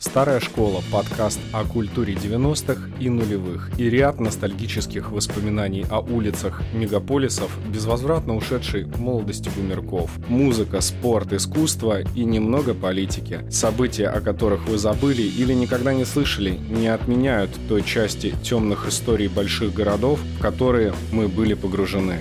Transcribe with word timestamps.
Старая 0.00 0.40
школа– 0.40 0.82
подкаст 0.90 1.38
о 1.52 1.62
культуре 1.62 2.14
90-х 2.14 2.88
и 2.98 3.10
нулевых 3.10 3.70
и 3.78 3.90
ряд 3.90 4.18
ностальгических 4.18 5.10
воспоминаний 5.12 5.84
о 5.90 6.00
улицах 6.00 6.62
мегаполисов, 6.72 7.50
безвозвратно 7.68 8.34
ушедшей 8.34 8.86
молодости 8.86 9.50
бумерков. 9.54 10.10
Музыка, 10.26 10.80
спорт, 10.80 11.34
искусство 11.34 12.00
и 12.00 12.24
немного 12.24 12.72
политики. 12.72 13.44
События, 13.50 14.06
о 14.06 14.22
которых 14.22 14.66
вы 14.68 14.78
забыли 14.78 15.20
или 15.20 15.52
никогда 15.52 15.92
не 15.92 16.06
слышали, 16.06 16.58
не 16.70 16.88
отменяют 16.88 17.50
той 17.68 17.82
части 17.82 18.34
темных 18.42 18.88
историй 18.88 19.28
больших 19.28 19.74
городов, 19.74 20.18
в 20.38 20.40
которые 20.40 20.94
мы 21.12 21.28
были 21.28 21.52
погружены. 21.52 22.20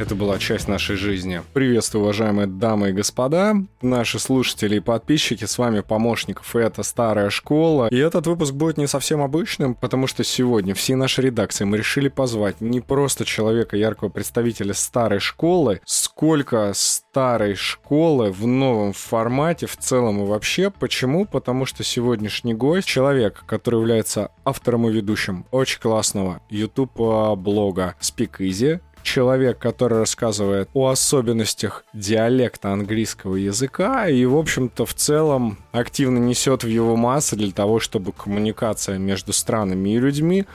Это 0.00 0.14
была 0.14 0.38
часть 0.38 0.66
нашей 0.66 0.96
жизни. 0.96 1.42
Приветствую, 1.52 2.04
уважаемые 2.04 2.46
дамы 2.46 2.88
и 2.88 2.92
господа, 2.92 3.54
наши 3.82 4.18
слушатели 4.18 4.76
и 4.76 4.80
подписчики. 4.80 5.44
С 5.44 5.58
вами 5.58 5.80
помощников, 5.80 6.56
это 6.56 6.82
Старая 6.82 7.28
Школа. 7.28 7.88
И 7.88 7.98
этот 7.98 8.26
выпуск 8.26 8.54
будет 8.54 8.78
не 8.78 8.86
совсем 8.86 9.20
обычным, 9.20 9.74
потому 9.74 10.06
что 10.06 10.24
сегодня 10.24 10.74
всей 10.74 10.94
нашей 10.94 11.26
редакции 11.26 11.64
мы 11.64 11.76
решили 11.76 12.08
позвать 12.08 12.62
не 12.62 12.80
просто 12.80 13.26
человека, 13.26 13.76
яркого 13.76 14.08
представителя 14.08 14.72
Старой 14.72 15.18
Школы, 15.18 15.82
сколько 15.84 16.72
Старой 16.74 17.54
Школы 17.54 18.32
в 18.32 18.46
новом 18.46 18.94
формате, 18.94 19.66
в 19.66 19.76
целом 19.76 20.22
и 20.22 20.26
вообще. 20.26 20.70
Почему? 20.70 21.26
Потому 21.26 21.66
что 21.66 21.84
сегодняшний 21.84 22.54
гость— 22.54 22.88
человек, 22.88 23.44
который 23.46 23.80
является 23.80 24.30
автором 24.46 24.88
и 24.88 24.92
ведущим 24.92 25.44
очень 25.50 25.78
классного 25.78 26.40
YouTube-блога 26.48 27.96
Speak 28.00 28.38
Easy, 28.38 28.80
человек, 29.02 29.58
который 29.58 29.98
рассказывает 29.98 30.68
о 30.74 30.88
особенностях 30.88 31.84
диалекта 31.92 32.72
английского 32.72 33.36
языка 33.36 34.08
и, 34.08 34.24
в 34.24 34.36
общем-то, 34.36 34.86
в 34.86 34.94
целом 34.94 35.58
активно 35.72 36.18
несет 36.18 36.64
в 36.64 36.68
его 36.68 36.96
массы 36.96 37.36
для 37.36 37.52
того, 37.52 37.80
чтобы 37.80 38.12
коммуникация 38.12 38.98
между 38.98 39.32
странами 39.32 39.90
и 39.90 39.98
людьми 39.98 40.46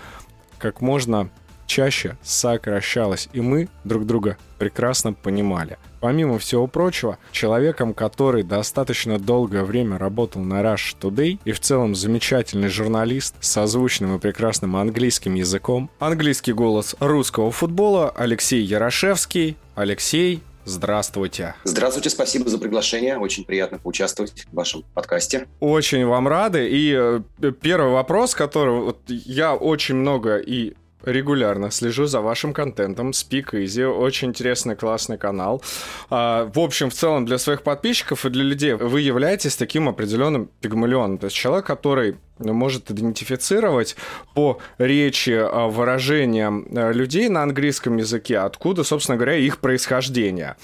как 0.58 0.82
можно 0.82 1.30
чаще 1.66 2.18
сокращалась, 2.22 3.30
и 3.34 3.42
мы 3.42 3.68
друг 3.84 4.06
друга 4.06 4.38
прекрасно 4.58 5.14
понимали. 5.14 5.78
Помимо 6.06 6.38
всего 6.38 6.68
прочего, 6.68 7.18
человеком, 7.32 7.96
который 7.96 8.44
достаточно 8.44 9.18
долгое 9.18 9.64
время 9.64 9.98
работал 9.98 10.44
на 10.44 10.62
Rush 10.62 10.96
Today 11.02 11.40
и 11.44 11.52
в 11.52 11.60
целом 11.60 11.96
замечательный 11.96 12.68
журналист 12.68 13.34
с 13.40 13.58
озвученным 13.58 14.16
и 14.16 14.20
прекрасным 14.20 14.76
английским 14.76 15.34
языком, 15.34 15.90
английский 15.98 16.54
голос 16.54 16.96
русского 17.00 17.50
футбола 17.50 18.12
Алексей 18.12 18.62
Ярошевский. 18.62 19.58
Алексей, 19.74 20.44
Здравствуйте. 20.68 21.54
Здравствуйте, 21.64 22.10
спасибо 22.10 22.50
за 22.50 22.58
приглашение. 22.58 23.18
Очень 23.18 23.44
приятно 23.44 23.78
поучаствовать 23.78 24.46
в 24.52 24.56
вашем 24.56 24.84
подкасте. 24.96 25.48
Очень 25.60 26.08
вам 26.08 26.28
рады. 26.28 26.68
И 26.68 26.92
э, 26.96 27.22
первый 27.62 27.92
вопрос, 27.92 28.34
который 28.34 28.80
вот 28.80 29.00
я 29.08 29.54
очень 29.54 29.94
много 29.94 30.38
и 30.38 30.74
регулярно 31.06 31.72
слежу 31.72 32.06
за 32.06 32.22
вашим 32.22 32.54
контентом. 32.54 33.12
Speak 33.12 33.52
Easy, 33.54 33.86
очень 33.86 34.30
интересный, 34.30 34.76
классный 34.76 35.18
канал. 35.18 35.62
А, 36.10 36.50
в 36.54 36.60
общем, 36.60 36.90
в 36.90 36.94
целом 36.94 37.26
для 37.26 37.38
своих 37.38 37.64
подписчиков 37.64 38.26
и 38.26 38.30
для 38.30 38.44
людей 38.44 38.74
вы 38.74 39.02
являетесь 39.02 39.56
таким 39.56 39.90
определенным 39.90 40.50
пигмалионом. 40.62 41.18
То 41.18 41.26
есть 41.26 41.36
человек, 41.36 41.66
который 41.66 42.16
может 42.40 42.92
идентифицировать 42.92 43.96
по 44.34 44.60
речи, 44.78 45.32
а, 45.32 45.68
выражениям 45.68 46.68
а, 46.76 46.92
людей 46.92 47.30
на 47.30 47.44
английском 47.44 47.98
языке, 47.98 48.40
откуда, 48.40 48.84
собственно 48.84 49.18
говоря, 49.18 49.36
их 49.36 49.60
происхождение. 49.60 50.56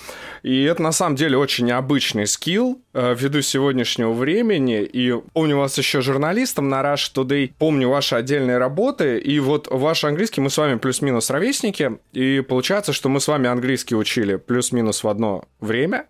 И 0.43 0.63
это 0.63 0.81
на 0.81 0.91
самом 0.91 1.15
деле 1.15 1.37
очень 1.37 1.65
необычный 1.65 2.27
скилл 2.27 2.81
а, 2.93 3.13
ввиду 3.13 3.41
сегодняшнего 3.41 4.11
времени. 4.11 4.83
И 4.83 5.13
помню 5.33 5.57
вас 5.57 5.77
еще 5.77 6.01
журналистом 6.01 6.69
на 6.69 6.81
Rush 6.81 7.13
Today, 7.13 7.51
помню 7.57 7.89
ваши 7.89 8.15
отдельные 8.15 8.57
работы, 8.57 9.17
и 9.17 9.39
вот 9.39 9.67
ваш 9.69 10.03
английский, 10.03 10.30
мы 10.39 10.49
с 10.49 10.57
вами 10.57 10.77
плюс-минус 10.77 11.29
ровесники, 11.29 11.99
и 12.13 12.41
получается, 12.41 12.93
что 12.93 13.09
мы 13.09 13.19
с 13.19 13.27
вами 13.27 13.49
английский 13.49 13.95
учили 13.95 14.37
плюс-минус 14.37 15.03
в 15.03 15.07
одно 15.07 15.45
время. 15.59 16.07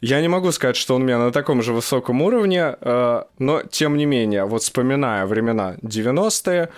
Я 0.00 0.20
не 0.20 0.28
могу 0.28 0.52
сказать, 0.52 0.76
что 0.76 0.94
он 0.94 1.02
у 1.02 1.04
меня 1.06 1.18
на 1.18 1.32
таком 1.32 1.62
же 1.62 1.72
высоком 1.72 2.20
уровне, 2.20 2.76
э, 2.78 3.22
но 3.38 3.62
тем 3.62 3.96
не 3.96 4.04
менее, 4.04 4.44
вот 4.44 4.62
вспоминая 4.62 5.24
времена 5.24 5.76
90-е, 5.82 6.68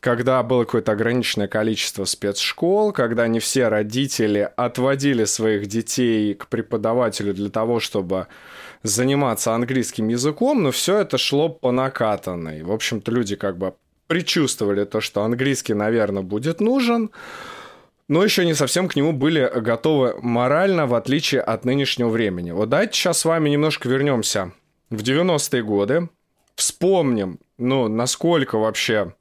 когда 0.00 0.42
было 0.42 0.64
какое-то 0.64 0.92
ограниченное 0.92 1.48
количество 1.48 2.04
спецшкол, 2.04 2.92
когда 2.92 3.28
не 3.28 3.40
все 3.40 3.68
родители 3.68 4.50
отводили 4.56 5.24
своих 5.24 5.66
детей 5.66 6.34
к 6.34 6.48
преподавателю 6.48 7.34
для 7.34 7.50
того, 7.50 7.80
чтобы 7.80 8.26
заниматься 8.82 9.54
английским 9.54 10.08
языком, 10.08 10.62
но 10.62 10.70
все 10.70 10.98
это 10.98 11.18
шло 11.18 11.48
по 11.48 11.72
накатанной. 11.72 12.62
В 12.62 12.72
общем-то, 12.72 13.10
люди 13.10 13.36
как 13.36 13.58
бы 13.58 13.74
предчувствовали 14.08 14.84
то, 14.84 15.00
что 15.00 15.22
английский, 15.22 15.74
наверное, 15.74 16.22
будет 16.22 16.60
нужен, 16.60 17.10
но 18.08 18.24
еще 18.24 18.44
не 18.44 18.54
совсем 18.54 18.88
к 18.88 18.96
нему 18.96 19.12
были 19.12 19.50
готовы 19.54 20.16
морально, 20.20 20.86
в 20.86 20.94
отличие 20.94 21.42
от 21.42 21.64
нынешнего 21.64 22.08
времени. 22.08 22.50
Вот 22.50 22.70
давайте 22.70 22.94
сейчас 22.94 23.20
с 23.20 23.24
вами 23.24 23.50
немножко 23.50 23.88
вернемся 23.88 24.52
в 24.90 25.02
90-е 25.02 25.62
годы, 25.62 26.08
вспомним, 26.56 27.38
ну, 27.58 27.88
насколько 27.88 28.56
вообще 28.56 29.14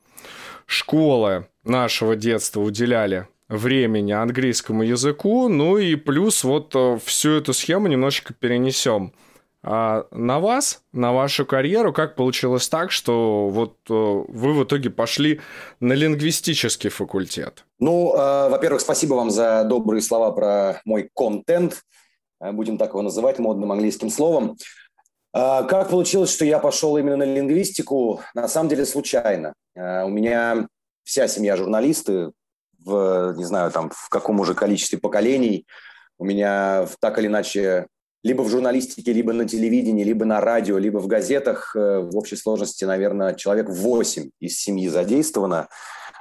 школы 0.66 1.48
нашего 1.64 2.16
детства 2.16 2.62
уделяли 2.62 3.28
времени 3.50 4.14
английскому 4.14 4.84
языку, 4.84 5.50
ну 5.50 5.78
и 5.78 5.96
плюс 5.96 6.44
вот 6.44 6.72
э, 6.76 6.98
всю 7.04 7.32
эту 7.32 7.54
схему 7.54 7.88
немножечко 7.88 8.34
перенесем– 8.34 9.14
а 9.64 10.06
на 10.12 10.40
вас, 10.40 10.84
на 10.94 11.12
вашу 11.12 11.46
карьеру, 11.46 11.92
как 11.92 12.16
получилось 12.16 12.70
так, 12.70 12.92
что 12.92 13.50
вот 13.50 13.78
э, 13.90 13.94
вы 13.94 14.54
в 14.54 14.64
итоге 14.64 14.90
пошли 14.90 15.42
на 15.80 15.94
лингвистический 15.94 16.90
факультет? 16.90 17.66
Ну, 17.80 18.14
э, 18.14 18.50
во-первых, 18.50 18.82
спасибо 18.82 19.16
вам 19.16 19.32
за 19.32 19.64
добрые 19.64 20.02
слова 20.02 20.32
про 20.32 20.82
мой 20.86 21.10
контент, 21.14 21.82
э, 22.40 22.52
будем 22.52 22.78
так 22.78 22.90
его 22.90 23.02
называть 23.02 23.40
модным 23.40 23.72
английским 23.72 24.10
словом. 24.10 24.58
Э, 25.34 25.66
как 25.68 25.90
получилось, 25.90 26.34
что 26.34 26.46
я 26.46 26.60
пошел 26.60 26.98
именно 26.98 27.18
на 27.18 27.24
лингвистику? 27.24 28.22
На 28.36 28.48
самом 28.48 28.70
деле 28.70 28.86
случайно. 28.86 29.54
Э, 29.76 30.04
у 30.04 30.10
меня 30.10 30.68
вся 31.04 31.28
семья 31.28 31.58
журналисты, 31.58 32.32
в, 32.84 33.34
не 33.36 33.44
знаю, 33.44 33.72
там, 33.72 33.90
в 33.90 34.10
каком 34.10 34.40
уже 34.40 34.54
количестве 34.54 35.00
поколений. 35.00 35.66
У 36.20 36.26
меня 36.26 36.88
так 37.00 37.18
или 37.20 37.28
иначе 37.28 37.88
либо 38.28 38.42
в 38.42 38.50
журналистике, 38.50 39.14
либо 39.14 39.32
на 39.32 39.48
телевидении, 39.48 40.04
либо 40.04 40.26
на 40.26 40.42
радио, 40.42 40.78
либо 40.78 40.98
в 40.98 41.08
газетах. 41.08 41.74
Э, 41.76 42.00
в 42.00 42.18
общей 42.18 42.36
сложности, 42.36 42.84
наверное, 42.84 43.34
человек 43.34 43.70
8 43.70 44.32
из 44.42 44.60
семьи 44.60 44.90
задействовано. 44.90 45.70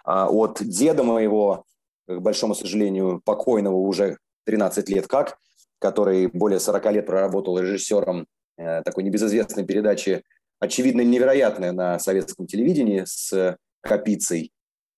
А 0.05 0.29
от 0.31 0.63
деда 0.63 1.03
моего, 1.03 1.65
к 2.07 2.21
большому 2.21 2.55
сожалению, 2.55 3.21
покойного 3.25 3.77
уже 3.77 4.19
13 4.45 4.89
лет 4.89 5.09
как, 5.09 5.37
который 5.81 6.29
более 6.29 6.61
40 6.61 6.93
лет 6.93 7.07
проработал 7.07 7.59
режиссером 7.59 8.27
э, 8.57 8.83
такой 8.83 9.03
небезызвестной 9.03 9.65
передачи 9.65 10.23
«Очевидно 10.61 11.01
невероятное» 11.01 11.73
на 11.73 11.99
советском 11.99 12.47
телевидении 12.47 13.03
с 13.05 13.57
Капицей. 13.81 14.53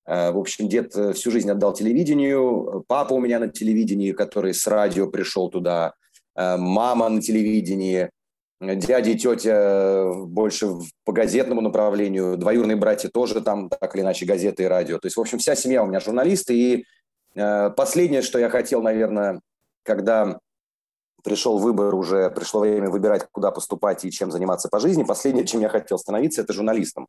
Э, 0.04 0.30
в 0.30 0.38
общем, 0.38 0.68
дед 0.68 0.92
всю 0.92 1.30
жизнь 1.30 1.50
отдал 1.50 1.72
телевидению. 1.72 2.84
Папа 2.86 3.14
у 3.14 3.18
меня 3.18 3.38
на 3.38 3.48
телевидении, 3.48 4.12
который 4.12 4.52
с 4.52 4.66
радио 4.66 5.06
пришел 5.06 5.48
туда– 5.48 5.94
Э, 6.07 6.07
мама 6.38 7.08
на 7.08 7.20
телевидении, 7.20 8.10
дядя 8.60 9.10
и 9.10 9.16
тетя 9.16 10.12
больше 10.26 10.68
по 11.04 11.12
газетному 11.12 11.60
направлению, 11.60 12.36
двоюродные 12.36 12.76
братья 12.76 13.08
тоже 13.08 13.40
там 13.40 13.68
так 13.68 13.94
или 13.94 14.02
иначе 14.02 14.26
газеты 14.26 14.64
и 14.64 14.66
радио. 14.66 14.98
То 14.98 15.06
есть, 15.06 15.16
в 15.16 15.20
общем, 15.20 15.38
вся 15.38 15.54
семья 15.54 15.82
у 15.82 15.86
меня 15.86 16.00
журналисты. 16.00 16.54
И 16.54 16.84
э, 17.34 17.70
последнее, 17.70 18.22
что 18.22 18.38
я 18.38 18.50
хотел, 18.50 18.82
наверное, 18.82 19.40
когда 19.84 20.38
пришел 21.22 21.58
выбор, 21.58 21.94
уже 21.94 22.30
пришло 22.30 22.60
время 22.60 22.90
выбирать, 22.90 23.26
куда 23.30 23.50
поступать 23.50 24.04
и 24.04 24.10
чем 24.10 24.30
заниматься 24.30 24.68
по 24.68 24.80
жизни, 24.80 25.04
последнее, 25.04 25.46
чем 25.46 25.60
я 25.60 25.68
хотел 25.68 25.98
становиться, 25.98 26.42
это 26.42 26.52
журналистом. 26.52 27.06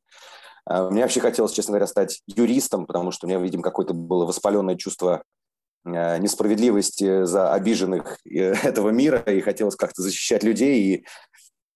Э, 0.69 0.89
мне 0.89 1.01
вообще 1.01 1.19
хотелось, 1.19 1.51
честно 1.51 1.71
говоря, 1.71 1.88
стать 1.88 2.21
юристом, 2.27 2.86
потому 2.86 3.12
что 3.12 3.25
у 3.25 3.30
меня, 3.30 3.39
видимо, 3.39 3.63
какое-то 3.63 3.94
было 3.94 4.25
воспаленное 4.25 4.75
чувство 4.75 5.24
Э, 5.24 5.38
несправедливости 5.85 7.23
за 7.25 7.53
обиженных 7.53 8.17
э, 8.25 8.53
этого 8.63 8.89
мира, 8.89 9.19
и 9.19 9.41
хотелось 9.41 9.75
как-то 9.75 10.01
защищать 10.01 10.43
людей 10.43 10.81
и 10.81 11.05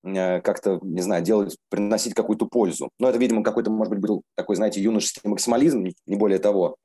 э, 0.07 0.41
как-то, 0.41 0.79
не 0.81 1.01
знаю, 1.01 1.23
делать, 1.23 1.57
приносить 1.69 2.13
какую-то 2.13 2.45
пользу. 2.45 2.89
Но 2.99 3.09
это, 3.09 3.17
видимо, 3.17 3.43
какой-то, 3.43 3.71
может 3.71 3.91
быть, 3.91 4.01
был 4.01 4.23
такой, 4.35 4.55
знаете, 4.55 4.81
юношеский 4.81 5.29
максимализм, 5.29 5.87
не 6.05 6.15
более 6.15 6.39
того. 6.39 6.75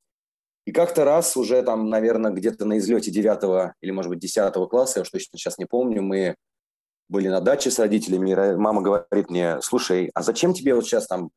И 0.65 0.73
как-то 0.73 1.05
раз 1.05 1.37
уже 1.37 1.63
там, 1.63 1.89
наверное, 1.89 2.31
где-то 2.31 2.67
на 2.67 2.79
излете 2.79 3.11
9 3.11 3.73
или, 3.81 3.91
может 3.91 4.11
быть, 4.11 4.19
10 4.19 4.53
класса, 4.69 4.99
я 4.99 5.03
уж 5.03 5.11
точно 5.11 5.39
сейчас 5.39 5.57
не 5.59 5.65
помню, 5.65 6.03
мы 6.03 6.35
были 7.09 7.29
на 7.29 7.41
даче 7.41 7.71
с 7.71 7.79
родителями, 7.79 8.55
мама 8.57 8.83
говорит 8.83 9.31
мне, 9.31 9.63
слушай, 9.63 10.11
а 10.13 10.23
зачем 10.23 10.53
тебе 10.53 10.75
вот 10.75 10.85
сейчас 10.85 11.07
там 11.07 11.31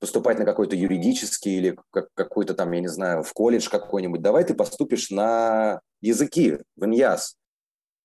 поступать 0.00 0.38
на 0.38 0.46
какой-то 0.46 0.74
юридический 0.74 1.58
или 1.58 1.78
какой-то 2.14 2.54
там, 2.54 2.72
я 2.72 2.80
не 2.80 2.88
знаю, 2.88 3.22
в 3.22 3.32
колледж 3.32 3.68
какой-нибудь, 3.68 4.22
давай 4.22 4.44
ты 4.44 4.54
поступишь 4.54 5.10
на 5.10 5.80
языки, 6.00 6.58
в 6.74 6.86
ИНЯС. 6.86 7.36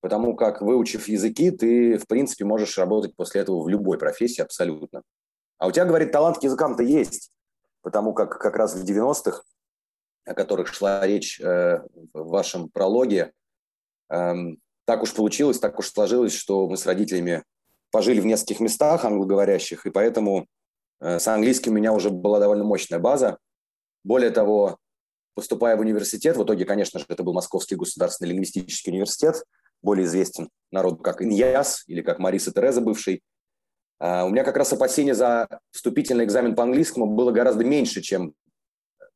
Потому 0.01 0.35
как, 0.35 0.61
выучив 0.61 1.07
языки, 1.07 1.49
ты, 1.49 1.97
в 1.97 2.05
принципе, 2.05 2.45
можешь 2.45 2.77
работать 2.77 3.15
после 3.15 3.41
этого 3.41 3.63
в 3.63 3.69
любой 3.69 3.97
профессии 3.97 4.41
абсолютно. 4.41 5.01
А 5.57 5.67
у 5.67 5.71
тебя, 5.71 5.85
говорит, 5.85 6.11
талант 6.11 6.37
к 6.37 6.43
языкам-то 6.43 6.83
есть, 6.83 7.31
потому 7.81 8.13
как 8.13 8.37
как 8.37 8.55
раз 8.57 8.75
в 8.75 8.83
90-х, 8.83 9.41
о 10.25 10.33
которых 10.33 10.67
шла 10.67 11.07
речь 11.07 11.39
э, 11.39 11.79
в 12.13 12.27
вашем 12.27 12.69
прологе, 12.69 13.31
э, 14.09 14.33
так 14.85 15.01
уж 15.01 15.13
получилось, 15.13 15.59
так 15.59 15.79
уж 15.79 15.91
сложилось, 15.91 16.33
что 16.33 16.67
мы 16.67 16.77
с 16.77 16.85
родителями 16.85 17.43
пожили 17.89 18.19
в 18.19 18.25
нескольких 18.25 18.59
местах 18.59 19.05
англоговорящих, 19.05 19.85
и 19.85 19.91
поэтому 19.91 20.47
с 20.99 21.27
английским 21.27 21.73
у 21.73 21.75
меня 21.75 21.93
уже 21.93 22.09
была 22.09 22.39
довольно 22.39 22.63
мощная 22.63 22.99
база. 22.99 23.37
Более 24.03 24.31
того, 24.31 24.77
поступая 25.35 25.75
в 25.77 25.81
университет, 25.81 26.37
в 26.37 26.43
итоге, 26.43 26.65
конечно 26.65 26.99
же, 26.99 27.05
это 27.09 27.23
был 27.23 27.33
Московский 27.33 27.75
государственный 27.75 28.29
лингвистический 28.29 28.91
университет, 28.91 29.43
более 29.81 30.05
известен 30.05 30.49
народу 30.71 30.97
как 30.97 31.21
Иньяс 31.21 31.83
или 31.87 32.01
как 32.01 32.19
Мариса 32.19 32.51
Тереза 32.51 32.81
бывший. 32.81 33.21
А, 33.99 34.25
у 34.25 34.29
меня 34.29 34.43
как 34.43 34.57
раз 34.57 34.73
опасение 34.73 35.13
за 35.13 35.47
вступительный 35.71 36.25
экзамен 36.25 36.55
по 36.55 36.63
английскому 36.63 37.07
было 37.07 37.31
гораздо 37.31 37.63
меньше, 37.63 38.01
чем 38.01 38.33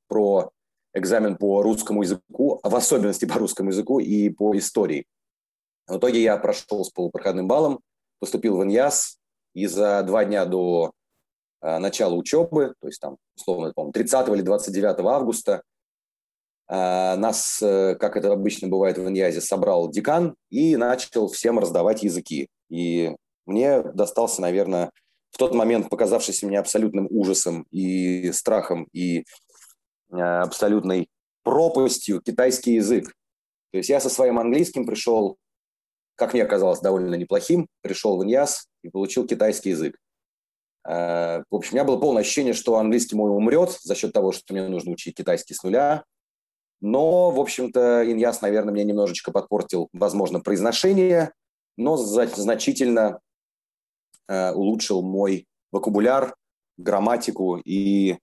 про 0.07 0.51
экзамен 0.93 1.37
по 1.37 1.61
русскому 1.61 2.03
языку, 2.03 2.59
в 2.63 2.75
особенности 2.75 3.25
по 3.25 3.35
русскому 3.35 3.69
языку 3.69 3.99
и 3.99 4.29
по 4.29 4.57
истории. 4.57 5.05
В 5.87 5.97
итоге 5.97 6.21
я 6.21 6.37
прошел 6.37 6.83
с 6.83 6.89
полупроходным 6.91 7.47
баллом, 7.47 7.79
поступил 8.19 8.57
в 8.57 8.63
Иньяс, 8.63 9.17
и 9.53 9.65
за 9.65 10.03
два 10.03 10.25
дня 10.25 10.45
до 10.45 10.87
а, 10.87 10.91
начала 11.61 12.13
учебы, 12.15 12.73
то 12.79 12.87
есть 12.87 13.01
там, 13.01 13.17
условно, 13.35 13.73
по 13.75 13.91
30 13.91 14.29
или 14.29 14.41
29 14.41 14.99
августа, 15.01 15.61
а, 16.71 17.17
нас, 17.17 17.59
э, 17.63 17.95
как 17.95 18.15
это 18.15 18.31
обычно 18.31 18.67
бывает 18.67 18.99
в 18.99 19.09
Иньязе, 19.09 19.41
собрал 19.41 19.89
декан 19.89 20.35
и 20.51 20.77
начал 20.77 21.27
всем 21.27 21.57
раздавать 21.57 22.03
языки. 22.03 22.47
И 22.69 23.15
мне 23.47 23.81
достался, 23.81 24.41
наверное, 24.41 24.91
в 25.31 25.37
тот 25.37 25.55
момент 25.55 25.89
показавшийся 25.89 26.45
мне 26.45 26.59
абсолютным 26.59 27.07
ужасом 27.09 27.65
и 27.71 28.31
страхом 28.31 28.87
и 28.93 29.25
абсолютной 30.11 31.07
пропастью 31.43 32.21
китайский 32.21 32.75
язык. 32.75 33.15
То 33.71 33.77
есть 33.77 33.89
я 33.89 33.99
со 33.99 34.09
своим 34.09 34.37
английским 34.37 34.85
пришел, 34.85 35.37
как 36.15 36.33
мне 36.33 36.45
казалось, 36.45 36.81
довольно 36.81 37.15
неплохим, 37.15 37.67
пришел 37.81 38.17
в 38.17 38.23
Иньяз 38.23 38.67
и 38.83 38.89
получил 38.89 39.25
китайский 39.25 39.71
язык. 39.71 39.97
А, 40.89 41.43
в 41.51 41.55
общем, 41.55 41.73
у 41.73 41.75
меня 41.75 41.83
было 41.83 41.97
полное 41.97 42.23
ощущение, 42.23 42.53
что 42.53 42.77
английский 42.77 43.15
мой 43.15 43.29
умрет 43.29 43.77
за 43.83 43.93
счет 43.93 44.11
того, 44.11 44.31
что 44.31 44.53
мне 44.53 44.67
нужно 44.67 44.91
учить 44.91 45.15
китайский 45.15 45.53
с 45.53 45.61
нуля, 45.61 46.03
но, 46.81 47.29
в 47.29 47.39
общем-то, 47.39 48.11
Иньяс, 48.11 48.41
наверное, 48.41 48.73
мне 48.73 48.83
немножечко 48.85 49.31
подпортил, 49.31 49.89
возможно, 49.93 50.39
произношение, 50.39 51.31
но 51.77 51.95
значительно 51.95 53.19
э, 54.27 54.51
улучшил 54.53 55.03
мой 55.03 55.45
вокабуляр, 55.71 56.35
грамматику 56.77 57.57
и, 57.57 58.17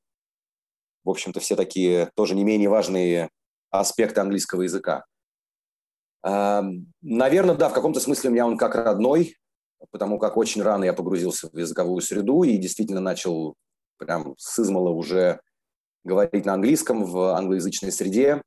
в 1.05 1.11
общем-то, 1.11 1.39
все 1.39 1.55
такие 1.55 2.11
тоже 2.17 2.35
не 2.35 2.43
менее 2.43 2.69
важные 2.69 3.31
аспекты 3.71 4.21
английского 4.21 4.63
языка. 4.63 5.05
Э, 6.25 6.63
наверное, 7.01 7.55
да, 7.55 7.69
в 7.69 7.75
каком-то 7.75 8.01
смысле 8.01 8.31
у 8.31 8.33
меня 8.33 8.45
он 8.45 8.57
как 8.57 8.75
родной, 8.75 9.37
потому 9.91 10.19
как 10.19 10.37
очень 10.37 10.63
рано 10.63 10.85
я 10.85 10.93
погрузился 10.93 11.49
в 11.51 11.57
языковую 11.57 12.01
среду 12.01 12.43
и 12.43 12.57
действительно 12.57 13.01
начал 13.01 13.55
прям 13.99 14.35
с 14.39 14.59
измала 14.59 14.91
уже 14.91 15.41
говорить 16.05 16.45
на 16.45 16.55
английском 16.55 17.05
в 17.05 17.37
англоязычной 17.37 17.93
среде. 17.93 18.43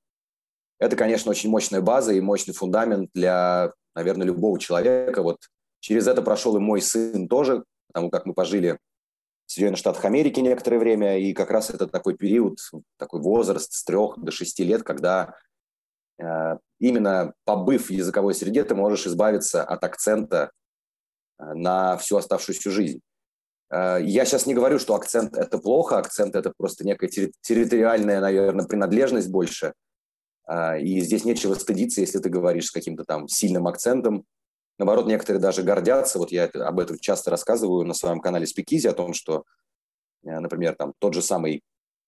Это, 0.80 0.95
конечно, 0.95 1.31
очень 1.31 1.50
мощная 1.50 1.81
база 1.81 2.13
и 2.13 2.21
мощный 2.21 2.53
фундамент 2.53 3.09
для, 3.13 3.74
наверное, 3.95 4.25
любого 4.25 4.59
человека. 4.59 5.21
Вот 5.21 5.38
через 5.81 6.07
это 6.07 6.21
прошел 6.21 6.56
и 6.56 6.59
мой 6.59 6.81
сын 6.81 7.27
тоже, 7.27 7.63
потому 7.88 8.09
как 8.09 8.25
мы 8.25 8.33
пожили 8.33 8.80
в 9.45 9.51
Соединенных 9.51 9.80
Штатах 9.80 10.06
Америки 10.06 10.39
некоторое 10.39 10.77
время, 10.77 11.18
и 11.18 11.33
как 11.33 11.50
раз 11.50 11.69
это 11.69 11.88
такой 11.88 12.15
период, 12.15 12.59
такой 12.97 13.19
возраст 13.19 13.74
с 13.74 13.83
трех 13.83 14.18
до 14.18 14.31
шести 14.31 14.63
лет, 14.63 14.83
когда 14.83 15.36
э, 16.19 16.57
именно 16.80 17.33
побыв 17.45 17.88
в 17.88 17.91
языковой 17.91 18.36
среде, 18.36 18.63
ты 18.63 18.75
можешь 18.75 19.07
избавиться 19.07 19.63
от 19.63 19.83
акцента 19.83 20.51
на 21.39 21.97
всю 21.97 22.18
оставшуюся 22.18 22.69
жизнь. 22.69 23.01
Э, 23.71 24.00
я 24.01 24.25
сейчас 24.25 24.45
не 24.45 24.53
говорю, 24.53 24.80
что 24.80 24.95
акцент– 24.95 25.38
это 25.38 25.57
плохо, 25.57 25.97
акцент– 25.97 26.36
это 26.36 26.53
просто 26.57 26.86
некая 26.86 27.07
территориальная, 27.07 28.19
наверное, 28.19 28.65
принадлежность 28.65 29.30
больше. 29.30 29.74
Э, 30.47 30.80
и 30.81 31.00
здесь 31.01 31.25
нечего 31.25 31.53
стыдиться, 31.56 32.01
если 32.01 32.19
ты 32.19 32.30
говоришь 32.30 32.68
с 32.68 32.71
каким-то 32.71 33.06
там 33.06 33.27
сильным 33.27 33.68
акцентом. 33.68 34.25
Наоборот, 34.77 35.07
некоторые 35.07 35.41
даже 35.41 35.63
гордятся. 35.63 36.19
Вот 36.19 36.31
я 36.31 36.45
об 36.45 36.80
этом 36.80 36.97
часто 37.00 37.31
рассказываю 37.31 37.86
на 37.86 37.94
своем 37.94 38.21
канале 38.21 38.47
Спикизи, 38.47 38.88
о 38.88 38.94
том, 38.94 39.13
что, 39.13 39.44
э, 40.25 40.39
например, 40.39 40.75
там 40.75 40.94
тот 41.00 41.13
же 41.13 41.21
самый 41.21 41.62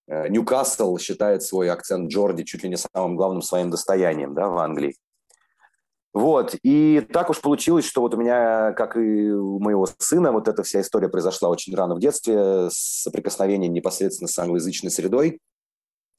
Ньюкасл 0.07 0.98
считает 0.98 1.42
свой 1.42 1.69
акцент 1.69 2.12
Джорди 2.12 2.44
чуть 2.44 2.63
ли 2.63 2.69
не 2.69 2.75
самым 2.75 3.16
главным 3.16 3.42
своим 3.42 3.69
достоянием 3.69 4.33
да, 4.33 4.50
в 4.50 4.57
Англии. 4.57 4.98
Вот, 6.13 6.56
и 6.63 7.00
так 7.00 7.30
уж 7.30 7.40
получилось, 7.40 7.86
что 7.86 8.02
вот 8.02 8.13
у 8.13 8.18
меня, 8.18 8.74
как 8.74 8.98
и 8.98 9.31
у 9.31 9.60
моего 9.60 9.88
сына, 9.98 10.34
вот 10.34 10.50
эта 10.50 10.62
вся 10.62 10.81
история 10.81 11.08
произошла 11.08 11.48
очень 11.48 11.74
рано 11.74 11.96
в 11.96 12.00
детстве, 12.00 12.68
соприкосновение 12.69 13.69
непосредственно 13.69 14.28
с 14.28 14.38
англоязычной 14.38 14.92
средой. 14.92 15.40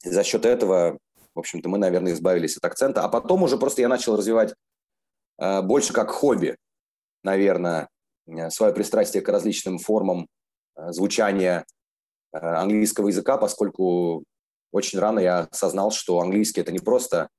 И 0.03 0.09
за 0.09 0.23
счет 0.23 0.47
этого, 0.47 0.97
в 1.35 1.39
общем-то, 1.39 1.69
мы, 1.69 1.77
наверное, 1.77 2.13
избавились 2.13 2.57
от 2.57 2.65
акцента. 2.65 3.03
А 3.03 3.07
потом 3.07 3.43
уже 3.43 3.57
просто 3.57 3.81
я 3.81 3.87
начал 3.87 4.17
развивать 4.17 4.55
э, 5.39 5.61
больше 5.61 5.93
как 5.93 6.09
хобби, 6.09 6.57
наверное, 7.23 7.87
э, 8.25 8.49
свое 8.49 8.73
пристрастие 8.73 9.21
к 9.21 9.29
различным 9.29 9.77
формам 9.77 10.27
э, 10.75 10.91
звучания 10.91 11.65
э, 12.33 12.37
английского 12.39 13.09
языка, 13.09 13.37
поскольку 13.37 14.23
очень 14.71 14.97
рано 14.97 15.19
я 15.19 15.47
осознал, 15.51 15.91
что 15.91 16.19
английский– 16.19 16.61
это 16.61 16.71
не 16.71 16.79
просто 16.79 17.29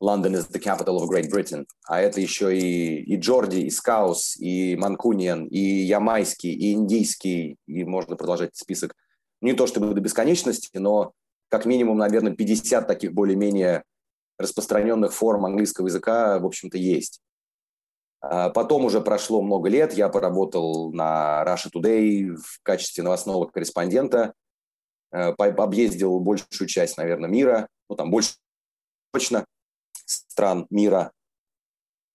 London 0.00 0.34
is 0.34 0.48
the 0.48 0.60
capital 0.60 1.02
of 1.02 1.08
Great 1.08 1.28
Britain, 1.28 1.66
а 1.86 2.00
это 2.00 2.20
еще 2.20 2.56
и, 2.56 3.02
и 3.02 3.16
Джорди, 3.16 3.60
и 3.60 3.70
Скаус, 3.70 4.36
и 4.36 4.76
Манкуниан, 4.76 5.46
и 5.46 5.58
ямайский, 5.58 6.52
и 6.52 6.72
индийский, 6.72 7.56
и 7.66 7.84
можно 7.84 8.16
продолжать 8.16 8.56
список. 8.56 8.94
Не 9.40 9.54
то 9.54 9.66
чтобы 9.66 9.94
до 9.94 10.00
бесконечности, 10.00 10.78
но 10.78 11.12
как 11.48 11.66
минимум, 11.66 11.98
наверное, 11.98 12.34
50 12.34 12.86
таких 12.86 13.12
более-менее 13.12 13.82
распространенных 14.38 15.12
форм 15.12 15.46
английского 15.46 15.86
языка, 15.86 16.38
в 16.38 16.46
общем-то, 16.46 16.78
есть. 16.78 17.20
А 18.20 18.50
потом 18.50 18.84
уже 18.84 19.00
прошло 19.00 19.42
много 19.42 19.68
лет, 19.68 19.94
я 19.94 20.08
поработал 20.08 20.92
на 20.92 21.44
Russia 21.46 21.70
Today 21.74 22.34
в 22.36 22.60
качестве 22.62 23.02
новостного 23.02 23.46
корреспондента, 23.46 24.34
э, 25.12 25.30
объездил 25.30 26.18
большую 26.20 26.68
часть, 26.68 26.96
наверное, 26.96 27.28
мира, 27.28 27.68
ну 27.88 27.96
там 27.96 28.10
больше 28.10 28.34
точно, 29.12 29.44
стран 30.08 30.66
мира. 30.70 31.12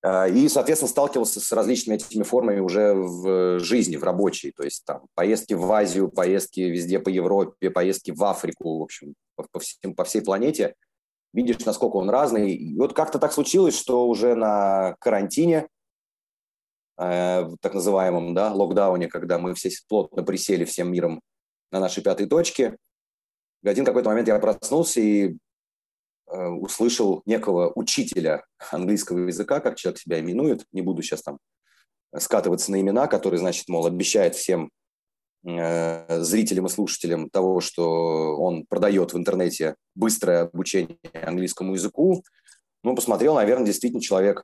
А, 0.01 0.27
и, 0.27 0.49
соответственно, 0.49 0.89
сталкивался 0.89 1.39
с 1.39 1.51
различными 1.51 1.95
этими 1.95 2.23
формами 2.23 2.59
уже 2.59 2.93
в 2.93 3.59
жизни, 3.59 3.95
в 3.95 4.03
рабочей. 4.03 4.51
То 4.51 4.63
есть 4.63 4.83
там 4.85 5.05
поездки 5.13 5.53
в 5.53 5.71
Азию, 5.71 6.09
поездки 6.09 6.59
везде 6.59 6.99
по 6.99 7.09
Европе, 7.09 7.69
поездки 7.69 8.11
в 8.11 8.23
Африку, 8.23 8.79
в 8.79 8.83
общем, 8.83 9.13
по, 9.35 9.59
всем, 9.59 9.95
по 9.95 10.03
всей 10.03 10.21
планете. 10.21 10.75
Видишь, 11.33 11.65
насколько 11.65 11.95
он 11.95 12.09
разный. 12.09 12.53
И 12.53 12.77
вот 12.77 12.93
как-то 12.93 13.17
так 13.17 13.31
случилось, 13.31 13.77
что 13.77 14.07
уже 14.07 14.35
на 14.35 14.95
карантине, 14.99 15.67
э, 16.97 17.49
так 17.61 17.73
называемом, 17.73 18.35
да, 18.35 18.53
локдауне, 18.53 19.07
когда 19.07 19.39
мы 19.39 19.53
все 19.55 19.71
плотно 19.87 20.23
присели 20.23 20.65
всем 20.65 20.91
миром 20.91 21.21
на 21.71 21.79
нашей 21.79 22.03
пятой 22.03 22.27
точке, 22.27 22.77
в 23.63 23.67
один 23.67 23.85
какой-то 23.85 24.09
момент 24.09 24.27
я 24.27 24.37
проснулся 24.37 24.99
и 24.99 25.37
Э, 25.37 25.42
услышал 26.27 27.21
некого 27.25 27.71
учителя 27.75 28.43
английского 28.71 29.19
языка, 29.19 29.59
как 29.59 29.75
человек 29.75 29.99
себя 29.99 30.19
именует, 30.19 30.65
не 30.71 30.81
буду 30.81 31.01
сейчас 31.01 31.21
там 31.21 31.37
скатываться 32.17 32.71
на 32.71 32.79
имена, 32.79 33.07
который, 33.07 33.39
значит, 33.39 33.67
мол, 33.69 33.85
обещает 33.85 34.35
всем 34.35 34.69
э, 35.45 36.21
зрителям 36.21 36.67
и 36.67 36.69
слушателям 36.69 37.29
того, 37.29 37.59
что 37.59 38.37
он 38.37 38.65
продает 38.67 39.13
в 39.13 39.17
интернете 39.17 39.75
быстрое 39.95 40.43
обучение 40.43 40.97
английскому 41.13 41.73
языку. 41.73 42.23
Ну, 42.83 42.95
посмотрел, 42.95 43.35
наверное, 43.35 43.65
действительно 43.65 44.01
человек 44.01 44.43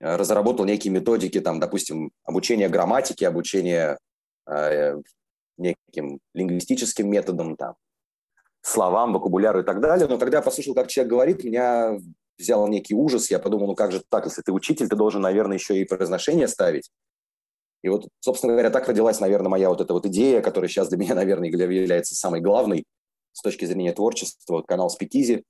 э, 0.00 0.16
разработал 0.16 0.64
некие 0.64 0.92
методики, 0.92 1.40
там, 1.40 1.60
допустим, 1.60 2.10
обучение 2.24 2.68
грамматики, 2.68 3.24
обучение 3.24 3.98
э, 4.48 4.96
неким 5.58 6.20
лингвистическим 6.34 7.08
методом, 7.08 7.56
там, 7.56 7.74
словам, 8.62 9.12
вокабуляру 9.12 9.60
и 9.60 9.64
так 9.64 9.80
далее. 9.80 10.06
Но 10.06 10.18
когда 10.18 10.38
я 10.38 10.42
послушал, 10.42 10.74
как 10.74 10.88
человек 10.88 11.10
говорит, 11.10 11.44
меня 11.44 11.96
взял 12.38 12.66
некий 12.68 12.94
ужас. 12.94 13.30
Я 13.30 13.38
подумал, 13.38 13.68
ну 13.68 13.74
как 13.74 13.92
же 13.92 14.02
так, 14.08 14.24
если 14.24 14.42
ты 14.42 14.52
учитель, 14.52 14.88
ты 14.88 14.96
должен, 14.96 15.20
наверное, 15.20 15.56
еще 15.56 15.78
и 15.78 15.84
произношение 15.84 16.48
ставить. 16.48 16.90
И 17.82 17.88
вот, 17.88 18.08
собственно 18.20 18.52
говоря, 18.52 18.70
так 18.70 18.88
родилась, 18.88 19.20
наверное, 19.20 19.48
моя 19.48 19.68
вот 19.68 19.80
эта 19.80 19.92
вот 19.92 20.04
идея, 20.06 20.42
которая 20.42 20.68
сейчас 20.68 20.88
для 20.88 20.98
меня, 20.98 21.14
наверное, 21.14 21.48
является 21.48 22.14
самой 22.14 22.40
главной 22.40 22.84
с 23.32 23.40
точки 23.40 23.64
зрения 23.64 23.92
творчества, 23.92 24.62
канал 24.62 24.90
Спикизи, 24.90 25.44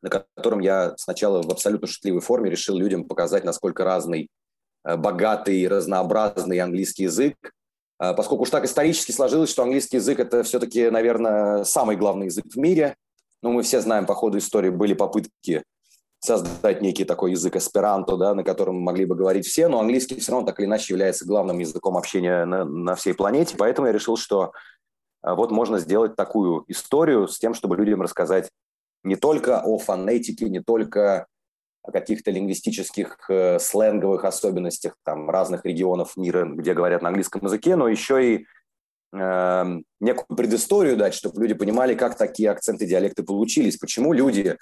на 0.00 0.10
котором 0.10 0.60
я 0.60 0.94
сначала 0.96 1.42
в 1.42 1.50
абсолютно 1.50 1.86
шутливой 1.86 2.20
форме 2.20 2.50
решил 2.50 2.76
людям 2.76 3.04
показать, 3.04 3.44
насколько 3.44 3.84
разный, 3.84 4.28
э, 4.84 4.96
богатый, 4.96 5.68
разнообразный 5.68 6.58
английский 6.58 7.04
язык, 7.04 7.36
поскольку 7.98 8.42
уж 8.42 8.50
так 8.50 8.64
исторически 8.64 9.12
сложилось, 9.12 9.50
что 9.50 9.62
английский 9.62 9.96
язык– 9.96 10.18
это 10.20 10.42
все-таки, 10.42 10.90
наверное, 10.90 11.64
самый 11.64 11.96
главный 11.96 12.26
язык 12.26 12.46
в 12.46 12.56
мире. 12.58 12.96
Но 13.42 13.52
мы 13.52 13.62
все 13.62 13.80
знаем, 13.80 14.06
по 14.06 14.14
ходу 14.14 14.38
истории 14.38 14.70
были 14.70 14.94
попытки 14.94 15.62
создать 16.20 16.80
некий 16.80 17.04
такой 17.04 17.32
язык 17.32 17.56
эсперанто, 17.56 18.16
да, 18.16 18.34
на 18.34 18.44
котором 18.44 18.80
могли 18.80 19.04
бы 19.06 19.16
говорить 19.16 19.44
все, 19.44 19.66
но 19.66 19.80
английский 19.80 20.20
все 20.20 20.32
равно 20.32 20.46
так 20.46 20.60
или 20.60 20.66
иначе 20.66 20.94
является 20.94 21.26
главным 21.26 21.58
языком 21.58 21.96
общения 21.96 22.44
на, 22.44 22.64
на 22.64 22.94
всей 22.94 23.12
планете. 23.12 23.56
Поэтому 23.58 23.88
я 23.88 23.92
решил, 23.92 24.16
что 24.16 24.52
а, 25.22 25.34
вот 25.34 25.50
можно 25.50 25.80
сделать 25.80 26.14
такую 26.14 26.64
историю 26.68 27.26
с 27.26 27.38
тем, 27.38 27.54
чтобы 27.54 27.76
людям 27.76 28.02
рассказать 28.02 28.50
не 29.02 29.16
только 29.16 29.62
о 29.62 29.78
фонетике, 29.78 30.48
не 30.48 30.60
только 30.60 31.26
о 31.82 31.90
каких-то 31.90 32.30
лингвистических 32.30 33.18
э, 33.28 33.58
сленговых 33.58 34.24
особенностях 34.24 34.96
там, 35.04 35.28
разных 35.28 35.64
регионов 35.64 36.16
мира, 36.16 36.44
где 36.44 36.74
говорят 36.74 37.02
на 37.02 37.08
английском 37.08 37.44
языке, 37.44 37.76
но 37.76 37.88
еще 37.88 38.34
и 38.34 38.46
э, 39.12 39.64
некую 40.00 40.36
предысторию 40.36 40.96
дать, 40.96 41.14
чтобы 41.14 41.42
люди 41.42 41.54
понимали, 41.54 41.94
как 41.94 42.16
такие 42.16 42.50
акценты, 42.50 42.86
диалекты 42.86 43.24
получились, 43.24 43.78
почему 43.78 44.12
люди 44.12 44.56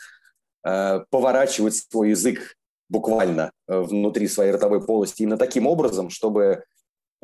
э, 0.64 1.00
поворачивают 1.10 1.74
свой 1.74 2.10
язык 2.10 2.56
буквально 2.88 3.52
э, 3.68 3.78
внутри 3.78 4.26
своей 4.26 4.52
ротовой 4.52 4.84
полости 4.84 5.22
именно 5.22 5.36
таким 5.36 5.66
образом, 5.66 6.10
чтобы 6.10 6.64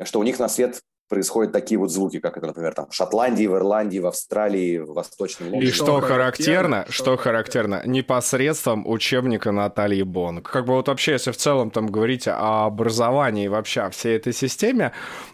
что 0.03 0.19
у 0.19 0.23
них 0.23 0.37
на 0.37 0.47
свет 0.47 0.81
происходят 1.07 1.51
такие 1.53 1.77
вот 1.77 1.91
звуки, 1.91 2.19
как 2.19 2.37
это, 2.37 2.47
например, 2.47 2.73
там 2.73 2.87
в 2.89 2.93
Шотландии, 2.93 3.47
в 3.47 3.55
Ирландии, 3.55 3.99
в 3.99 4.07
Австралии, 4.07 4.79
в 4.79 4.93
Восточном 4.93 5.49
Лондоне. 5.49 5.69
И 5.69 5.73
что 5.73 5.99
характерно, 6.01 6.85
что 6.89 7.17
характерно, 7.17 7.81
непосредством 7.85 8.87
учебника 8.87 9.51
Натальи 9.51 10.03
Бонг. 10.03 10.49
Как 10.49 10.65
бы 10.65 10.73
вот 10.73 10.87
вообще, 10.87 11.13
если 11.13 11.31
в 11.31 11.37
целом 11.37 11.71
там 11.71 11.87
говорить 11.87 12.27
о 12.27 12.65
образовании 12.65 13.47
вообще 13.47 13.81
о 13.81 13.89
всей 13.89 14.17
этой 14.17 14.33
системе, 14.33 14.91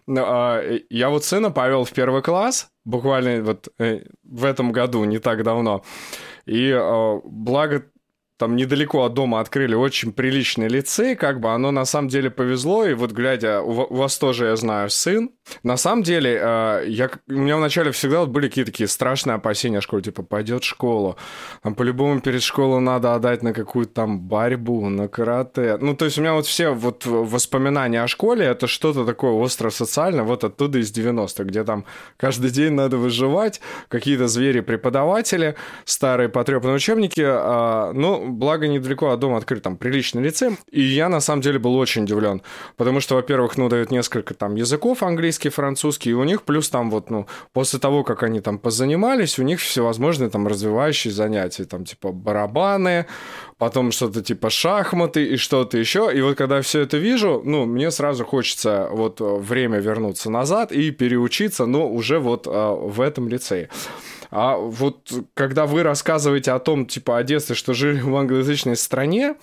а, 0.07 0.61
я 0.89 1.09
вот 1.09 1.23
сына 1.25 1.51
повел 1.51 1.83
в 1.83 1.91
первый 1.91 2.21
класс, 2.21 2.69
буквально 2.85 3.43
вот 3.43 3.69
э, 3.79 4.01
в 4.23 4.45
этом 4.45 4.71
году, 4.71 5.03
не 5.03 5.19
так 5.19 5.43
давно, 5.43 5.83
и 6.45 6.71
а, 6.71 7.19
благо 7.23 7.85
там 8.43 8.57
недалеко 8.57 9.05
от 9.05 9.13
дома 9.13 9.39
открыли 9.39 9.73
очень 9.73 10.11
приличный 10.11 10.67
лицей, 10.67 11.15
как 11.15 11.39
бы 11.39 11.53
оно 11.53 11.71
на 11.71 11.85
самом 11.85 12.09
деле 12.09 12.29
повезло, 12.29 12.85
и 12.85 12.93
вот 12.93 13.13
глядя, 13.13 13.61
у 13.61 13.95
вас 13.95 14.17
тоже, 14.17 14.47
я 14.47 14.55
знаю, 14.57 14.89
сын, 14.89 15.29
на 15.63 15.77
самом 15.77 16.03
деле, 16.03 16.37
э, 16.41 16.83
я, 16.87 17.09
у 17.29 17.33
меня 17.33 17.55
вначале 17.55 17.91
всегда 17.91 18.19
вот 18.19 18.29
были 18.29 18.49
какие-то 18.49 18.71
такие 18.71 18.87
страшные 18.87 19.35
опасения 19.35 19.79
школе, 19.79 20.03
типа, 20.03 20.23
пойдет 20.23 20.63
в 20.63 20.67
школу, 20.67 21.15
там 21.61 21.73
по-любому 21.73 22.19
перед 22.19 22.43
школой 22.43 22.81
надо 22.81 23.15
отдать 23.15 23.43
на 23.43 23.53
какую-то 23.53 23.93
там 23.93 24.19
борьбу, 24.19 24.89
на 24.89 25.07
карате, 25.07 25.77
ну, 25.79 25.95
то 25.95 26.03
есть 26.03 26.17
у 26.17 26.21
меня 26.21 26.33
вот 26.33 26.45
все 26.45 26.71
вот 26.71 27.05
воспоминания 27.05 28.03
о 28.03 28.07
школе, 28.07 28.45
это 28.45 28.67
что-то 28.67 29.05
такое 29.05 29.31
остро-социальное, 29.31 30.25
вот 30.25 30.43
оттуда 30.43 30.79
из 30.79 30.91
90-х, 30.91 31.45
где 31.45 31.63
там 31.63 31.85
каждый 32.17 32.51
день 32.51 32.73
надо 32.73 32.97
выживать, 32.97 33.61
какие-то 33.87 34.27
звери-преподаватели, 34.27 35.55
старые 35.85 36.27
потрепанные 36.27 36.75
учебники, 36.75 37.21
э, 37.21 37.93
ну, 37.93 38.32
благо 38.33 38.67
недалеко 38.67 39.09
от 39.09 39.19
дома 39.19 39.37
открыт 39.37 39.63
там 39.63 39.77
приличный 39.77 40.21
лицей, 40.21 40.57
и 40.71 40.81
я 40.81 41.09
на 41.09 41.19
самом 41.19 41.41
деле 41.41 41.59
был 41.59 41.75
очень 41.75 42.03
удивлен, 42.03 42.41
потому 42.77 42.99
что, 42.99 43.15
во-первых, 43.15 43.57
ну, 43.57 43.69
дают 43.69 43.91
несколько 43.91 44.33
там 44.33 44.55
языков, 44.55 45.03
английский, 45.03 45.49
французский, 45.49 46.11
и 46.11 46.13
у 46.13 46.23
них 46.23 46.43
плюс 46.43 46.69
там 46.69 46.89
вот, 46.91 47.09
ну, 47.09 47.27
после 47.53 47.79
того, 47.79 48.03
как 48.03 48.23
они 48.23 48.41
там 48.41 48.59
позанимались, 48.59 49.39
у 49.39 49.43
них 49.43 49.59
всевозможные 49.59 50.29
там 50.29 50.47
развивающие 50.47 51.13
занятия, 51.13 51.65
там 51.65 51.85
типа 51.85 52.11
барабаны, 52.11 53.05
потом 53.57 53.91
что-то 53.91 54.21
типа 54.21 54.49
шахматы 54.49 55.25
и 55.25 55.37
что-то 55.37 55.77
еще, 55.77 56.11
и 56.13 56.21
вот 56.21 56.37
когда 56.37 56.61
все 56.61 56.81
это 56.81 56.97
вижу, 56.97 57.41
ну, 57.45 57.65
мне 57.65 57.91
сразу 57.91 58.25
хочется 58.25 58.87
вот 58.91 59.19
время 59.19 59.79
вернуться 59.79 60.29
назад 60.29 60.71
и 60.71 60.91
переучиться, 60.91 61.65
но 61.65 61.89
уже 61.89 62.19
вот 62.19 62.47
а, 62.47 62.73
в 62.73 63.01
этом 63.01 63.27
лицее. 63.27 63.69
А 64.35 64.57
вот 64.57 65.13
когда 65.35 65.67
вы 65.67 65.83
рассказываете 65.83 66.53
о 66.53 66.59
том, 66.59 66.87
типа, 66.87 67.19
о 67.19 67.23
детстве, 67.23 67.55
что 67.55 67.75
жили 67.75 68.01
в 68.01 68.15
англоязычной 68.15 68.75
стране, 68.75 69.35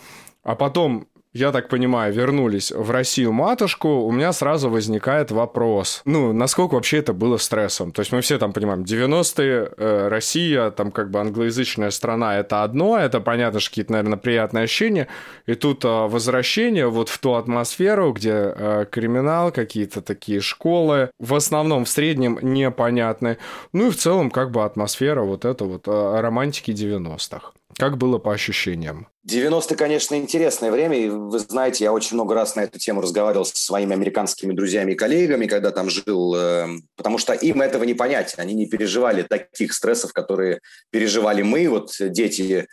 а 0.43 0.57
потом 0.57 1.07
я 1.33 1.53
так 1.53 1.69
понимаю, 1.69 2.13
вернулись 2.13 2.73
в 2.73 2.91
Россию 2.91 3.33
матушку, 3.33 3.89
у 3.89 4.11
меня 4.11 4.33
сразу 4.33 4.69
возникает 4.69 5.31
вопрос. 5.31 6.03
Ну, 6.05 6.33
насколько 6.33 6.75
вообще 6.75 6.99
это 6.99 7.13
было 7.13 7.37
стрессом? 7.37 7.93
То 7.93 8.01
есть 8.01 8.11
мы 8.11 8.21
все 8.21 8.37
там 8.39 8.53
понимаем, 8.53 8.83
90-е, 8.83 9.73
э, 9.77 10.09
Россия, 10.09 10.71
там 10.73 10.91
как 10.91 11.11
бы 11.11 11.21
англоязычная 11.21 11.91
страна, 11.91 12.39
это 12.39 12.65
одно, 12.65 12.99
это 12.99 13.21
понятно, 13.21 13.61
что 13.61 13.71
какие-то, 13.71 13.93
наверное, 13.93 14.19
приятные 14.19 14.65
ощущения. 14.65 15.07
И 15.47 15.55
тут 15.55 15.85
э, 15.85 15.89
возвращение 15.89 16.89
вот 16.89 17.09
в 17.09 17.19
ту 17.21 17.35
атмосферу, 17.35 18.13
где 18.13 18.33
э, 18.33 18.87
криминал, 18.91 19.53
какие-то 19.53 20.03
такие 20.03 20.41
школы, 20.41 21.11
в 21.21 21.35
основном 21.35 21.85
в 21.85 21.89
среднем 21.89 22.41
непонятны. 22.43 23.39
Ну 23.73 23.87
и 23.87 23.91
в 23.91 23.97
целом 23.97 24.33
как 24.33 24.51
бы 24.51 24.65
атмосфера 24.65 25.23
вот 25.23 25.45
это 25.45 25.65
вот 25.65 25.87
э, 25.87 26.21
романтики 26.21 26.73
90-х. 26.73 27.53
Как 27.81 27.97
было 27.97 28.19
по 28.19 28.35
ощущениям? 28.35 29.09
90-е, 29.27 29.75
конечно, 29.75 30.15
интересное 30.15 30.71
время. 30.71 30.99
И 30.99 31.09
вы 31.09 31.39
знаете, 31.39 31.85
я 31.85 31.95
очень 31.95 32.15
много 32.15 32.35
раз 32.35 32.55
на 32.55 32.61
эту 32.61 32.79
тему 32.79 33.01
разговаривал 33.01 33.47
со 33.47 33.57
своими 33.57 33.95
американскими 33.95 34.53
друзьями 34.53 34.93
и 34.93 34.95
коллегами, 34.95 35.47
когда 35.47 35.71
там 35.71 35.89
жил, 35.89 36.35
э, 36.35 36.67
потому 36.95 37.17
что 37.17 37.33
им 37.33 37.63
этого 37.63 37.85
не 37.85 37.95
понять. 37.95 38.35
Они 38.37 38.53
не 38.53 38.67
переживали 38.67 39.23
таких 39.23 39.73
стрессов, 39.73 40.13
которые 40.13 40.61
переживали 40.91 41.41
мы, 41.41 41.71
вот 41.71 41.93
дети 41.99 42.69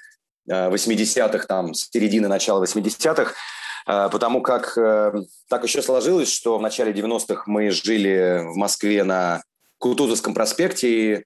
80-х, 0.46 1.38
э, 1.38 1.48
там, 1.48 1.74
с 1.74 1.90
середины, 1.90 2.28
начала 2.28 2.62
80-х, 2.62 3.34
э, 3.88 4.10
потому 4.12 4.42
как 4.42 4.74
так 4.76 5.64
еще 5.64 5.82
сложилось, 5.82 6.30
что 6.30 6.58
в 6.58 6.62
начале 6.62 6.92
90-х 6.92 7.44
мы 7.46 7.72
жили 7.72 8.42
в 8.44 8.58
Москве 8.58 9.06
на 9.06 9.42
Кутузовском 9.78 10.34
проспекте, 10.34 10.90
и 10.90 11.24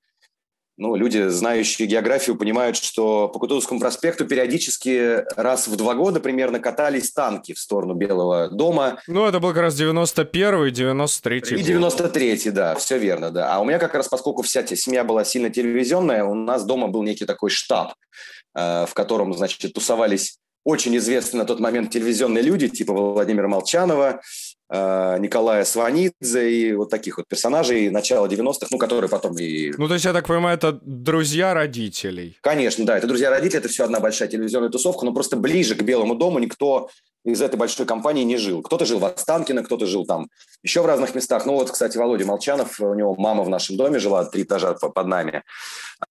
ну, 0.78 0.96
люди, 0.96 1.28
знающие 1.28 1.88
географию, 1.88 2.36
понимают, 2.36 2.76
что 2.76 3.28
по 3.28 3.40
Кутузовскому 3.40 3.80
проспекту 3.80 4.26
периодически 4.26 5.24
раз 5.36 5.68
в 5.68 5.76
два 5.76 5.94
года 5.94 6.20
примерно 6.20 6.60
катались 6.60 7.12
танки 7.12 7.54
в 7.54 7.60
сторону 7.60 7.94
Белого 7.94 8.50
дома. 8.50 9.00
Ну, 9.08 9.26
это 9.26 9.40
был 9.40 9.50
как 9.50 9.62
раз 9.62 9.80
91-й, 9.80 10.72
93-й. 10.72 11.60
И 11.60 11.64
93-й, 11.64 12.52
да, 12.52 12.76
все 12.76 12.98
верно, 12.98 13.32
да. 13.32 13.54
А 13.54 13.60
у 13.60 13.66
меня 13.66 13.80
как 13.80 13.94
раз, 13.94 14.08
поскольку 14.08 14.42
вся 14.42 14.66
семья 14.66 15.04
была 15.04 15.24
сильно 15.24 15.50
телевизионная, 15.50 16.24
у 16.24 16.34
нас 16.34 16.64
дома 16.64 16.88
был 16.88 17.04
некий 17.04 17.26
такой 17.26 17.50
штаб, 17.50 17.94
э, 18.56 18.86
в 18.86 18.94
котором, 18.94 19.34
значит, 19.34 19.74
тусовались 19.74 20.40
очень 20.64 20.96
известные 20.98 21.40
на 21.40 21.46
тот 21.46 21.60
момент 21.60 21.92
телевизионные 21.92 22.44
люди, 22.44 22.68
типа 22.68 22.94
Владимира 22.94 23.48
Молчанова, 23.48 24.22
Николая 24.72 25.66
Сванидзе 25.66 26.50
и 26.50 26.74
вот 26.74 26.90
таких 26.90 27.18
вот 27.18 27.28
персонажей 27.28 27.90
начала 27.90 28.28
90-х, 28.28 28.68
ну, 28.72 28.78
которые 28.78 29.10
потом 29.10 29.38
и... 29.38 29.74
Ну, 29.78 29.90
то 29.90 29.96
есть, 29.96 30.06
я 30.06 30.14
так 30.14 30.28
понимаю, 30.28 30.56
это 30.56 30.80
друзья 30.82 31.54
родителей? 31.54 32.38
Конечно, 32.42 32.86
да, 32.86 32.98
это 32.98 33.06
друзья 33.06 33.30
родителей, 33.30 33.60
это 33.60 33.68
все 33.68 33.84
одна 33.84 34.00
большая 34.00 34.30
телевизионная 34.30 34.70
тусовка, 34.70 35.04
но 35.06 35.14
просто 35.14 35.36
ближе 35.36 35.76
к 35.76 35.82
Белому 35.82 36.16
дому 36.16 36.40
никто 36.40 36.90
из 37.24 37.42
этой 37.42 37.58
большой 37.58 37.86
компании 37.86 38.24
не 38.24 38.38
жил. 38.38 38.62
Кто-то 38.62 38.86
жил 38.86 39.00
в 39.00 39.06
Останкино, 39.06 39.64
кто-то 39.64 39.86
жил 39.86 40.06
там 40.06 40.30
еще 40.64 40.82
в 40.82 40.86
разных 40.86 41.14
местах. 41.16 41.46
Ну, 41.46 41.54
вот, 41.54 41.70
кстати, 41.70 41.98
Володя 41.98 42.26
Молчанов, 42.26 42.80
у 42.80 42.94
него 42.94 43.16
мама 43.16 43.44
в 43.44 43.50
нашем 43.50 43.78
доме 43.78 44.00
жила, 44.00 44.26
три 44.26 44.44
этажа 44.44 44.74
под 44.74 45.06
нами. 45.06 45.44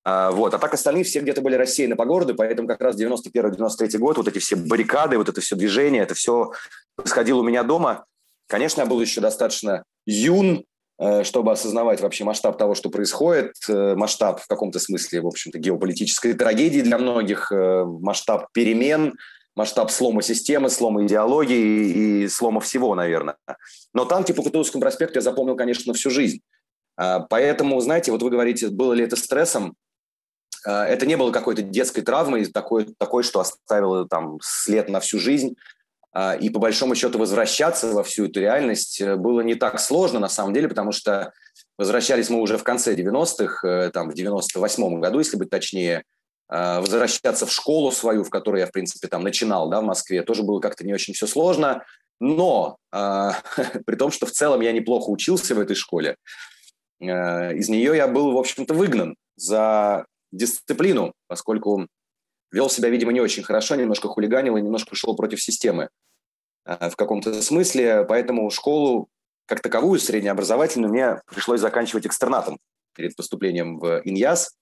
А, 0.05 0.31
вот. 0.31 0.55
А 0.55 0.59
так 0.59 0.75
остальные 0.75 1.05
все 1.05 1.21
где-то 1.21 1.40
были 1.40 1.57
рассеяны 1.57 1.97
по 1.97 2.05
городу, 2.05 2.35
поэтому 2.35 2.69
как 2.69 2.81
раз 2.81 3.00
91-93 3.00 3.99
год, 3.99 4.19
вот 4.19 4.29
эти 4.29 4.38
все 4.38 4.55
баррикады, 4.55 5.19
вот 5.19 5.29
это 5.29 5.40
все 5.40 5.57
движение, 5.57 6.02
это 6.02 6.14
все 6.14 6.52
происходило 6.95 7.40
у 7.40 7.45
меня 7.45 7.64
дома. 7.64 8.05
Конечно, 8.50 8.80
я 8.80 8.87
был 8.87 9.00
еще 9.00 9.21
достаточно 9.21 9.85
юн, 10.07 10.64
э, 10.99 11.23
чтобы 11.23 11.52
осознавать 11.52 12.00
вообще 12.00 12.25
масштаб 12.25 12.59
того, 12.59 12.75
что 12.75 12.90
происходит, 12.90 13.52
э, 13.69 13.95
масштаб 13.95 14.40
в 14.40 14.49
каком-то 14.49 14.80
смысле, 14.80 15.21
в 15.21 15.28
общем-то, 15.28 15.59
геополитической 15.59 16.33
трагедии 16.33 16.80
для 16.80 16.99
многих, 16.99 17.52
э, 17.52 17.85
масштаб 17.85 18.49
перемен, 18.52 19.14
масштаб 19.54 19.92
слома 19.92 20.23
системы, 20.23 20.69
слома 20.69 21.07
идеологии 21.07 22.25
и 22.25 22.28
слома 22.28 22.61
всего, 22.61 22.97
наверное. 22.97 23.37
Но 23.95 24.04
танки 24.04 24.33
по 24.33 24.42
Кутузовскому 24.42 24.83
проспекту 24.83 25.19
я 25.19 25.23
запомнил, 25.23 25.57
конечно, 25.57 25.95
всю 25.95 26.11
жизнь. 26.11 26.40
А, 26.97 27.21
поэтому, 27.21 27.80
знаете, 27.80 28.11
вот 28.11 28.23
вы 28.23 28.30
говорите, 28.30 28.69
было 28.69 28.95
ли 28.95 29.04
это 29.04 29.14
стрессом? 29.14 29.76
А, 30.66 30.87
это 30.87 31.07
не 31.07 31.16
было 31.16 31.30
какой-то 31.30 31.62
детской 31.62 32.02
травмой, 32.02 32.47
такой, 32.47 32.95
такой, 32.99 33.23
что 33.23 33.38
оставило 33.38 34.09
там 34.09 34.38
след 34.42 34.88
на 34.88 34.99
всю 34.99 35.21
жизнь. 35.21 35.54
А, 36.12 36.35
и 36.35 36.50
по 36.50 36.59
большому 36.59 36.95
счету 36.95 37.19
возвращаться 37.19 37.93
во 37.93 38.02
всю 38.02 38.26
эту 38.26 38.40
реальность 38.40 39.00
э, 39.00 39.17
было 39.17 39.43
не 39.43 39.55
так 39.55 39.79
сложно 39.79 40.19
на 40.19 40.29
самом 40.29 40.52
деле, 40.52 40.69
потому 40.69 40.90
что 40.90 41.33
возвращались 41.79 42.31
мы 42.31 42.40
уже 42.40 42.59
в 42.59 42.64
конце 42.64 42.95
90-х, 42.95 43.67
э, 43.67 43.90
там 43.90 44.11
в 44.11 44.14
98-м 44.14 45.00
году, 45.00 45.19
если 45.19 45.37
быть 45.37 45.50
точнее, 45.50 46.05
а, 46.49 46.81
возвращаться 46.81 47.47
в 47.47 47.52
школу 47.52 47.93
свою, 47.93 48.25
в 48.25 48.31
которой 48.31 48.61
я, 48.61 48.67
в 48.67 48.73
принципе, 48.73 49.07
там 49.07 49.23
начинал, 49.23 49.71
да, 49.71 49.81
в 49.81 49.85
Москве, 49.85 50.23
тоже 50.23 50.43
было 50.43 50.59
как-то 50.59 50.85
не 50.85 50.93
очень 50.93 51.14
все 51.14 51.29
сложно, 51.29 51.85
но 52.19 52.76
э, 52.93 53.31
при 53.87 53.95
том, 53.95 54.11
что 54.11 54.26
в 54.26 54.33
целом 54.33 54.61
я 54.61 54.73
неплохо 54.73 55.11
учился 55.11 55.55
в 55.55 55.61
этой 55.61 55.76
школе, 55.76 56.17
э, 57.00 57.55
из 57.55 57.69
нее 57.69 57.97
я 57.97 58.09
был, 58.09 58.33
в 58.33 58.37
общем-то, 58.37 58.75
выгнан 58.75 59.14
за 59.37 60.07
дисциплину, 60.33 61.12
поскольку 61.29 61.87
вел 62.52 62.69
себя, 62.69 62.88
видимо, 62.88 63.12
не 63.12 63.21
очень 63.21 63.42
хорошо, 63.42 63.75
немножко 63.75 64.09
хулиганил 64.09 64.57
и 64.57 64.62
немножко 64.62 64.95
шел 64.95 65.16
против 65.16 65.42
системы 65.42 65.88
э, 66.64 66.90
в 66.90 66.97
каком-то 66.97 67.40
смысле. 67.42 68.04
Поэтому 68.09 68.50
школу, 68.50 69.09
как 69.47 69.61
таковую, 69.61 69.99
среднеобразовательную, 70.00 70.90
мне 70.90 71.21
пришлось 71.26 71.61
заканчивать 71.61 72.07
экстернатом 72.07 72.59
перед 72.95 73.16
поступлением 73.16 73.78
в 73.78 74.02
ИНЯС. 74.04 74.57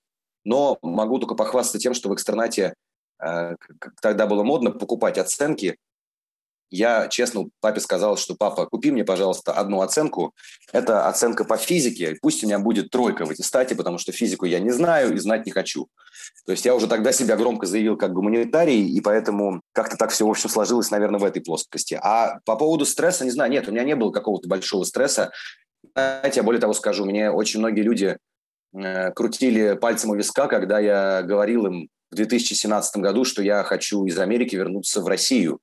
Но 0.44 0.78
могу 0.82 1.18
только 1.18 1.34
похвастаться 1.34 1.78
тем, 1.78 1.94
что 1.94 2.08
в 2.08 2.14
экстернате 2.14 2.74
э, 3.22 3.56
тогда 4.00 4.26
было 4.26 4.42
модно 4.42 4.70
покупать 4.70 5.18
оценки 5.18 5.76
я 6.70 7.08
честно 7.08 7.46
папе 7.60 7.80
сказал, 7.80 8.16
что 8.16 8.34
папа, 8.34 8.66
купи 8.66 8.90
мне, 8.90 9.04
пожалуйста, 9.04 9.52
одну 9.52 9.80
оценку. 9.80 10.34
Это 10.72 11.08
оценка 11.08 11.44
по 11.44 11.56
физике. 11.56 12.16
Пусть 12.20 12.42
у 12.42 12.46
меня 12.46 12.58
будет 12.58 12.90
тройка 12.90 13.24
в 13.24 13.30
аттестате, 13.30 13.74
потому 13.74 13.98
что 13.98 14.12
физику 14.12 14.44
я 14.44 14.60
не 14.60 14.70
знаю 14.70 15.14
и 15.14 15.18
знать 15.18 15.46
не 15.46 15.52
хочу. 15.52 15.88
То 16.44 16.52
есть 16.52 16.64
я 16.64 16.74
уже 16.74 16.86
тогда 16.86 17.12
себя 17.12 17.36
громко 17.36 17.66
заявил 17.66 17.96
как 17.96 18.12
гуманитарий, 18.12 18.86
и 18.86 19.00
поэтому 19.00 19.62
как-то 19.72 19.96
так 19.96 20.10
все, 20.10 20.26
в 20.26 20.30
общем, 20.30 20.50
сложилось, 20.50 20.90
наверное, 20.90 21.20
в 21.20 21.24
этой 21.24 21.42
плоскости. 21.42 21.98
А 22.02 22.40
по 22.44 22.56
поводу 22.56 22.84
стресса, 22.84 23.24
не 23.24 23.30
знаю, 23.30 23.50
нет, 23.50 23.68
у 23.68 23.72
меня 23.72 23.84
не 23.84 23.96
было 23.96 24.10
какого-то 24.10 24.48
большого 24.48 24.84
стресса. 24.84 25.30
Знаете, 25.94 26.40
я 26.40 26.42
более 26.42 26.60
того 26.60 26.74
скажу, 26.74 27.04
мне 27.04 27.30
очень 27.30 27.60
многие 27.60 27.82
люди 27.82 28.18
э, 28.74 29.12
крутили 29.12 29.74
пальцем 29.74 30.10
у 30.10 30.14
виска, 30.14 30.48
когда 30.48 30.78
я 30.78 31.22
говорил 31.22 31.66
им 31.66 31.88
в 32.10 32.14
2017 32.14 32.96
году, 32.96 33.24
что 33.24 33.42
я 33.42 33.62
хочу 33.62 34.04
из 34.04 34.18
Америки 34.18 34.56
вернуться 34.56 35.00
в 35.02 35.06
Россию. 35.06 35.60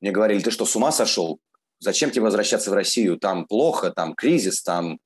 Мне 0.00 0.10
говорили, 0.10 0.40
ты 0.40 0.50
что, 0.50 0.64
с 0.64 0.76
ума 0.76 0.92
сошел? 0.92 1.40
Зачем 1.80 2.10
тебе 2.10 2.22
возвращаться 2.22 2.70
в 2.70 2.74
Россию? 2.74 3.18
Там 3.18 3.46
плохо, 3.46 3.90
там 3.90 4.14
кризис, 4.14 4.62
там 4.62 4.98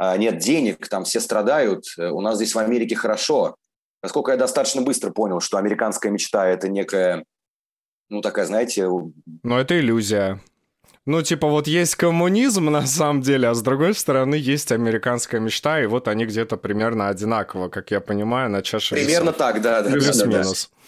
э, 0.00 0.16
нет 0.18 0.38
денег, 0.38 0.88
там 0.88 1.04
все 1.04 1.20
страдают. 1.20 1.84
У 1.98 2.20
нас 2.20 2.36
здесь 2.36 2.54
в 2.54 2.58
Америке 2.58 2.96
хорошо. 2.96 3.56
Насколько 4.02 4.32
я 4.32 4.36
достаточно 4.36 4.82
быстро 4.82 5.10
понял, 5.10 5.40
что 5.40 5.58
американская 5.58 6.12
мечта– 6.12 6.46
это 6.48 6.68
некая, 6.68 7.24
ну, 8.08 8.20
такая, 8.20 8.46
знаете... 8.46 8.88
Но 9.42 9.58
это 9.58 9.78
иллюзия. 9.78 10.40
Ну, 11.06 11.22
типа, 11.22 11.46
вот 11.46 11.68
есть 11.68 11.94
коммунизм 11.94 12.64
на 12.66 12.84
самом 12.84 13.22
деле, 13.22 13.48
а 13.48 13.54
с 13.54 13.62
другой 13.62 13.94
стороны 13.94 14.34
есть 14.34 14.72
американская 14.72 15.40
мечта, 15.40 15.80
и 15.80 15.86
вот 15.86 16.08
они 16.08 16.26
где-то 16.26 16.56
примерно 16.56 17.08
одинаково, 17.08 17.68
как 17.68 17.92
я 17.92 18.00
понимаю, 18.00 18.50
на 18.50 18.60
чаше 18.60 18.96
Примерно 18.96 19.30
весов. 19.30 19.36
так, 19.36 19.62
да. 19.62 19.82
да, 19.82 19.90
да, 19.90 20.12
да, 20.12 20.26
да. 20.26 20.44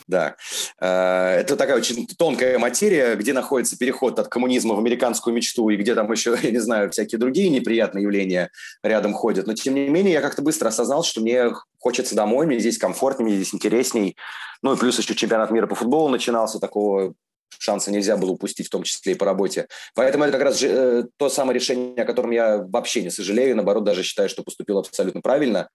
Да. 0.09 0.37
Э, 0.81 1.41
это 1.41 1.55
такая 1.55 1.77
очень 1.77 2.07
тонкая 2.07 2.59
материя, 2.59 3.15
где 3.15 3.33
находится 3.33 3.77
переход 3.77 4.19
от 4.19 4.29
коммунизма 4.29 4.75
в 4.75 4.79
американскую 4.79 5.37
мечту 5.37 5.69
и 5.69 5.77
где 5.77 5.95
там 5.95 6.11
еще, 6.11 6.37
я 6.43 6.51
не 6.51 6.59
знаю, 6.59 6.91
всякие 6.91 7.19
другие 7.19 7.51
неприятные 7.51 8.03
явления 8.03 8.51
рядом 8.83 9.13
ходят. 9.13 9.47
Но, 9.47 9.55
тем 9.55 9.75
не 9.75 9.89
менее, 9.89 10.15
я 10.15 10.21
как-то 10.21 10.43
быстро 10.43 10.69
осознал, 10.69 11.05
что 11.05 11.21
мне 11.21 11.53
хочется 11.79 12.17
домой, 12.17 12.47
мне 12.47 12.59
здесь 12.59 12.79
комфортнее, 12.79 13.27
мне 13.27 13.37
здесь 13.37 13.55
интересней. 13.55 14.17
Ну 14.63 14.73
и 14.73 14.77
плюс 14.77 14.99
еще 14.99 15.15
чемпионат 15.15 15.51
мира 15.51 15.67
по 15.67 15.77
футболу 15.77 16.09
начинался, 16.09 16.59
такого 16.59 17.15
шанса 17.59 17.91
нельзя 17.91 18.17
было 18.17 18.31
упустить, 18.31 18.67
в 18.67 18.71
том 18.71 18.83
числе 18.83 19.13
и 19.13 19.17
по 19.17 19.27
работе. 19.27 19.69
Поэтому 19.95 20.25
это 20.25 20.33
как 20.33 20.43
раз 20.43 20.63
э, 20.63 21.05
то 21.17 21.29
самое 21.29 21.59
решение, 21.59 22.03
о 22.03 22.07
котором 22.07 22.31
я 22.31 22.59
вообще 22.59 23.03
не 23.03 23.11
сожалею, 23.11 23.57
наоборот, 23.57 23.85
даже 23.85 24.03
считаю, 24.03 24.29
что 24.29 24.43
поступил 24.43 24.79
абсолютно 24.79 25.21
правильно. 25.21 25.69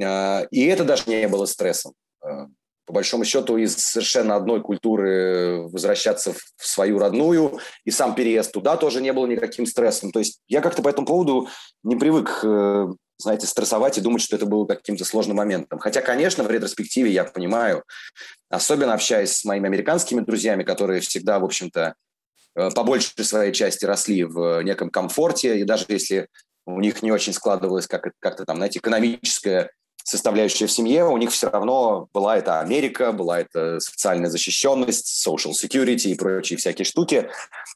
Э, 0.00 0.46
и 0.50 0.64
это 0.66 0.84
даже 0.84 1.04
не 1.06 1.28
было 1.28 1.46
стрессом 1.46 1.94
по 2.86 2.92
большому 2.94 3.24
счету, 3.24 3.56
из 3.56 3.76
совершенно 3.76 4.36
одной 4.36 4.60
культуры 4.60 5.62
возвращаться 5.68 6.32
в 6.32 6.66
свою 6.66 6.98
родную, 6.98 7.58
и 7.84 7.90
сам 7.90 8.14
переезд 8.14 8.52
туда 8.52 8.76
тоже 8.76 9.00
не 9.00 9.12
был 9.12 9.26
никаким 9.26 9.66
стрессом. 9.66 10.10
То 10.10 10.18
есть 10.18 10.40
я 10.48 10.60
как-то 10.60 10.82
по 10.82 10.88
этому 10.88 11.06
поводу 11.06 11.48
не 11.82 11.96
привык, 11.96 12.40
э, 12.42 12.86
знаете, 13.22 13.46
стрессовать 13.46 13.98
и 13.98 14.00
думать, 14.00 14.22
что 14.22 14.36
это 14.36 14.46
было 14.46 14.66
каким-то 14.66 15.04
сложным 15.04 15.36
моментом. 15.36 15.78
Хотя, 15.78 16.02
конечно, 16.02 16.44
в 16.44 16.50
ретроспективе 16.50 17.10
я 17.10 17.24
понимаю, 17.24 17.84
особенно 18.50 18.94
общаясь 18.94 19.32
с 19.32 19.44
моими 19.44 19.66
американскими 19.66 20.20
друзьями, 20.20 20.62
которые 20.62 21.00
всегда, 21.00 21.38
в 21.38 21.44
общем-то, 21.44 21.94
э, 22.54 22.70
по 22.70 22.82
большей 22.84 23.24
своей 23.24 23.52
части 23.52 23.84
росли 23.84 24.24
в 24.24 24.62
неком 24.62 24.90
комфорте, 24.90 25.58
и 25.58 25.64
даже 25.64 25.86
если 25.88 26.28
у 26.66 26.80
них 26.80 27.02
не 27.02 27.10
очень 27.10 27.32
складывалось 27.32 27.86
как- 27.86 28.12
как-то 28.20 28.44
там, 28.44 28.56
знаете, 28.56 28.78
экономическая 28.78 29.70
составляющая 30.04 30.66
в 30.66 30.72
семье, 30.72 31.04
у 31.04 31.16
них 31.16 31.30
все 31.30 31.50
равно 31.50 32.08
была 32.12 32.36
это 32.36 32.60
Америка, 32.60 33.12
была 33.12 33.40
это 33.40 33.80
социальная 33.80 34.30
защищенность, 34.30 35.26
social 35.26 35.52
security 35.52 36.10
и 36.10 36.14
прочие 36.14 36.58
всякие 36.58 36.84
штуки, 36.84 37.28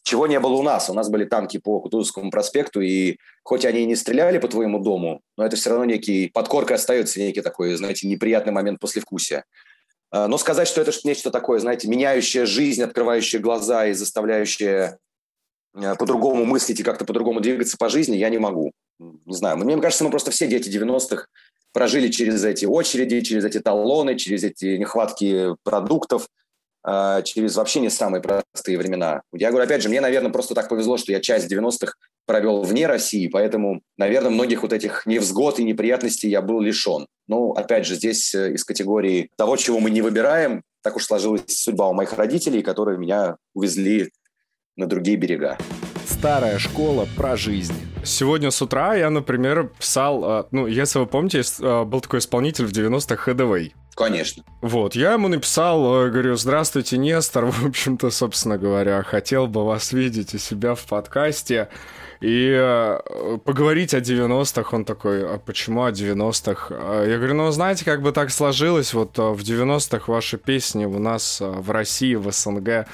чего 0.02 0.26
не 0.26 0.40
было 0.40 0.54
у 0.54 0.62
нас. 0.62 0.90
У 0.90 0.94
нас 0.94 1.08
были 1.08 1.24
танки 1.24 1.58
по 1.58 1.80
Кутузовскому 1.80 2.30
проспекту, 2.30 2.80
и 2.80 3.18
хоть 3.42 3.64
они 3.64 3.82
и 3.82 3.86
не 3.86 3.96
стреляли 3.96 4.38
по 4.38 4.48
твоему 4.48 4.78
дому, 4.80 5.20
но 5.36 5.46
это 5.46 5.56
все 5.56 5.70
равно 5.70 5.84
некий, 5.84 6.28
подкоркой 6.28 6.76
остается 6.76 7.20
некий 7.20 7.42
такой, 7.42 7.74
знаете, 7.74 8.08
неприятный 8.08 8.52
момент 8.52 8.80
послевкусия. 8.80 9.44
А, 10.10 10.28
но 10.28 10.38
сказать, 10.38 10.68
что 10.68 10.80
это 10.80 10.92
нечто 11.04 11.30
такое, 11.30 11.58
знаете, 11.58 11.88
меняющее 11.88 12.46
жизнь, 12.46 12.82
открывающее 12.82 13.40
глаза 13.40 13.86
и 13.86 13.92
заставляющее 13.92 14.98
а, 15.74 15.94
по-другому 15.96 16.44
мыслить 16.44 16.80
и 16.80 16.82
как-то 16.82 17.04
по-другому 17.04 17.40
двигаться 17.40 17.76
по 17.76 17.88
жизни, 17.88 18.16
я 18.16 18.30
не 18.30 18.38
могу. 18.38 18.72
Не 18.98 19.34
знаю, 19.34 19.58
мне 19.58 19.78
кажется, 19.78 20.04
мы 20.04 20.10
просто 20.10 20.30
все 20.30 20.46
дети 20.46 20.70
90-х, 20.70 21.26
прожили 21.76 22.08
через 22.08 22.42
эти 22.42 22.64
очереди, 22.64 23.20
через 23.20 23.44
эти 23.44 23.60
талоны, 23.60 24.16
через 24.16 24.44
эти 24.44 24.78
нехватки 24.78 25.48
продуктов, 25.62 26.26
а, 26.82 27.20
через 27.20 27.56
вообще 27.56 27.80
не 27.80 27.90
самые 27.90 28.22
простые 28.22 28.78
времена. 28.78 29.20
Я 29.34 29.50
говорю, 29.50 29.66
опять 29.66 29.82
же, 29.82 29.90
мне, 29.90 30.00
наверное, 30.00 30.32
просто 30.32 30.54
так 30.54 30.70
повезло, 30.70 30.96
что 30.96 31.12
я 31.12 31.20
часть 31.20 31.52
90-х 31.52 31.92
провел 32.24 32.62
вне 32.62 32.86
России, 32.86 33.28
поэтому, 33.28 33.82
наверное, 33.98 34.30
многих 34.30 34.62
вот 34.62 34.72
этих 34.72 35.04
невзгод 35.04 35.58
и 35.58 35.64
неприятностей 35.64 36.30
я 36.30 36.40
был 36.40 36.62
лишен. 36.62 37.08
Но, 37.28 37.50
опять 37.50 37.84
же, 37.84 37.94
здесь 37.96 38.34
э, 38.34 38.54
из 38.54 38.64
категории 38.64 39.28
того, 39.36 39.58
чего 39.58 39.78
мы 39.78 39.90
не 39.90 40.00
выбираем, 40.00 40.62
так 40.82 40.96
уж 40.96 41.04
сложилась 41.04 41.58
судьба 41.58 41.90
у 41.90 41.92
моих 41.92 42.14
родителей, 42.14 42.62
которые 42.62 42.96
меня 42.96 43.36
увезли 43.52 44.10
на 44.76 44.86
другие 44.86 45.18
берега. 45.18 45.58
Старая 46.18 46.58
школа 46.58 47.06
про 47.14 47.36
жизнь. 47.36 47.74
Сегодня 48.02 48.50
с 48.50 48.62
утра 48.62 48.94
я, 48.94 49.10
например, 49.10 49.70
писал, 49.78 50.24
а, 50.24 50.48
ну, 50.50 50.66
если 50.66 50.98
вы 50.98 51.06
помните, 51.06 51.42
а, 51.60 51.84
был 51.84 52.00
такой 52.00 52.20
исполнитель 52.20 52.64
в 52.64 52.72
90-х 52.72 53.16
Хэдэвэй. 53.16 53.74
Конечно. 53.94 54.42
Вот, 54.62 54.94
я 54.94 55.12
ему 55.12 55.28
написал, 55.28 56.06
э, 56.06 56.10
говорю, 56.10 56.36
здравствуйте, 56.36 56.96
Нестор, 56.96 57.44
в 57.50 57.66
общем-то, 57.66 58.10
собственно 58.10 58.56
говоря, 58.56 59.02
хотел 59.02 59.46
бы 59.46 59.66
вас 59.66 59.92
видеть 59.92 60.34
у 60.34 60.38
себя 60.38 60.74
в 60.74 60.86
подкасте 60.86 61.68
и 62.22 62.50
э, 62.50 63.38
поговорить 63.44 63.92
о 63.92 63.98
90-х. 63.98 64.74
Он 64.74 64.86
такой, 64.86 65.22
а 65.22 65.38
почему 65.38 65.84
о 65.84 65.92
90-х? 65.92 67.04
Я 67.04 67.18
говорю, 67.18 67.34
ну, 67.34 67.50
знаете, 67.50 67.84
как 67.84 68.00
бы 68.00 68.12
так 68.12 68.30
сложилось, 68.30 68.94
вот 68.94 69.18
в 69.18 69.40
90-х 69.42 70.10
ваши 70.10 70.38
песни 70.38 70.86
у 70.86 70.98
нас 70.98 71.42
в 71.42 71.70
России, 71.70 72.14
в 72.14 72.32
СНГ 72.32 72.86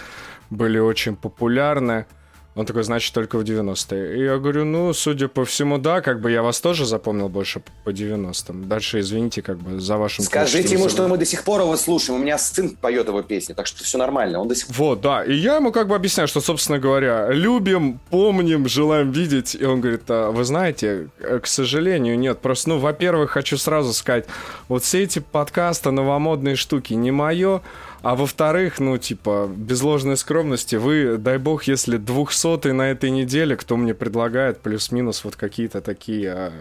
были 0.51 0.81
очень 0.81 1.15
популярны. 1.15 2.07
Он 2.55 2.67
такой, 2.67 2.83
значит, 2.83 3.15
только 3.15 3.39
в 3.39 3.43
90-е. 3.43 4.19
И 4.19 4.25
я 4.25 4.37
говорю, 4.37 4.67
ну, 4.67 4.93
судя 4.93 5.29
по 5.29 5.47
всему, 5.47 5.79
да, 5.79 6.03
как 6.03 6.21
бы 6.21 6.31
я 6.31 6.43
вас 6.43 6.61
тоже 6.61 6.85
запомнил 6.85 7.31
больше 7.31 7.63
по 7.85 7.91
90-м. 7.91 8.69
Дальше, 8.69 9.01
извините, 9.01 9.41
как 9.41 9.57
бы 9.57 9.81
за 9.81 9.97
вашим... 9.97 10.25
Скажите 10.25 10.75
ему, 10.75 10.91
что 10.91 11.09
мы 11.09 11.17
до 11.17 11.25
сих 11.25 11.45
пор 11.45 11.63
его 11.63 11.75
слушаем. 11.79 12.21
У 12.21 12.23
меня 12.23 12.37
сын 12.37 12.77
поет 12.77 13.09
его 13.09 13.23
песни, 13.23 13.55
так 13.55 13.67
что 13.67 13.83
все 13.83 13.97
нормально. 13.97 14.39
Он 14.39 14.49
до 14.49 14.55
сих 14.55 14.69
Вот, 14.69 15.01
да. 15.01 15.25
И 15.25 15.33
я 15.33 15.57
ему 15.57 15.73
как 15.73 15.89
бы 15.89 15.95
объясняю, 15.95 16.29
что, 16.29 16.43
собственно 16.43 16.79
говоря, 16.79 17.31
любим, 17.31 17.99
помним, 18.11 18.69
желаем 18.69 19.13
видеть. 19.13 19.55
И 19.55 19.65
он 19.65 19.81
говорит, 19.81 20.03
а, 20.09 20.31
вы 20.31 20.45
знаете, 20.45 21.09
к 21.43 21.47
сожалению, 21.47 22.19
нет. 22.19 22.41
Просто, 22.41 22.69
ну, 22.69 22.79
во-первых, 22.79 23.31
хочу 23.31 23.57
сразу 23.57 23.95
сказать, 23.95 24.27
вот 24.69 24.85
все 24.85 25.03
эти 25.03 25.21
подкасты, 25.21 25.91
новомодные 25.91 26.57
штуки 26.57 26.93
не 26.93 27.11
мое. 27.11 27.63
А 28.03 28.17
во-вторых, 28.17 28.81
ну, 28.81 28.99
типа, 28.99 29.49
без 29.55 29.83
ложной 29.83 30.17
скромности, 30.17 30.77
вы, 30.77 31.19
дай 31.19 31.39
бог, 31.39 31.65
если 31.65 31.97
двухсотый 31.97 32.73
на 32.73 32.91
этой 32.91 33.11
неделе, 33.11 33.57
кто 33.57 33.77
мне 33.77 33.95
предлагает 33.95 34.61
плюс-минус 34.61 35.25
вот 35.25 35.37
какие-то 35.37 35.81
такие 35.81 36.33
а, 36.33 36.53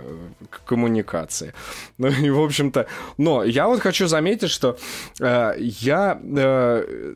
коммуникации. 0.65 1.53
Ну, 1.97 2.07
и, 2.07 2.29
в 2.29 2.39
общем-то, 2.39 2.87
но 3.17 3.43
я 3.43 3.67
вот 3.67 3.81
хочу 3.81 4.07
заметить, 4.07 4.49
что 4.49 4.77
э, 5.19 5.55
я... 5.59 6.19
Э, 6.23 7.15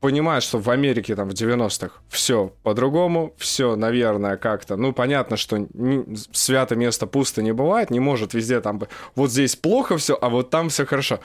понимаю, 0.00 0.40
что 0.40 0.58
в 0.58 0.70
Америке 0.70 1.14
там 1.14 1.28
в 1.28 1.32
90-х 1.32 2.00
все 2.08 2.52
по-другому, 2.62 3.34
все, 3.36 3.76
наверное, 3.76 4.36
как-то, 4.36 4.76
ну, 4.76 4.92
понятно, 4.92 5.36
что 5.36 5.58
не, 5.58 6.04
свято 6.32 6.74
место 6.74 7.06
пусто 7.06 7.42
не 7.42 7.52
бывает, 7.52 7.90
не 7.90 8.00
может 8.00 8.34
везде 8.34 8.60
там, 8.60 8.80
вот 9.14 9.30
здесь 9.30 9.56
плохо 9.56 9.98
все, 9.98 10.18
а 10.20 10.30
вот 10.30 10.50
там 10.50 10.70
все 10.70 10.86
хорошо 10.86 11.20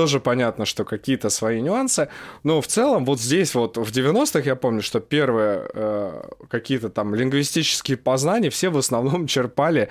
тоже 0.00 0.18
понятно, 0.18 0.64
что 0.64 0.84
какие-то 0.84 1.28
свои 1.28 1.60
нюансы, 1.60 2.08
но 2.42 2.62
в 2.62 2.66
целом 2.66 3.04
вот 3.04 3.20
здесь 3.20 3.54
вот 3.54 3.76
в 3.76 3.90
90-х 3.92 4.40
я 4.46 4.56
помню, 4.56 4.80
что 4.80 4.98
первые 4.98 5.68
э, 5.74 6.22
какие-то 6.48 6.88
там 6.88 7.14
лингвистические 7.14 7.98
познания 7.98 8.48
все 8.48 8.70
в 8.70 8.78
основном 8.78 9.26
черпали 9.34 9.90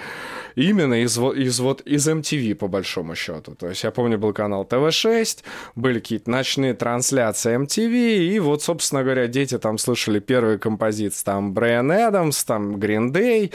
именно 0.56 1.04
из, 1.04 1.16
из 1.20 1.60
вот 1.60 1.82
из 1.82 2.08
MTV 2.08 2.56
по 2.56 2.68
большому 2.68 3.14
счету. 3.14 3.54
То 3.54 3.68
есть 3.68 3.84
я 3.84 3.92
помню 3.92 4.18
был 4.18 4.34
канал 4.34 4.68
ТВ6, 4.68 5.44
были 5.76 6.00
какие-то 6.00 6.32
ночные 6.32 6.74
трансляции 6.74 7.56
MTV, 7.56 8.34
и 8.34 8.40
вот, 8.40 8.64
собственно 8.64 9.04
говоря, 9.04 9.28
дети 9.28 9.60
там 9.60 9.78
слышали 9.78 10.20
первые 10.20 10.58
композиции, 10.58 11.24
там 11.24 11.54
Брайан 11.54 11.92
Эдамс, 11.92 12.44
там 12.46 12.78
Green 12.78 13.12
Day, 13.12 13.54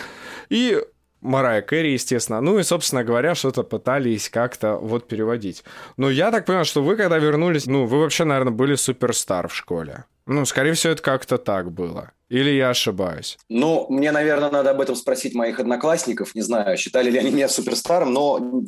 и 0.50 0.80
Марая 1.24 1.62
Кэрри, 1.62 1.92
естественно. 1.92 2.40
Ну 2.42 2.58
и, 2.58 2.62
собственно 2.62 3.02
говоря, 3.02 3.34
что-то 3.34 3.62
пытались 3.62 4.28
как-то 4.28 4.76
вот 4.76 5.08
переводить. 5.08 5.64
Но 5.96 6.10
я 6.10 6.30
так 6.30 6.44
понимаю, 6.44 6.66
что 6.66 6.82
вы, 6.82 6.96
когда 6.96 7.18
вернулись, 7.18 7.66
ну, 7.66 7.86
вы 7.86 8.00
вообще, 8.00 8.24
наверное, 8.24 8.52
были 8.52 8.74
суперстар 8.74 9.48
в 9.48 9.54
школе. 9.54 10.04
Ну, 10.26 10.44
скорее 10.44 10.74
всего, 10.74 10.92
это 10.92 11.02
как-то 11.02 11.38
так 11.38 11.72
было. 11.72 12.12
Или 12.28 12.50
я 12.50 12.70
ошибаюсь? 12.70 13.38
Ну, 13.48 13.86
мне, 13.88 14.12
наверное, 14.12 14.50
надо 14.50 14.70
об 14.70 14.80
этом 14.82 14.96
спросить 14.96 15.34
моих 15.34 15.60
одноклассников. 15.60 16.34
Не 16.34 16.42
знаю, 16.42 16.76
считали 16.76 17.10
ли 17.10 17.18
они 17.18 17.30
меня 17.30 17.48
суперстаром, 17.48 18.12
но 18.12 18.62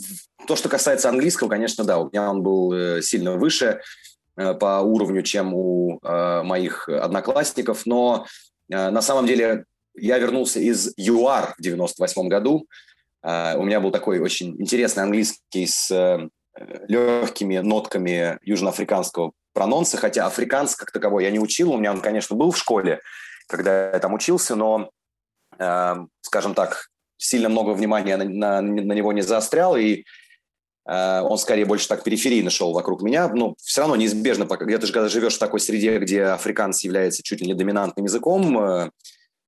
то, 0.47 0.57
что 0.57 0.71
касается 0.71 1.11
английского, 1.11 1.49
конечно, 1.49 1.85
да, 1.85 1.99
у 1.99 2.09
меня 2.09 2.31
он 2.31 2.43
был 2.43 2.73
э, 2.73 3.03
сильно 3.03 3.37
выше 3.37 3.81
э, 4.37 4.55
по 4.55 4.81
уровню, 4.81 5.23
чем 5.23 5.53
у 5.53 5.99
э, 6.03 6.43
моих 6.43 6.89
одноклассников. 6.89 7.85
Но 7.85 8.27
на 8.69 9.01
самом 9.01 9.27
деле 9.27 9.65
я 9.97 10.19
вернулся 10.19 10.61
из 10.61 10.93
ЮАР 10.97 11.55
в 11.59 11.63
98 11.63 12.29
году. 12.29 12.67
У 13.23 13.63
меня 13.65 13.81
был 13.81 13.91
такой 13.91 14.21
очень 14.21 14.61
интересный 14.61 15.03
английский 15.03 15.67
с 15.67 15.91
легкими 16.89 17.59
нотками 17.59 18.39
южноафриканского 18.43 19.33
прононса, 19.57 19.97
хотя 19.97 20.27
африканс 20.27 20.77
как 20.77 20.93
таковой 20.93 21.25
я 21.25 21.31
не 21.31 21.41
учил, 21.41 21.73
у 21.73 21.79
меня 21.79 21.91
он, 21.91 22.03
конечно, 22.03 22.37
был 22.37 22.51
в 22.51 22.59
школе, 22.59 23.01
когда 23.49 23.91
я 23.91 23.99
там 23.99 24.13
учился, 24.13 24.55
но, 24.55 24.91
э, 25.59 25.95
скажем 26.21 26.55
так, 26.55 26.91
сильно 27.17 27.49
много 27.49 27.71
внимания 27.71 28.19
на, 28.19 28.25
на, 28.25 28.61
на 28.61 28.93
него 28.93 29.13
не 29.15 29.23
заострял, 29.23 29.77
и 29.77 30.05
э, 30.87 31.21
он 31.21 31.39
скорее 31.39 31.65
больше 31.65 31.89
так 31.89 32.05
периферийно 32.05 32.51
шел 32.51 32.75
вокруг 32.75 33.01
меня, 33.01 33.29
но 33.29 33.55
все 33.59 33.81
равно 33.81 33.97
неизбежно, 33.97 34.45
где 34.45 34.79
ты 34.79 34.93
когда 34.93 35.09
живешь 35.09 35.37
в 35.37 35.41
такой 35.41 35.61
среде, 35.61 35.99
где 35.99 36.25
африканс 36.25 36.85
является 36.85 37.23
чуть 37.23 37.41
ли 37.41 37.47
не 37.47 37.55
доминантным 37.55 38.05
языком, 38.05 38.59
э, 38.59 38.91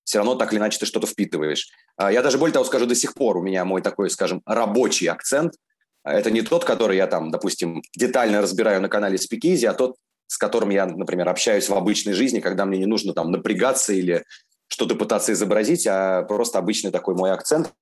все 0.09 0.21
равно 0.21 0.37
так 0.37 0.53
или 0.53 0.59
иначе 0.59 0.79
ты 0.79 0.87
что-то 0.87 1.07
впитываешь. 1.07 1.69
А 1.97 2.11
я 2.11 2.23
даже 2.23 2.39
более 2.39 2.55
того 2.55 2.65
скажу, 2.65 2.87
до 2.87 2.95
сих 2.95 3.13
пор 3.13 3.37
у 3.37 3.43
меня 3.43 3.67
мой 3.67 3.83
такой, 3.83 4.09
скажем, 4.09 4.41
рабочий 4.47 5.07
акцент– 5.07 5.53
это 6.03 6.31
не 6.31 6.41
тот, 6.41 6.65
который 6.65 6.97
я 6.97 7.07
там, 7.07 7.31
допустим, 7.31 7.83
детально 7.95 8.41
разбираю 8.41 8.81
на 8.81 8.89
канале 8.89 9.19
Speakeasy, 9.19 9.67
а 9.67 9.75
тот, 9.75 9.97
с 10.27 10.39
которым 10.39 10.71
я, 10.71 10.87
например, 10.87 11.29
общаюсь 11.29 11.69
в 11.69 11.75
обычной 11.75 12.15
жизни, 12.15 12.41
когда 12.41 12.65
мне 12.65 12.79
не 12.79 12.87
нужно 12.87 13.13
там 13.13 13.31
напрягаться 13.31 13.93
или 13.93 14.25
что-то 14.69 14.95
пытаться 14.95 15.35
изобразить, 15.35 15.87
а 15.87 16.23
просто 16.23 16.59
обычный 16.59 16.91
такой 16.91 17.15
мой 17.15 17.31
акцент, 17.31 17.75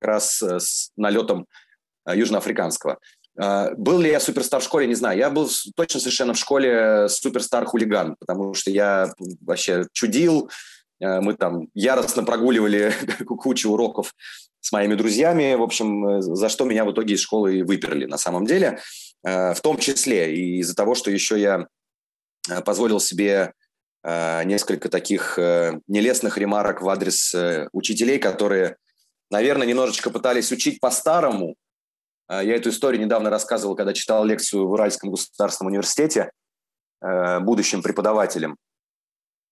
как 0.00 0.08
раз 0.08 0.40
э, 0.40 0.60
с 0.60 0.92
налетом 0.96 1.46
э, 2.06 2.16
южноафриканского. 2.16 2.98
Э, 3.36 3.74
был 3.76 3.98
ли 3.98 4.10
я 4.10 4.20
суперстар 4.20 4.60
в 4.60 4.64
школе, 4.64 4.86
не 4.86 4.94
знаю. 4.94 5.18
Я 5.18 5.28
был 5.30 5.50
точно 5.74 5.98
совершенно 5.98 6.34
в 6.34 6.38
школе 6.38 7.08
суперстар-хулиган, 7.08 8.14
потому 8.20 8.54
что 8.54 8.70
я 8.70 9.12
вообще 9.40 9.86
чудил, 9.92 10.50
мы 11.00 11.34
там 11.34 11.68
яростно 11.74 12.24
прогуливали 12.24 12.92
кучу 13.24 13.70
уроков 13.70 14.14
с 14.60 14.72
моими 14.72 14.94
друзьями, 14.94 15.54
в 15.54 15.62
общем, 15.62 16.06
э, 16.06 16.20
за 16.20 16.48
что 16.48 16.64
меня 16.64 16.84
в 16.84 16.92
итоге 16.92 17.14
из 17.14 17.20
школы 17.20 17.62
выперли 17.64 18.06
на 18.06 18.18
самом 18.18 18.44
деле, 18.44 18.80
э, 19.24 19.54
в 19.54 19.60
том 19.60 19.78
числе 19.78 20.34
и 20.34 20.58
из-за 20.58 20.74
того, 20.74 20.94
что 20.94 21.10
еще 21.10 21.40
я 21.40 21.66
э, 22.50 22.60
позволил 22.62 23.00
себе 23.00 23.52
несколько 24.04 24.88
таких 24.88 25.36
нелестных 25.88 26.38
ремарок 26.38 26.82
в 26.82 26.88
адрес 26.88 27.34
учителей, 27.72 28.20
которые, 28.20 28.76
наверное, 29.28 29.66
немножечко 29.66 30.08
пытались 30.08 30.52
учить 30.52 30.78
по-старому. 30.80 31.56
Я 32.30 32.54
эту 32.54 32.70
историю 32.70 33.04
недавно 33.04 33.28
рассказывал, 33.28 33.74
когда 33.74 33.92
читал 33.92 34.24
лекцию 34.24 34.68
в 34.68 34.70
Уральском 34.70 35.10
государственном 35.10 35.72
университете 35.72 36.30
будущим 37.02 37.82
преподавателям, 37.82 38.56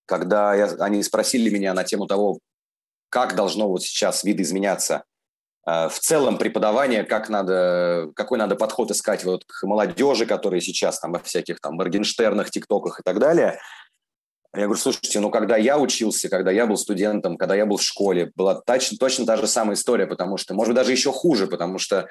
когда 0.07 0.55
я, 0.55 0.65
они 0.79 1.03
спросили 1.03 1.49
меня 1.49 1.73
на 1.73 1.83
тему 1.83 2.07
того, 2.07 2.39
как 3.09 3.35
должно 3.35 3.67
вот 3.67 3.83
сейчас 3.83 4.23
видоизменяться 4.23 5.03
э, 5.67 5.89
в 5.89 5.99
целом 5.99 6.37
преподавание, 6.37 7.03
как 7.03 7.29
надо, 7.29 8.09
какой 8.15 8.39
надо 8.39 8.55
подход 8.55 8.89
искать 8.91 9.23
вот 9.23 9.43
к 9.45 9.63
молодежи, 9.67 10.25
которые 10.25 10.61
сейчас 10.61 10.99
там 10.99 11.11
во 11.11 11.19
всяких 11.19 11.59
там 11.59 11.75
Моргенштернах, 11.75 12.49
ТикТоках 12.49 12.99
и 12.99 13.03
так 13.03 13.19
далее. 13.19 13.59
Я 14.55 14.63
говорю, 14.63 14.79
слушайте, 14.79 15.19
ну 15.19 15.29
когда 15.29 15.57
я 15.57 15.77
учился, 15.77 16.29
когда 16.29 16.51
я 16.51 16.65
был 16.65 16.77
студентом, 16.77 17.37
когда 17.37 17.53
я 17.53 17.65
был 17.65 17.77
в 17.77 17.83
школе, 17.83 18.31
была 18.35 18.55
точно, 18.55 18.97
точно 18.97 19.25
та 19.25 19.37
же 19.37 19.45
самая 19.45 19.75
история, 19.75 20.07
потому 20.07 20.37
что, 20.37 20.53
может 20.53 20.73
быть, 20.73 20.77
даже 20.77 20.93
еще 20.93 21.11
хуже, 21.11 21.47
потому 21.47 21.77
что 21.77 22.07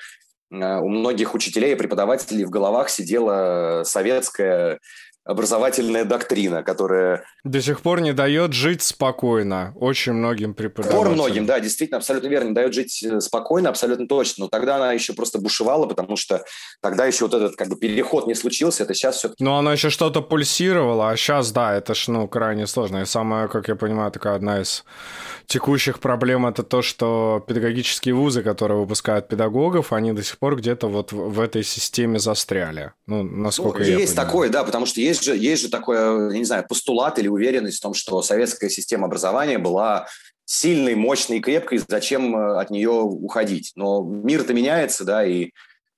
э, 0.50 0.78
у 0.78 0.88
многих 0.88 1.34
учителей 1.34 1.72
и 1.72 1.76
преподавателей 1.76 2.44
в 2.44 2.50
головах 2.50 2.90
сидела 2.90 3.82
советская 3.84 4.80
образовательная 5.26 6.04
доктрина, 6.04 6.62
которая... 6.62 7.24
До 7.44 7.60
сих 7.60 7.80
пор 7.80 8.00
не 8.00 8.12
дает 8.12 8.52
жить 8.52 8.82
спокойно 8.82 9.72
очень 9.74 10.12
многим 10.12 10.54
преподавателям. 10.54 11.04
Пор 11.04 11.14
многим, 11.14 11.46
да, 11.46 11.58
действительно, 11.58 11.98
абсолютно 11.98 12.28
верно, 12.28 12.48
не 12.48 12.54
дает 12.54 12.72
жить 12.72 13.02
э, 13.02 13.20
спокойно, 13.20 13.68
абсолютно 13.68 14.06
точно. 14.06 14.44
Но 14.44 14.48
тогда 14.48 14.76
она 14.76 14.92
еще 14.92 15.14
просто 15.14 15.38
бушевала, 15.38 15.86
потому 15.86 16.16
что 16.16 16.44
тогда 16.80 17.06
еще 17.06 17.24
вот 17.24 17.34
этот 17.34 17.56
как 17.56 17.68
бы 17.68 17.76
переход 17.76 18.28
не 18.28 18.34
случился, 18.34 18.84
это 18.84 18.94
сейчас 18.94 19.16
все... 19.16 19.32
Ну, 19.40 19.54
она 19.56 19.72
еще 19.72 19.90
что-то 19.90 20.22
пульсировало, 20.22 21.10
а 21.10 21.16
сейчас, 21.16 21.50
да, 21.50 21.74
это 21.74 21.94
ж, 21.94 22.06
ну, 22.08 22.28
крайне 22.28 22.68
сложно. 22.68 23.02
И 23.02 23.04
самая, 23.04 23.48
как 23.48 23.66
я 23.66 23.74
понимаю, 23.74 24.12
такая 24.12 24.36
одна 24.36 24.60
из 24.60 24.84
текущих 25.46 26.00
проблем 26.00 26.46
это 26.46 26.62
то, 26.62 26.82
что 26.82 27.44
педагогические 27.46 28.14
вузы, 28.14 28.42
которые 28.42 28.78
выпускают 28.78 29.28
педагогов, 29.28 29.92
они 29.92 30.12
до 30.12 30.22
сих 30.22 30.38
пор 30.38 30.56
где-то 30.56 30.88
вот 30.88 31.12
в 31.12 31.40
этой 31.40 31.64
системе 31.64 32.18
застряли. 32.18 32.92
Ну, 33.06 33.22
насколько 33.22 33.78
ну, 33.78 33.84
я 33.84 33.98
Есть 33.98 34.14
понимаю. 34.14 34.26
такое, 34.28 34.48
да, 34.50 34.64
потому 34.64 34.86
что 34.86 35.00
есть 35.00 35.15
же, 35.22 35.36
есть 35.36 35.62
же 35.62 35.68
такое, 35.68 36.30
я 36.30 36.38
не 36.38 36.44
знаю, 36.44 36.66
постулат 36.68 37.18
или 37.18 37.28
уверенность 37.28 37.78
в 37.78 37.82
том, 37.82 37.94
что 37.94 38.22
советская 38.22 38.70
система 38.70 39.06
образования 39.06 39.58
была 39.58 40.06
сильной, 40.44 40.94
мощной 40.94 41.38
и 41.38 41.40
крепкой, 41.40 41.80
зачем 41.86 42.36
э, 42.36 42.60
от 42.60 42.70
нее 42.70 42.90
уходить. 42.90 43.72
Но 43.74 44.02
мир-то 44.02 44.54
меняется, 44.54 45.04
да, 45.04 45.26
и, 45.26 45.50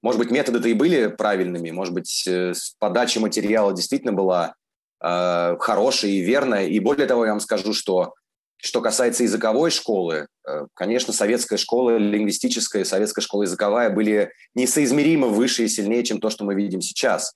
может 0.03 0.19
быть, 0.19 0.31
методы-то 0.31 0.69
и 0.69 0.75
были 0.75 1.09
правильными, 1.09 1.71
может 1.71 1.95
быть, 1.95 2.27
э, 2.27 2.53
подача 2.79 3.21
материала 3.21 3.75
действительно 3.75 4.13
была 4.13 4.55
э, 5.03 5.57
хорошая 5.61 6.13
и 6.13 6.21
верная. 6.21 6.67
И 6.67 6.79
более 6.81 7.07
того, 7.07 7.25
я 7.27 7.33
вам 7.33 7.41
скажу, 7.41 7.75
что 7.75 8.15
что 8.61 8.81
касается 8.81 9.23
языковой 9.23 9.71
школы, 9.71 10.27
э, 10.47 10.67
конечно, 10.75 11.13
советская 11.13 11.59
школа 11.59 11.97
лингвистическая, 11.97 12.85
советская 12.85 13.23
школа 13.23 13.45
языковая 13.45 13.91
были 13.91 14.33
несоизмеримо 14.55 15.29
выше 15.29 15.65
и 15.65 15.69
сильнее, 15.69 16.03
чем 16.03 16.21
то, 16.21 16.29
что 16.29 16.45
мы 16.45 16.55
видим 16.55 16.81
сейчас. 16.81 17.35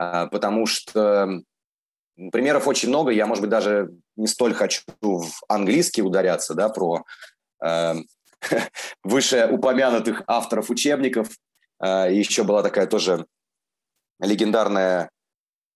А, 0.00 0.28
потому 0.28 0.64
что 0.64 1.42
примеров 2.32 2.66
очень 2.66 2.88
много. 2.88 3.10
Я, 3.10 3.26
может 3.26 3.42
быть, 3.42 3.50
даже 3.50 3.90
не 4.16 4.26
столь 4.26 4.54
хочу 4.54 4.80
в 5.02 5.28
английский 5.46 6.00
ударяться, 6.00 6.54
да, 6.54 6.70
про 6.70 7.04
э, 7.62 7.94
выше 9.04 9.46
упомянутых 9.52 10.22
авторов 10.26 10.70
учебников. 10.70 11.28
Э, 11.84 12.08
еще 12.10 12.44
была 12.44 12.62
такая 12.62 12.86
тоже 12.86 13.26
легендарная 14.20 15.10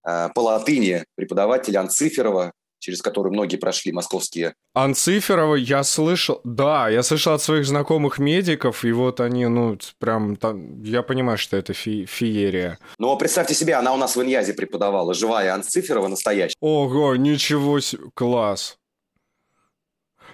э, 0.03 0.29
по 0.33 0.39
латыни 0.39 1.05
преподаватель 1.13 1.77
Анциферова, 1.77 2.51
через 2.79 3.01
которую 3.01 3.33
многие 3.33 3.57
прошли 3.57 3.91
московские. 3.91 4.53
Анциферова 4.73 5.55
я 5.55 5.83
слышал, 5.83 6.41
да, 6.43 6.89
я 6.89 7.03
слышал 7.03 7.33
от 7.33 7.41
своих 7.41 7.65
знакомых 7.65 8.19
медиков, 8.19 8.85
и 8.85 8.91
вот 8.91 9.19
они, 9.19 9.47
ну, 9.47 9.77
прям, 9.99 10.35
там, 10.35 10.81
я 10.83 11.01
понимаю, 11.01 11.37
что 11.37 11.57
это 11.57 11.73
фи 11.73 12.05
феерия. 12.05 12.77
Ну, 12.99 13.15
представьте 13.17 13.53
себе, 13.53 13.75
она 13.75 13.93
у 13.93 13.97
нас 13.97 14.15
в 14.15 14.21
Иньязе 14.21 14.53
преподавала, 14.53 15.13
живая 15.13 15.53
Анциферова, 15.53 16.07
настоящая. 16.07 16.55
Ого, 16.59 17.15
ничего 17.15 17.79
себе, 17.79 18.03
класс. 18.13 18.77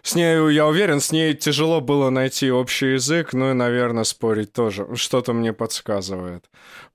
С 0.04 0.16
ней, 0.16 0.54
я 0.54 0.66
уверен, 0.66 1.00
с 1.00 1.12
ней 1.12 1.36
тяжело 1.36 1.80
было 1.80 2.10
найти 2.10 2.52
общий 2.52 2.94
язык, 2.94 3.34
ну 3.34 3.52
и, 3.52 3.54
наверное, 3.54 4.04
спорить 4.04 4.52
тоже. 4.52 4.88
Что-то 4.96 5.34
мне 5.34 5.54
подсказывает. 5.54 6.46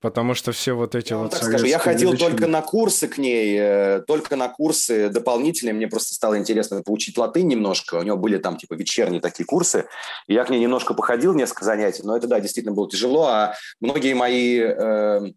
Потому 0.01 0.35
что 0.35 0.53
все 0.53 0.73
вот 0.75 0.95
эти 0.95 1.13
я 1.13 1.19
вот 1.19 1.31
так 1.31 1.43
скажу, 1.43 1.67
Я 1.67 1.79
ходил 1.79 2.11
величины... 2.11 2.31
только 2.31 2.47
на 2.49 2.63
курсы 2.63 3.07
к 3.07 3.17
ней, 3.19 3.57
э, 3.59 4.01
только 4.07 4.35
на 4.35 4.49
курсы 4.49 5.09
дополнительные. 5.09 5.73
Мне 5.73 5.87
просто 5.87 6.15
стало 6.15 6.37
интересно 6.37 6.83
поучить 6.83 7.17
латынь 7.17 7.47
немножко. 7.47 7.97
У 7.97 8.03
нее 8.03 8.17
были 8.17 8.39
там 8.39 8.57
типа 8.57 8.75
вечерние 8.75 9.21
такие 9.21 9.47
курсы. 9.47 9.87
И 10.27 10.35
я 10.35 10.45
к 10.45 10.51
ней 10.51 10.59
немножко 10.59 10.93
походил, 10.93 11.33
несколько 11.33 11.65
занятий. 11.65 12.03
Но 12.05 12.17
это, 12.17 12.27
да, 12.27 12.41
действительно 12.41 12.75
было 12.75 12.91
тяжело. 12.91 13.27
А 13.27 13.55
многие 13.81 14.15
мои 14.15 14.59
э, 14.59 15.33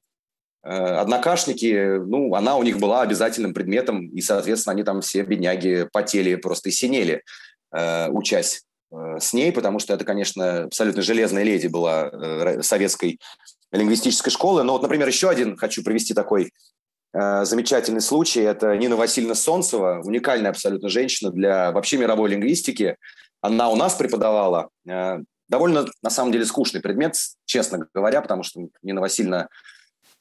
э, 0.64 0.70
однокашники, 0.70 2.00
ну, 2.00 2.34
она 2.34 2.58
у 2.58 2.64
них 2.64 2.80
была 2.80 3.02
обязательным 3.02 3.54
предметом, 3.54 4.08
и, 4.10 4.22
соответственно, 4.22 4.74
они 4.74 4.84
там 4.84 5.02
все 5.02 5.22
бедняги 5.22 5.88
потели 5.94 6.36
просто 6.36 6.70
и 6.70 6.72
синели 6.72 7.24
учась 7.72 8.64
э, 8.92 9.18
с 9.20 9.34
ней, 9.34 9.52
потому 9.52 9.80
что 9.80 9.94
это, 9.94 10.06
конечно, 10.06 10.64
абсолютно 10.64 11.02
железная 11.02 11.44
леди 11.44 11.68
была 11.68 12.10
э, 12.12 12.62
советской 12.62 13.20
лингвистической 13.72 14.32
школы. 14.32 14.64
Но 14.64 14.74
вот, 14.74 14.82
например, 14.82 15.08
еще 15.08 15.30
один 15.30 15.58
хочу 15.58 15.84
привести 15.84 16.14
такой 16.14 16.52
э, 17.14 17.46
замечательный 17.46 18.02
случай. 18.02 18.42
Это 18.42 18.76
Нина 18.76 18.96
Васильевна 18.96 19.36
Солнцева, 19.36 20.02
уникальная 20.04 20.52
абсолютно 20.52 20.90
женщина 20.90 21.32
для 21.32 21.72
вообще 21.72 21.98
мировой 21.98 22.30
лингвистики. 22.30 22.98
Она 23.42 23.70
у 23.70 23.76
нас 23.76 23.96
преподавала. 23.96 24.70
Э, 24.88 25.20
довольно, 25.48 25.86
на 26.02 26.10
самом 26.10 26.32
деле, 26.32 26.46
скучный 26.46 26.82
предмет, 26.82 27.16
честно 27.46 27.88
говоря, 27.94 28.22
потому 28.22 28.44
что 28.44 28.62
Нина 28.82 29.02
Васильевна 29.02 29.48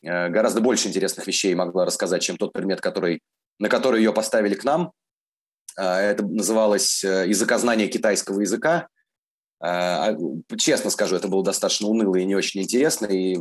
э, 0.02 0.28
гораздо 0.28 0.60
больше 0.60 0.88
интересных 0.88 1.26
вещей 1.26 1.54
могла 1.54 1.84
рассказать, 1.84 2.22
чем 2.22 2.36
тот 2.36 2.52
предмет, 2.52 2.80
который, 2.80 3.20
на 3.58 3.68
который 3.68 4.00
ее 4.00 4.12
поставили 4.12 4.54
к 4.54 4.64
нам. 4.64 4.92
А, 5.78 6.00
это 6.00 6.26
называлось 6.26 7.04
э, 7.04 7.28
«Языкознание 7.28 7.86
китайского 7.86 8.40
языка». 8.40 8.88
А, 9.60 10.10
а, 10.10 10.56
честно 10.56 10.90
скажу, 10.90 11.14
это 11.14 11.28
было 11.28 11.44
достаточно 11.44 11.86
уныло 11.86 12.16
и 12.16 12.24
не 12.24 12.34
очень 12.34 12.62
интересно. 12.62 13.06
И 13.06 13.38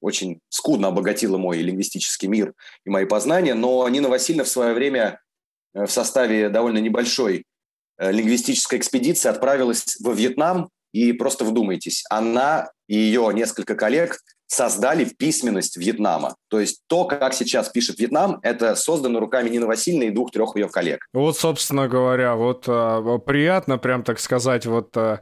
очень 0.00 0.40
скудно 0.48 0.88
обогатила 0.88 1.36
мой 1.36 1.58
лингвистический 1.58 2.26
мир 2.26 2.54
и 2.84 2.90
мои 2.90 3.04
познания, 3.04 3.54
но 3.54 3.86
Нина 3.88 4.08
Васильевна 4.08 4.44
в 4.44 4.48
свое 4.48 4.74
время 4.74 5.20
в 5.74 5.86
составе 5.86 6.48
довольно 6.48 6.78
небольшой 6.78 7.44
лингвистической 7.98 8.78
экспедиции 8.78 9.28
отправилась 9.28 9.96
во 10.00 10.12
Вьетнам, 10.12 10.70
и 10.92 11.12
просто 11.12 11.44
вдумайтесь, 11.44 12.04
она 12.10 12.70
и 12.88 12.96
ее 12.96 13.30
несколько 13.32 13.76
коллег 13.76 14.18
создали 14.52 15.04
письменность 15.04 15.78
Вьетнама. 15.78 16.36
То 16.48 16.60
есть 16.60 16.82
то, 16.86 17.06
как 17.06 17.32
сейчас 17.32 17.70
пишет 17.70 17.98
Вьетнам, 17.98 18.38
это 18.42 18.74
создано 18.74 19.18
руками 19.18 19.48
Нины 19.48 19.66
Васильевны 19.66 20.04
и 20.04 20.10
двух-трех 20.10 20.56
ее 20.56 20.68
коллег. 20.68 21.06
Вот, 21.14 21.38
собственно 21.38 21.88
говоря, 21.88 22.34
вот 22.34 22.64
а, 22.68 23.18
приятно 23.18 23.78
прям 23.78 24.02
так 24.02 24.20
сказать, 24.20 24.66
вот 24.66 24.94
а, 24.94 25.20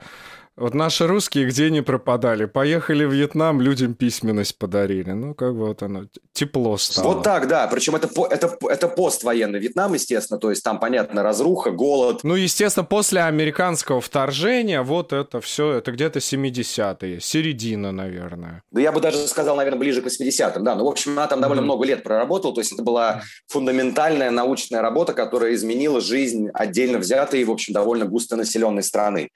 вот 0.61 0.75
наши 0.75 1.07
русские 1.07 1.47
где 1.47 1.71
не 1.71 1.81
пропадали. 1.81 2.45
Поехали 2.45 3.05
в 3.05 3.13
Вьетнам, 3.13 3.61
людям 3.61 3.95
письменность 3.95 4.59
подарили. 4.59 5.13
Ну, 5.13 5.35
как 5.35 5.55
бы 5.55 5.67
вот 5.67 5.83
оно, 5.83 6.05
тепло 6.35 6.77
стало. 6.77 7.15
Вот 7.15 7.23
так, 7.23 7.49
да. 7.49 7.67
Причем 7.67 7.97
это, 7.97 8.09
это, 8.31 8.57
это 8.69 8.89
поствоенный 8.89 9.59
Вьетнам, 9.59 9.95
естественно. 9.95 10.39
То 10.39 10.51
есть 10.51 10.63
там, 10.63 10.79
понятно, 10.79 11.23
разруха, 11.23 11.71
голод. 11.71 12.21
Ну, 12.25 12.35
естественно, 12.35 12.85
после 12.85 13.23
американского 13.23 14.03
вторжения 14.03 14.83
вот 14.83 15.15
это 15.15 15.41
все, 15.41 15.73
это 15.73 15.93
где-то 15.93 16.19
70-е, 16.19 17.21
середина, 17.21 17.91
наверное. 17.91 18.63
Да 18.71 18.83
я 18.83 18.93
бы 18.93 19.01
даже 19.01 19.27
сказал, 19.29 19.57
наверное, 19.57 19.79
ближе 19.79 20.03
к 20.03 20.07
80-м, 20.07 20.63
да. 20.63 20.75
Ну, 20.75 20.85
в 20.85 20.89
общем, 20.89 21.13
она 21.13 21.27
там 21.27 21.41
довольно 21.41 21.63
mm. 21.63 21.65
много 21.65 21.87
лет 21.87 22.03
проработала. 22.03 22.55
То 22.55 22.61
есть 22.61 22.73
это 22.73 22.83
была 22.83 23.23
фундаментальная 23.49 24.31
научная 24.31 24.83
работа, 24.83 25.15
которая 25.15 25.55
изменила 25.55 26.03
жизнь 26.03 26.49
отдельно 26.53 26.99
взятой, 26.99 27.43
в 27.45 27.51
общем, 27.51 27.73
довольно 27.73 28.05
густонаселенной 28.05 28.83
страны. 28.83 29.31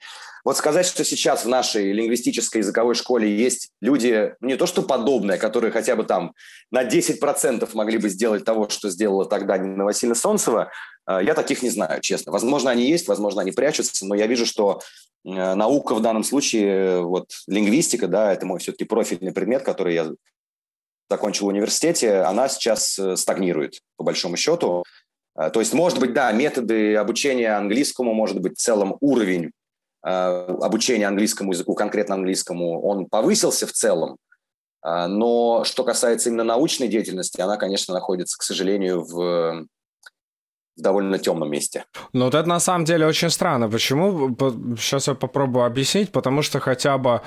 Вот 0.45 0.57
сказать, 0.57 0.85
что 0.85 1.03
сейчас 1.03 1.43
в 1.43 1.49
нашей 1.49 1.91
лингвистической 1.91 2.61
языковой 2.61 2.93
школе 2.93 3.35
есть 3.35 3.71
люди, 3.81 4.35
ну, 4.39 4.49
не 4.49 4.57
то 4.57 4.67
что 4.67 4.83
подобные, 4.83 5.39
которые 5.39 5.71
хотя 5.71 5.95
бы 5.95 6.03
там 6.03 6.35
на 6.69 6.83
10% 6.83 7.67
могли 7.73 7.97
бы 7.97 8.09
сделать 8.09 8.45
того, 8.45 8.69
что 8.69 8.91
сделала 8.91 9.25
тогда 9.25 9.57
Нина 9.57 9.85
Васильевна 9.85 10.13
Солнцева, 10.13 10.71
э, 11.09 11.19
я 11.23 11.33
таких 11.33 11.63
не 11.63 11.71
знаю, 11.71 11.99
честно. 11.99 12.31
Возможно, 12.31 12.69
они 12.69 12.87
есть, 12.87 13.07
возможно, 13.07 13.41
они 13.41 13.53
прячутся, 13.53 14.05
но 14.05 14.13
я 14.13 14.27
вижу, 14.27 14.45
что 14.45 14.81
э, 15.25 15.55
наука 15.55 15.95
в 15.95 16.01
данном 16.03 16.23
случае, 16.23 17.01
вот 17.01 17.31
лингвистика, 17.47 18.07
да, 18.07 18.31
это 18.31 18.45
мой 18.45 18.59
все-таки 18.59 18.85
профильный 18.85 19.31
предмет, 19.31 19.63
который 19.63 19.95
я 19.95 20.11
закончил 21.09 21.45
в 21.45 21.49
университете, 21.49 22.17
она 22.19 22.49
сейчас 22.49 22.99
э, 22.99 23.15
стагнирует, 23.15 23.79
по 23.97 24.03
большому 24.03 24.37
счету. 24.37 24.83
То 25.35 25.59
есть, 25.59 25.73
может 25.73 25.99
быть, 25.99 26.13
да, 26.13 26.31
методы 26.31 26.95
обучения 26.95 27.57
английскому, 27.57 28.13
может 28.13 28.39
быть, 28.39 28.53
в 28.53 28.61
целом 28.61 28.95
уровень 29.01 29.51
обучения 30.05 31.07
английскому 31.07 31.51
языку, 31.53 31.73
конкретно 31.73 32.15
английскому, 32.15 32.81
он 32.81 33.07
повысился 33.07 33.65
в 33.65 33.71
целом. 33.71 34.17
Э, 34.85 35.07
но 35.07 35.63
что 35.63 35.83
касается 35.83 36.29
именно 36.29 36.43
научной 36.43 36.87
деятельности, 36.87 37.41
она, 37.41 37.57
конечно, 37.57 37.93
находится, 37.93 38.37
к 38.37 38.43
сожалению, 38.43 39.01
в, 39.01 39.65
в 40.75 40.81
довольно 40.81 41.17
темном 41.17 41.49
месте. 41.49 41.85
Ну, 42.13 42.25
вот 42.25 42.35
это 42.35 42.47
на 42.47 42.59
самом 42.59 42.85
деле 42.85 43.07
очень 43.07 43.31
странно. 43.31 43.67
Почему? 43.67 44.35
Сейчас 44.77 45.07
я 45.07 45.15
попробую 45.15 45.65
объяснить. 45.65 46.11
Потому 46.11 46.43
что 46.43 46.59
хотя 46.59 46.97
бы 46.97 47.21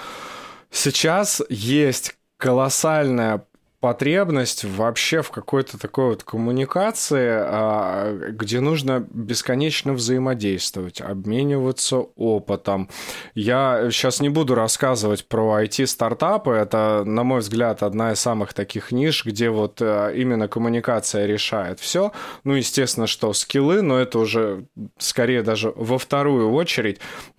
сейчас 0.70 1.42
есть 1.48 2.14
колоссальная 2.36 3.44
потребность 3.80 4.64
вообще 4.64 5.22
в 5.22 5.30
какой-то 5.30 5.78
такой 5.78 6.10
вот 6.10 6.24
коммуникации, 6.24 7.28
а, 7.30 8.12
где 8.30 8.60
нужно 8.60 9.06
бесконечно 9.10 9.92
взаимодействовать, 9.92 11.00
обмениваться 11.00 11.98
опытом. 12.16 12.88
Я 13.34 13.88
сейчас 13.90 14.20
не 14.20 14.28
буду 14.30 14.54
рассказывать 14.56 15.26
про 15.28 15.62
IT-стартапы, 15.62 16.50
это, 16.50 17.04
на 17.04 17.22
мой 17.22 17.40
взгляд, 17.40 17.82
одна 17.82 18.12
из 18.12 18.20
самых 18.20 18.52
таких 18.52 18.90
ниш, 18.90 19.24
где 19.24 19.50
вот 19.50 19.78
а, 19.80 20.10
именно 20.10 20.48
коммуникация 20.48 21.26
решает 21.26 21.78
все. 21.78 22.12
Ну, 22.42 22.54
естественно, 22.54 23.06
что 23.06 23.32
скиллы, 23.32 23.82
но 23.82 23.98
это 23.98 24.18
уже 24.18 24.64
скорее 24.98 25.42
даже 25.42 25.72
во 25.76 25.98
вторую 25.98 26.50
очередь. 26.52 26.98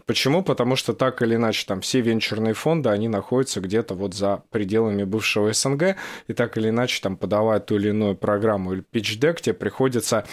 Почему? 0.09 0.41
Потому 0.41 0.75
что 0.75 0.93
так 0.93 1.21
или 1.21 1.35
иначе 1.35 1.65
там 1.67 1.81
все 1.81 2.01
венчурные 2.01 2.55
фонды, 2.55 2.89
они 2.89 3.07
находятся 3.07 3.61
где-то 3.61 3.93
вот 3.93 4.15
за 4.15 4.41
пределами 4.49 5.03
бывшего 5.03 5.53
СНГ, 5.53 5.97
и 6.29 6.33
так 6.33 6.57
или 6.57 6.69
иначе 6.69 7.01
там 7.01 7.17
подавая 7.17 7.59
ту 7.59 7.75
или 7.75 7.89
иную 7.89 8.15
программу 8.15 8.73
или 8.73 8.83
pitch-deck, 8.93 9.41
тебе 9.41 9.53
приходится, 9.55 10.25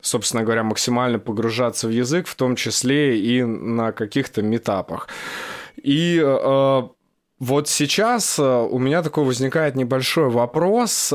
собственно 0.00 0.44
говоря, 0.44 0.62
максимально 0.62 1.18
погружаться 1.18 1.88
в 1.88 1.90
язык, 1.90 2.26
в 2.26 2.34
том 2.34 2.56
числе 2.56 3.20
и 3.20 3.44
на 3.44 3.92
каких-то 3.92 4.42
метапах. 4.42 5.08
И 5.76 6.18
э, 6.24 6.82
вот 7.38 7.68
сейчас 7.68 8.38
э, 8.38 8.42
у 8.42 8.78
меня 8.78 9.02
такой 9.02 9.24
возникает 9.24 9.76
небольшой 9.76 10.30
вопрос. 10.30 11.12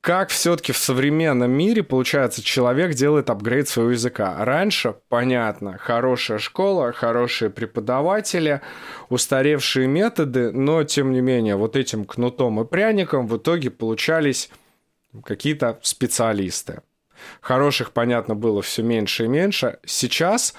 Как 0.00 0.30
все-таки 0.30 0.72
в 0.72 0.78
современном 0.78 1.50
мире, 1.50 1.82
получается, 1.82 2.42
человек 2.42 2.94
делает 2.94 3.30
апгрейд 3.30 3.68
своего 3.68 3.90
языка. 3.90 4.44
Раньше, 4.44 4.94
понятно, 5.08 5.76
хорошая 5.76 6.38
школа, 6.38 6.92
хорошие 6.92 7.50
преподаватели, 7.50 8.60
устаревшие 9.08 9.88
методы, 9.88 10.52
но, 10.52 10.84
тем 10.84 11.12
не 11.12 11.20
менее, 11.20 11.56
вот 11.56 11.74
этим 11.74 12.04
кнутом 12.04 12.60
и 12.60 12.64
пряником 12.64 13.26
в 13.26 13.36
итоге 13.38 13.70
получались 13.70 14.50
какие-то 15.24 15.80
специалисты. 15.82 16.82
Хороших, 17.40 17.90
понятно, 17.90 18.36
было 18.36 18.62
все 18.62 18.84
меньше 18.84 19.24
и 19.24 19.28
меньше. 19.28 19.80
Сейчас, 19.84 20.54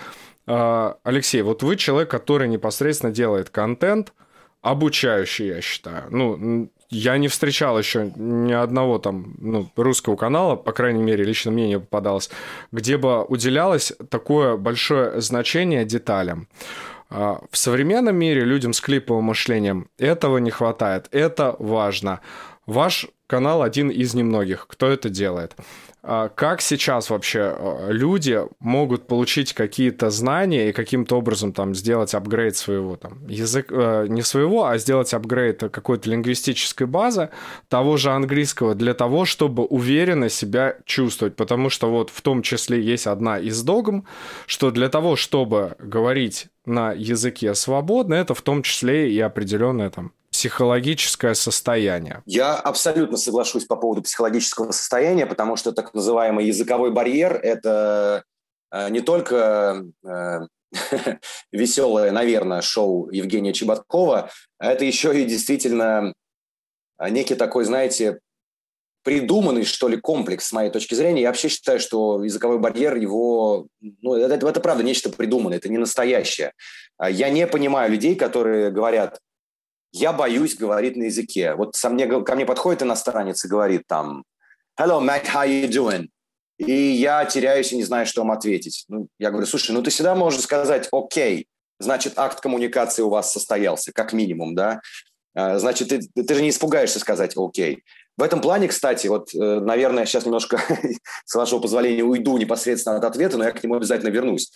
э, 0.48 0.94
Алексей, 1.04 1.42
вот 1.44 1.64
вы 1.64 1.78
человек, 1.78 2.12
который 2.12 2.50
непосредственно 2.50 3.14
делает 3.14 3.50
контент, 3.50 4.12
обучающий, 4.62 5.48
я 5.48 5.62
считаю. 5.62 6.08
Ну, 6.10 6.70
я 6.90 7.18
не 7.18 7.28
встречал 7.28 7.78
еще 7.78 8.12
ни 8.16 8.52
одного 8.52 8.98
там 8.98 9.36
ну, 9.38 9.70
русского 9.76 10.16
канала, 10.16 10.56
по 10.56 10.72
крайней 10.72 11.04
мере, 11.04 11.24
лично 11.24 11.52
мне 11.52 11.68
не 11.68 11.80
попадалось, 11.80 12.30
где 12.72 12.98
бы 12.98 13.24
уделялось 13.24 13.94
такое 14.10 14.58
большое 14.58 15.22
значение 15.22 15.86
деталям. 15.86 16.48
А, 17.10 17.42
в 17.52 17.58
современном 17.58 18.16
мире 18.16 18.42
людям 18.42 18.74
с 18.74 18.82
клиповым 18.82 19.26
мышлением 19.26 19.90
этого 19.98 20.38
не 20.38 20.52
хватает. 20.52 21.08
Это 21.12 21.56
важно. 21.60 22.22
Ваш 22.66 23.08
канал 23.28 23.62
один 23.62 23.90
из 23.90 24.14
немногих, 24.14 24.66
кто 24.68 24.88
это 24.88 25.10
делает. 25.10 25.56
А 26.02 26.30
как 26.30 26.62
сейчас 26.62 27.10
вообще 27.10 27.56
э, 27.58 27.88
люди 27.92 28.40
могут 28.60 29.06
получить 29.06 29.54
какие-то 29.54 30.10
знания 30.10 30.70
и 30.70 30.74
каким-то 30.74 31.18
образом 31.18 31.52
там 31.52 31.76
сделать 31.76 32.14
апгрейд 32.14 32.56
своего 32.56 32.96
там 32.96 33.28
язык 33.28 33.68
э, 33.70 34.06
не 34.08 34.22
своего, 34.22 34.66
а 34.66 34.78
сделать 34.78 35.14
апгрейд 35.14 35.60
какой-то 35.60 36.10
лингвистической 36.10 36.88
базы 36.88 37.30
того 37.68 37.98
же 37.98 38.12
английского 38.12 38.76
для 38.76 38.94
того, 38.94 39.26
чтобы 39.26 39.66
уверенно 39.66 40.30
себя 40.30 40.78
чувствовать, 40.86 41.36
потому 41.36 41.70
что 41.70 41.90
вот 41.90 42.12
в 42.12 42.22
том 42.22 42.44
числе 42.44 42.82
есть 42.82 43.06
одна 43.06 43.38
из 43.38 43.62
догм, 43.62 44.06
что 44.46 44.72
для 44.72 44.88
того, 44.88 45.18
чтобы 45.18 45.76
говорить 45.80 46.48
на 46.66 46.94
языке 46.94 47.54
свободно, 47.56 48.14
это 48.14 48.34
в 48.34 48.42
том 48.42 48.64
числе 48.64 49.12
и 49.12 49.20
определенная 49.20 49.90
там 49.90 50.14
психологическое 50.40 51.36
состояние. 51.36 52.24
Я 52.26 52.56
абсолютно 52.56 53.18
соглашусь 53.18 53.66
по 53.66 53.76
поводу 53.76 54.02
психологического 54.04 54.72
состояния, 54.72 55.26
потому 55.26 55.58
что 55.58 55.74
так 55.74 55.94
называемый 55.94 56.46
языковой 56.46 56.92
барьер– 56.92 57.34
это 57.44 58.24
э, 58.72 58.90
не 58.90 59.02
только 59.02 59.84
э, 60.08 60.40
веселое, 61.52 62.12
наверное, 62.12 62.62
шоу 62.62 63.10
Евгения 63.10 63.52
Чеботкова, 63.52 64.32
а 64.60 64.72
это 64.72 64.86
еще 64.86 65.22
и 65.22 65.26
действительно 65.26 66.14
некий 66.98 67.36
такой, 67.36 67.66
знаете, 67.66 68.20
придуманный, 69.04 69.66
что 69.66 69.90
ли, 69.90 69.98
комплекс, 69.98 70.46
с 70.46 70.54
моей 70.54 70.72
точки 70.72 70.96
зрения. 70.96 71.24
Я 71.24 71.28
вообще 71.28 71.50
считаю, 71.50 71.82
что 71.82 72.24
языковой 72.24 72.60
барьер, 72.60 72.96
его... 72.96 73.68
Ну, 73.82 74.14
это, 74.16 74.48
это 74.48 74.62
правда 74.62 74.84
нечто 74.84 75.10
придуманное, 75.10 75.58
это 75.58 75.68
не 75.68 75.78
настоящее. 75.78 76.54
А 76.98 77.10
я 77.10 77.30
не 77.30 77.46
понимаю 77.46 77.92
людей, 77.92 78.16
которые 78.16 78.72
говорят, 78.72 79.20
я 79.92 80.14
боюсь 80.14 80.56
говорить 80.56 80.96
на 80.96 81.04
языке. 81.04 81.56
Вот 81.56 81.76
со 81.76 81.90
мне, 81.90 82.08
ко 82.08 82.36
мне 82.36 82.46
подходит 82.46 82.84
иностранец 82.84 83.44
и 83.46 83.48
говорит 83.48 83.84
там 83.88 84.24
«Hello, 84.80 85.02
Matt, 85.02 85.26
how 85.26 85.48
you 85.48 85.68
doing?» 85.68 86.08
И 86.58 86.72
я 86.72 87.24
теряюсь 87.26 87.72
и 87.72 87.78
не 87.78 87.84
знаю, 87.84 88.06
что 88.06 88.22
вам 88.22 88.32
ответить. 88.32 88.86
Ну, 88.90 89.08
я 89.18 89.32
говорю, 89.32 89.48
слушай, 89.48 89.72
ну 89.72 89.82
ты 89.82 89.92
всегда 89.92 90.14
можешь 90.14 90.42
сказать 90.42 90.90
«Окей», 90.92 91.48
значит, 91.80 92.14
акт 92.18 92.42
коммуникации 92.42 93.02
у 93.02 93.10
вас 93.10 93.32
состоялся, 93.32 93.94
как 93.94 94.12
минимум, 94.12 94.56
да? 94.56 94.82
А, 95.34 95.58
значит, 95.58 95.90
ты, 95.90 96.02
ты 96.24 96.36
же 96.36 96.42
не 96.42 96.50
испугаешься 96.50 97.00
сказать 97.00 97.34
«Окей». 97.38 97.84
В 98.18 98.24
этом 98.24 98.42
плане, 98.42 98.68
кстати, 98.68 99.08
вот, 99.08 99.34
э, 99.34 99.38
наверное, 99.38 100.06
сейчас 100.06 100.26
немножко, 100.26 100.62
с 101.26 101.34
вашего 101.36 101.60
позволения, 101.60 102.04
уйду 102.04 102.38
непосредственно 102.38 102.98
от 102.98 103.06
ответа, 103.06 103.38
но 103.38 103.46
я 103.46 103.52
к 103.52 103.64
нему 103.64 103.76
обязательно 103.76 104.10
вернусь. 104.10 104.52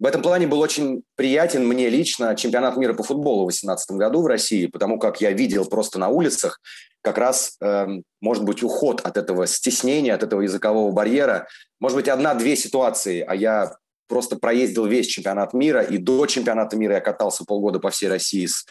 В 0.00 0.06
этом 0.06 0.22
плане 0.22 0.46
был 0.46 0.60
очень 0.60 1.02
приятен 1.14 1.68
мне 1.68 1.90
лично 1.90 2.34
чемпионат 2.34 2.78
мира 2.78 2.94
по 2.94 3.02
футболу 3.02 3.44
в 3.44 3.48
2018 3.48 3.90
году 3.92 4.22
в 4.22 4.26
России, 4.26 4.66
потому 4.66 4.98
как 4.98 5.20
я 5.20 5.30
видел 5.32 5.66
просто 5.66 5.98
на 5.98 6.08
улицах 6.08 6.58
как 7.02 7.18
раз, 7.18 7.56
э, 7.60 7.86
может 8.22 8.44
быть, 8.44 8.62
уход 8.62 9.02
от 9.02 9.18
этого 9.18 9.46
стеснения, 9.46 10.14
от 10.14 10.22
этого 10.22 10.40
языкового 10.40 10.90
барьера. 10.90 11.48
Может 11.80 11.96
быть, 11.96 12.08
одна-две 12.08 12.56
ситуации, 12.56 13.20
а 13.20 13.34
я 13.34 13.74
просто 14.08 14.36
проездил 14.36 14.86
весь 14.86 15.06
чемпионат 15.06 15.52
мира, 15.52 15.82
и 15.82 15.98
до 15.98 16.24
чемпионата 16.24 16.76
мира 16.76 16.94
я 16.94 17.00
катался 17.00 17.44
полгода 17.44 17.78
по 17.78 17.90
всей 17.90 18.08
России 18.08 18.46
с 18.46 18.66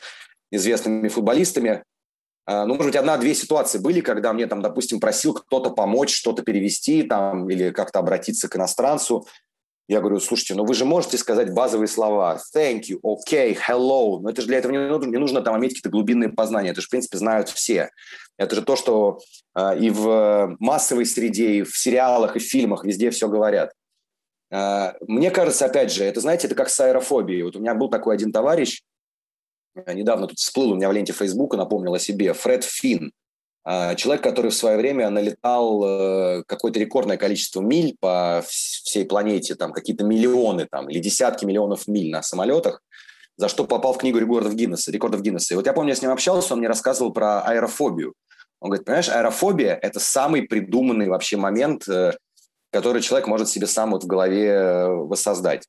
известными 0.51 1.07
футболистами. 1.09 1.83
ну, 2.47 2.65
может 2.65 2.87
быть, 2.87 2.95
одна-две 2.95 3.35
ситуации 3.35 3.77
были, 3.77 4.01
когда 4.01 4.33
мне 4.33 4.47
там, 4.47 4.63
допустим, 4.63 4.99
просил 4.99 5.35
кто-то 5.35 5.69
помочь, 5.69 6.11
что-то 6.11 6.41
перевести 6.41 7.03
там 7.03 7.47
или 7.47 7.69
как-то 7.69 7.99
обратиться 7.99 8.49
к 8.49 8.55
иностранцу. 8.55 9.27
Я 9.89 10.01
говорю, 10.01 10.19
слушайте, 10.19 10.53
ну 10.53 10.65
вы 10.65 10.75
же 10.75 10.85
можете 10.85 11.17
сказать 11.17 11.51
базовые 11.51 11.87
слова. 11.87 12.39
Thank 12.55 12.81
you, 12.91 12.99
okay, 13.03 13.57
hello. 13.57 14.19
Но 14.19 14.29
это 14.29 14.41
же 14.41 14.47
для 14.47 14.59
этого 14.59 14.71
не 14.71 14.77
нужно, 14.77 15.09
не 15.09 15.17
нужно 15.17 15.41
там 15.41 15.57
иметь 15.57 15.71
какие-то 15.71 15.89
глубинные 15.89 16.29
познания. 16.29 16.69
Это 16.69 16.81
же, 16.81 16.85
в 16.85 16.91
принципе, 16.91 17.17
знают 17.17 17.49
все. 17.49 17.89
Это 18.37 18.55
же 18.55 18.61
то, 18.61 18.75
что 18.75 19.17
э, 19.55 19.79
и 19.79 19.89
в 19.89 20.55
массовой 20.59 21.07
среде, 21.07 21.53
и 21.53 21.63
в 21.63 21.75
сериалах, 21.75 22.35
и 22.35 22.39
в 22.39 22.43
фильмах 22.43 22.85
везде 22.85 23.09
все 23.09 23.27
говорят. 23.27 23.73
Э, 24.51 24.93
мне 25.07 25.31
кажется, 25.31 25.65
опять 25.65 25.91
же, 25.91 26.03
это, 26.03 26.21
знаете, 26.21 26.45
это 26.45 26.55
как 26.55 26.69
с 26.69 26.79
аэрофобией. 26.79 27.41
Вот 27.41 27.55
у 27.55 27.59
меня 27.59 27.73
был 27.73 27.89
такой 27.89 28.13
один 28.13 28.31
товарищ, 28.31 28.83
э, 29.73 29.91
недавно 29.95 30.27
тут 30.27 30.37
всплыл 30.37 30.73
у 30.73 30.75
меня 30.75 30.89
в 30.89 30.93
ленте 30.93 31.13
Фейсбука, 31.13 31.57
напомнил 31.57 31.95
о 31.95 31.99
себе, 31.99 32.33
Фред 32.33 32.63
Финн. 32.63 33.11
А, 33.71 33.93
человек, 33.93 34.23
который 34.23 34.49
в 34.49 34.55
свое 34.55 34.77
время 34.77 35.11
налетал 35.11 35.83
э, 35.83 36.43
какое-то 36.47 36.79
рекордное 36.79 37.17
количество 37.17 37.61
миль 37.61 37.95
по 37.99 38.43
всей 38.47 39.05
планете, 39.05 39.53
там 39.53 39.73
какие-то 39.73 40.03
миллионы 40.03 40.65
там, 40.65 40.89
или 40.89 40.97
десятки 40.97 41.45
миллионов 41.45 41.87
миль 41.87 42.09
на 42.09 42.23
самолетах, 42.23 42.81
за 43.37 43.47
что 43.47 43.65
попал 43.65 43.93
в 43.93 43.99
книгу 43.99 44.17
рекордов 44.17 44.55
Гиннесса. 44.55 44.91
Рекордов 44.91 45.21
Гиннесса. 45.21 45.53
И 45.53 45.55
вот 45.55 45.67
я 45.67 45.73
помню, 45.73 45.89
я 45.89 45.95
с 45.95 46.01
ним 46.01 46.09
общался, 46.09 46.53
он 46.53 46.59
мне 46.61 46.67
рассказывал 46.67 47.13
про 47.13 47.41
аэрофобию. 47.41 48.15
Он 48.59 48.71
говорит, 48.71 48.87
понимаешь, 48.87 49.09
аэрофобия– 49.09 49.77
это 49.83 49.99
самый 49.99 50.47
придуманный 50.47 51.07
вообще 51.07 51.37
момент, 51.37 51.87
э, 51.87 52.13
который 52.71 53.03
человек 53.03 53.27
может 53.27 53.49
себе 53.49 53.67
сам 53.67 53.91
вот 53.91 54.03
в 54.03 54.07
голове 54.07 54.47
э, 54.47 54.87
воссоздать. 54.87 55.67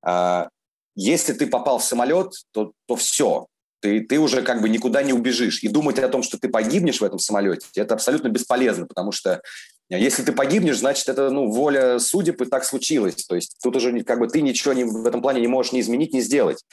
А, 0.00 0.48
если 0.94 1.32
ты 1.32 1.48
попал 1.48 1.80
в 1.80 1.84
самолет, 1.84 2.34
то, 2.52 2.70
то 2.86 2.94
все, 2.94 3.48
ты, 3.82 4.00
ты 4.00 4.18
уже 4.18 4.42
как 4.42 4.62
бы 4.62 4.68
никуда 4.68 5.02
не 5.02 5.12
убежишь. 5.12 5.62
И 5.62 5.68
думать 5.68 5.98
о 5.98 6.08
том, 6.08 6.22
что 6.22 6.38
ты 6.38 6.48
погибнешь 6.48 7.00
в 7.00 7.04
этом 7.04 7.18
самолете, 7.18 7.66
это 7.76 7.94
абсолютно 7.94 8.28
бесполезно, 8.28 8.86
потому 8.86 9.12
что 9.12 9.42
э, 9.90 9.98
если 9.98 10.22
ты 10.22 10.32
погибнешь, 10.32 10.78
значит, 10.78 11.08
это 11.08 11.30
ну, 11.30 11.50
воля 11.50 11.98
судеб, 11.98 12.40
и 12.40 12.46
так 12.46 12.64
случилось. 12.64 13.26
То 13.26 13.34
есть 13.34 13.56
тут 13.62 13.76
уже 13.76 14.02
как 14.04 14.20
бы 14.20 14.28
ты 14.28 14.40
ничего 14.40 14.72
не, 14.72 14.84
в 14.84 15.06
этом 15.06 15.20
плане 15.20 15.40
не 15.40 15.48
можешь 15.48 15.72
ни 15.72 15.80
изменить, 15.80 16.14
ни 16.14 16.20
сделать. 16.20 16.64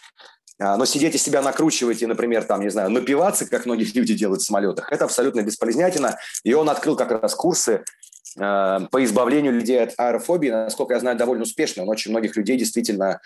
А, 0.59 0.77
но 0.77 0.85
сидеть 0.85 1.15
и 1.15 1.17
себя 1.17 1.41
накручивать 1.41 2.01
и, 2.01 2.05
например, 2.05 2.43
там, 2.43 2.61
не 2.61 2.69
знаю, 2.69 2.89
напиваться, 2.91 3.45
как 3.45 3.65
многие 3.65 3.91
люди 3.95 4.13
делают 4.13 4.41
в 4.41 4.45
самолетах, 4.45 4.91
это 4.91 5.05
абсолютно 5.05 5.41
бесполезнятина. 5.41 6.17
И 6.43 6.53
он 6.53 6.69
открыл 6.69 6.95
как 6.95 7.11
раз 7.11 7.33
курсы 7.33 7.83
э, 8.37 8.79
по 8.91 9.03
избавлению 9.03 9.53
людей 9.53 9.81
от 9.81 9.93
аэрофобии. 9.97 10.49
Насколько 10.49 10.93
я 10.93 10.99
знаю, 10.99 11.17
довольно 11.17 11.43
успешно. 11.43 11.83
Он 11.83 11.89
очень 11.89 12.11
многих 12.11 12.37
людей 12.37 12.57
действительно 12.57 13.19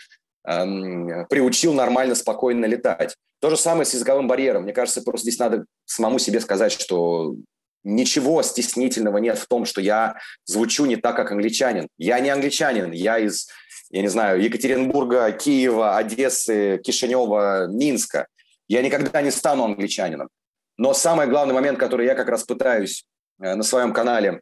Эм, 0.46 1.26
приучил 1.30 1.74
нормально, 1.74 2.16
спокойно 2.16 2.66
летать. 2.66 3.16
То 3.44 3.50
же 3.50 3.58
самое 3.58 3.84
с 3.84 3.94
языковым 3.94 4.30
барьером. 4.30 4.64
Мне 4.64 4.72
кажется, 4.72 5.02
просто 5.02 5.28
здесь 5.28 5.38
надо 5.38 5.66
самому 5.84 6.18
себе 6.18 6.40
сказать, 6.40 6.72
что 6.72 7.36
ничего 7.84 8.42
стеснительного 8.42 9.18
нет 9.18 9.38
в 9.38 9.48
том, 9.48 9.66
что 9.66 9.82
я 9.82 10.16
звучу 10.46 10.86
не 10.86 10.96
так, 10.96 11.18
как 11.18 11.34
англичанин. 11.34 11.90
Я 11.98 12.22
не 12.22 12.30
англичанин, 12.30 12.94
я 12.94 13.20
из, 13.20 13.50
я 13.90 14.02
не 14.02 14.08
знаю, 14.08 14.42
Екатеринбурга, 14.42 15.30
Киева, 15.34 15.98
Одессы, 15.98 16.80
Кишинева, 16.86 17.68
Минска. 17.68 18.28
Я 18.70 18.82
никогда 18.82 19.22
не 19.22 19.30
стану 19.30 19.66
англичанином. 19.66 20.30
Но 20.78 20.94
самый 20.94 21.28
главный 21.28 21.54
момент, 21.54 21.78
который 21.78 22.06
я 22.06 22.16
как 22.16 22.30
раз 22.30 22.46
пытаюсь 22.46 23.04
э, 23.42 23.56
на 23.56 23.64
своем 23.64 23.92
канале 23.92 24.40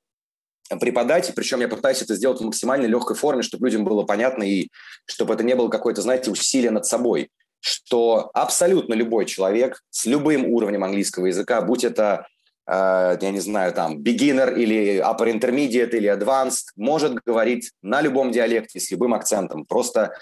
преподать, 0.80 1.32
причем 1.36 1.62
я 1.62 1.68
пытаюсь 1.68 2.04
это 2.04 2.14
сделать 2.14 2.40
в 2.40 2.46
максимально 2.46 2.86
легкой 2.86 3.16
форме, 3.16 3.42
чтобы 3.42 3.66
людям 3.66 3.84
было 3.84 4.04
понятно 4.04 4.44
и 4.44 4.68
чтобы 5.06 5.34
это 5.34 5.44
не 5.44 5.56
было 5.56 5.70
какое-то, 5.70 6.04
знаете, 6.04 6.30
усилие 6.30 6.70
над 6.70 6.86
собой, 6.86 7.32
что 7.62 8.30
абсолютно 8.34 8.94
любой 8.94 9.26
человек 9.26 9.82
с 9.90 10.06
любым 10.06 10.46
уровнем 10.46 10.84
английского 10.84 11.28
языка, 11.28 11.62
будь 11.62 11.84
это, 11.84 12.28
э, 12.68 13.18
я 13.22 13.32
не 13.32 13.40
знаю, 13.40 13.72
там, 13.74 14.00
beginner 14.00 14.54
или 14.58 14.98
upper 14.98 15.32
intermediate 15.32 15.92
или 15.92 16.12
advanced, 16.12 16.72
может 16.76 17.14
говорить 17.24 17.72
на 17.82 18.02
любом 18.02 18.32
диалекте 18.32 18.80
с 18.80 18.92
любым 18.92 19.14
акцентом, 19.14 19.66
просто 19.66 20.14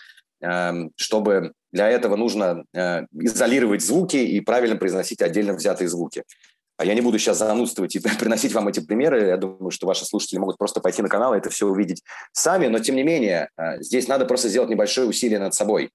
э, 0.43 0.73
чтобы 0.97 1.53
для 1.71 1.89
этого 1.89 2.15
нужно 2.17 2.65
э, 2.73 3.05
изолировать 3.13 3.81
звуки 3.81 4.17
и 4.17 4.41
правильно 4.41 4.75
произносить 4.75 5.21
отдельно 5.21 5.53
взятые 5.53 5.87
звуки. 5.87 6.23
А 6.77 6.85
я 6.85 6.93
не 6.93 7.01
буду 7.01 7.19
сейчас 7.19 7.37
занудствовать 7.37 7.95
и 7.95 7.99
приносить 8.19 8.53
вам 8.53 8.67
эти 8.67 8.79
примеры. 8.79 9.27
Я 9.27 9.37
думаю, 9.37 9.71
что 9.71 9.87
ваши 9.87 10.05
слушатели 10.05 10.39
могут 10.39 10.57
просто 10.57 10.79
пойти 10.81 11.01
на 11.01 11.09
канал 11.09 11.33
и 11.33 11.37
это 11.37 11.49
все 11.49 11.67
увидеть 11.67 12.03
сами. 12.31 12.67
Но, 12.67 12.79
тем 12.79 12.95
не 12.95 13.03
менее, 13.03 13.49
э, 13.57 13.81
здесь 13.81 14.07
надо 14.07 14.25
просто 14.25 14.49
сделать 14.49 14.69
небольшое 14.69 15.07
усилие 15.07 15.39
над 15.39 15.53
собой. 15.53 15.91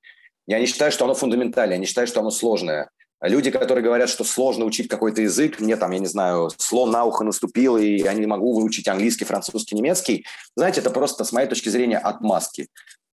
Я 0.47 0.61
не 0.61 0.67
считаю, 0.67 0.93
что 0.93 1.05
оно 1.05 1.15
фундаментальное, 1.15 1.77
я 1.77 1.81
не 1.81 1.87
считаю, 1.87 2.07
что 2.07 2.21
оно 2.21 2.31
сложное. 2.31 2.91
Люди, 3.21 3.51
которые 3.51 3.83
говорят, 3.83 4.11
что 4.11 4.23
сложно 4.23 4.67
учить 4.67 4.89
какой-то 4.89 5.23
язык, 5.23 5.59
мне 5.59 5.77
там, 5.77 5.93
я 5.93 5.99
не 5.99 6.07
знаю, 6.07 6.51
слон 6.59 6.91
на 6.91 7.05
ухо 7.05 7.25
наступил, 7.25 7.79
и 7.79 7.97
я 7.97 8.13
не 8.13 8.27
могу 8.27 8.53
выучить 8.53 8.87
английский, 8.87 9.25
французский, 9.25 9.77
немецкий, 9.77 10.27
знаете, 10.57 10.81
это 10.81 10.91
просто, 10.91 11.25
с 11.25 11.33
моей 11.33 11.49
точки 11.49 11.71
зрения, 11.71 11.97
отмазки. 11.97 12.69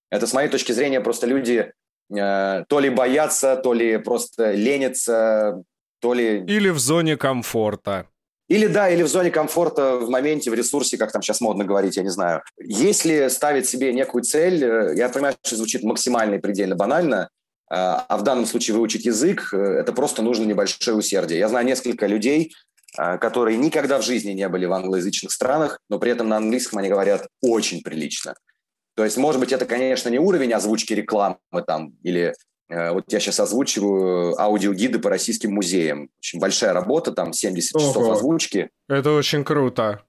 Это, 0.09 0.27
с 0.27 0.33
моей 0.33 0.49
точки 0.49 0.73
зрения, 0.73 0.99
просто 0.99 1.27
люди 1.27 1.71
э, 2.13 2.65
то 2.67 2.79
ли 2.81 2.89
боятся, 2.89 3.55
то 3.55 3.73
ли 3.73 3.97
просто 3.97 4.51
ленятся, 4.51 5.63
то 6.01 6.13
ли... 6.13 6.43
Или 6.45 6.69
в 6.69 6.79
зоне 6.79 7.15
комфорта. 7.15 8.07
Или 8.51 8.67
да, 8.67 8.89
или 8.89 9.01
в 9.01 9.07
зоне 9.07 9.31
комфорта 9.31 9.95
в 9.95 10.09
моменте, 10.09 10.51
в 10.51 10.53
ресурсе, 10.53 10.97
как 10.97 11.13
там 11.13 11.21
сейчас 11.21 11.39
модно 11.39 11.63
говорить, 11.63 11.95
я 11.95 12.03
не 12.03 12.09
знаю. 12.09 12.41
Если 12.59 13.29
ставить 13.29 13.65
себе 13.65 13.93
некую 13.93 14.23
цель, 14.23 14.61
э, 14.61 14.93
я 14.97 15.07
понимаю, 15.07 15.35
что 15.41 15.55
звучит 15.55 15.83
максимально 15.83 16.35
и 16.35 16.37
предельно 16.37 16.75
банально, 16.75 17.29
э, 17.69 17.75
а 17.75 18.17
в 18.17 18.23
данном 18.23 18.45
случае 18.45 18.75
выучить 18.75 19.05
язык, 19.05 19.53
э, 19.53 19.57
это 19.57 19.93
просто 19.93 20.21
нужно 20.21 20.43
небольшое 20.43 20.97
усердие. 20.97 21.39
Я 21.39 21.47
знаю 21.47 21.65
несколько 21.65 22.07
людей, 22.07 22.53
которые 22.93 23.55
никогда 23.55 23.99
в 23.99 24.03
жизни 24.03 24.31
не 24.31 24.49
были 24.49 24.65
в 24.65 24.73
англоязычных 24.73 25.31
странах, 25.31 25.79
но 25.87 25.97
при 25.97 26.11
этом 26.11 26.27
на 26.27 26.35
английском 26.35 26.79
они 26.79 26.89
говорят 26.89 27.29
очень 27.41 27.81
прилично. 27.81 28.35
То 28.95 29.05
есть, 29.05 29.15
может 29.15 29.39
быть, 29.39 29.53
это, 29.53 29.65
конечно, 29.65 30.09
не 30.09 30.19
уровень 30.19 30.51
озвучки 30.51 30.91
рекламы 30.91 31.37
там, 31.65 31.93
или 32.03 32.33
вот 32.71 33.03
я 33.11 33.19
сейчас 33.19 33.39
озвучиваю 33.39 34.39
аудиогиды 34.39 34.99
по 34.99 35.09
российским 35.09 35.53
музеям. 35.53 36.09
Очень 36.19 36.39
большая 36.39 36.73
работа, 36.73 37.11
там 37.11 37.33
70 37.33 37.75
Ого. 37.75 37.85
часов 37.85 38.09
озвучки. 38.09 38.69
Это 38.87 39.11
очень 39.11 39.43
круто. 39.43 40.01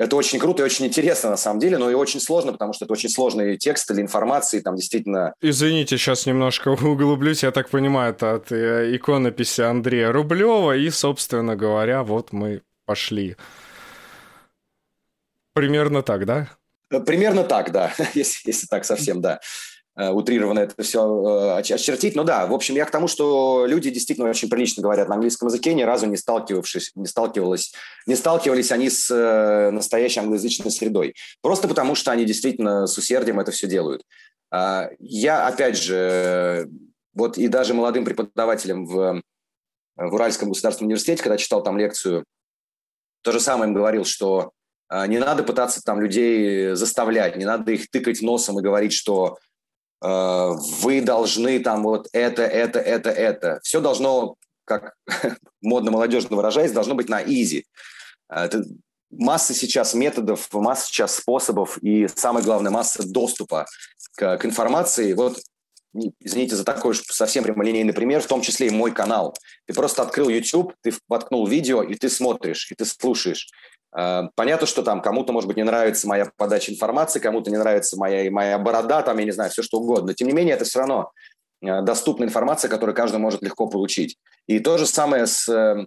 Это 0.00 0.16
очень 0.16 0.38
круто 0.38 0.62
и 0.62 0.64
очень 0.64 0.86
интересно 0.86 1.28
на 1.28 1.36
самом 1.36 1.60
деле, 1.60 1.76
но 1.76 1.90
и 1.90 1.94
очень 1.94 2.20
сложно, 2.20 2.52
потому 2.52 2.72
что 2.72 2.86
это 2.86 2.92
очень 2.94 3.10
сложный 3.10 3.58
текст 3.58 3.90
или 3.90 4.00
информации, 4.00 4.60
там 4.60 4.74
действительно... 4.74 5.34
Извините, 5.42 5.98
сейчас 5.98 6.24
немножко 6.24 6.68
углублюсь, 6.82 7.42
я 7.42 7.50
так 7.50 7.68
понимаю, 7.68 8.14
это 8.14 8.36
от 8.36 8.50
э, 8.50 8.96
иконописи 8.96 9.60
Андрея 9.60 10.10
Рублева, 10.10 10.74
и, 10.74 10.88
собственно 10.88 11.54
говоря, 11.54 12.02
вот 12.02 12.32
мы 12.32 12.62
пошли. 12.86 13.36
Примерно 15.52 16.02
так, 16.02 16.24
да? 16.24 16.48
Примерно 17.04 17.44
так, 17.44 17.70
да, 17.70 17.92
если, 18.14 18.48
если 18.48 18.66
так 18.68 18.86
совсем, 18.86 19.20
да. 19.20 19.40
Э, 20.00 20.08
утрированно 20.08 20.60
это 20.60 20.82
все 20.82 21.58
э, 21.58 21.58
очертить. 21.58 22.16
Но 22.16 22.24
да, 22.24 22.46
в 22.46 22.54
общем, 22.54 22.74
я 22.74 22.86
к 22.86 22.90
тому, 22.90 23.06
что 23.06 23.66
люди 23.66 23.90
действительно 23.90 24.30
очень 24.30 24.48
прилично 24.48 24.82
говорят 24.82 25.10
на 25.10 25.16
английском 25.16 25.48
языке, 25.48 25.74
ни 25.74 25.82
разу 25.82 26.06
не 26.06 26.16
сталкивавшись, 26.16 26.92
не 26.94 27.06
сталкивалась, 27.06 27.74
не 28.06 28.14
сталкивались 28.14 28.72
они 28.72 28.88
с 28.88 29.10
э, 29.10 29.70
настоящей 29.70 30.20
англоязычной 30.20 30.70
средой. 30.70 31.14
Просто 31.42 31.68
потому, 31.68 31.94
что 31.94 32.12
они 32.12 32.24
действительно 32.24 32.86
с 32.86 32.96
усердием 32.96 33.40
это 33.40 33.50
все 33.50 33.66
делают. 33.66 34.02
А, 34.50 34.88
я, 35.00 35.46
опять 35.46 35.76
же, 35.76 36.70
вот 37.12 37.36
и 37.36 37.48
даже 37.48 37.74
молодым 37.74 38.06
преподавателям 38.06 38.86
в, 38.86 39.20
в 39.96 40.14
Уральском 40.14 40.48
государственном 40.48 40.86
университете, 40.86 41.22
когда 41.22 41.36
читал 41.36 41.62
там 41.62 41.76
лекцию, 41.76 42.24
то 43.22 43.32
же 43.32 43.40
самое 43.40 43.68
им 43.68 43.74
говорил, 43.74 44.06
что 44.06 44.52
не 44.90 45.18
надо 45.18 45.44
пытаться 45.44 45.82
там 45.82 46.00
людей 46.00 46.74
заставлять, 46.74 47.36
не 47.36 47.44
надо 47.44 47.70
их 47.70 47.90
тыкать 47.90 48.22
носом 48.22 48.58
и 48.58 48.62
говорить, 48.62 48.92
что 48.92 49.38
вы 50.02 51.02
должны 51.02 51.60
там 51.60 51.82
вот 51.82 52.08
это, 52.12 52.42
это, 52.42 52.78
это, 52.78 53.10
это. 53.10 53.60
Все 53.62 53.80
должно, 53.80 54.36
как 54.64 54.94
модно-молодежно 55.60 56.36
выражаясь, 56.36 56.72
должно 56.72 56.94
быть 56.94 57.08
на 57.08 57.22
изи. 57.22 57.66
Э, 58.30 58.44
это 58.44 58.64
масса 59.10 59.54
сейчас 59.54 59.94
методов, 59.94 60.48
масса 60.52 60.86
сейчас 60.86 61.16
способов 61.16 61.78
и, 61.82 62.08
самое 62.08 62.44
главное, 62.44 62.70
масса 62.70 63.02
доступа 63.06 63.66
к, 64.16 64.38
к 64.38 64.44
информации. 64.44 65.12
Вот 65.12 65.40
извините 65.92 66.56
за 66.56 66.64
такой 66.64 66.92
уж 66.92 67.02
совсем 67.02 67.44
прямолинейный 67.44 67.92
пример, 67.92 68.20
в 68.20 68.26
том 68.26 68.40
числе 68.42 68.68
и 68.68 68.70
мой 68.70 68.92
канал. 68.92 69.34
Ты 69.66 69.74
просто 69.74 70.02
открыл 70.02 70.28
YouTube, 70.28 70.74
ты 70.82 70.92
воткнул 71.08 71.46
видео, 71.46 71.82
и 71.82 71.94
ты 71.94 72.08
смотришь, 72.08 72.70
и 72.70 72.74
ты 72.74 72.84
слушаешь. 72.84 73.48
Э, 73.96 74.22
понятно, 74.34 74.66
что 74.66 74.82
там 74.82 75.02
кому-то, 75.02 75.32
может 75.32 75.48
быть, 75.48 75.56
не 75.56 75.64
нравится 75.64 76.06
моя 76.06 76.30
подача 76.36 76.72
информации, 76.72 77.20
кому-то 77.20 77.50
не 77.50 77.58
нравится 77.58 77.96
моя, 77.96 78.30
моя 78.30 78.58
борода, 78.58 79.02
там, 79.02 79.18
я 79.18 79.24
не 79.24 79.32
знаю, 79.32 79.50
все 79.50 79.62
что 79.62 79.78
угодно. 79.78 80.08
Но, 80.08 80.12
тем 80.12 80.28
не 80.28 80.34
менее, 80.34 80.54
это 80.54 80.64
все 80.64 80.80
равно 80.80 81.10
э, 81.62 81.82
доступная 81.82 82.28
информация, 82.28 82.68
которую 82.68 82.94
каждый 82.94 83.18
может 83.18 83.42
легко 83.42 83.66
получить. 83.66 84.16
И 84.46 84.60
то 84.60 84.78
же 84.78 84.86
самое 84.86 85.26
с, 85.26 85.48
э, 85.48 85.86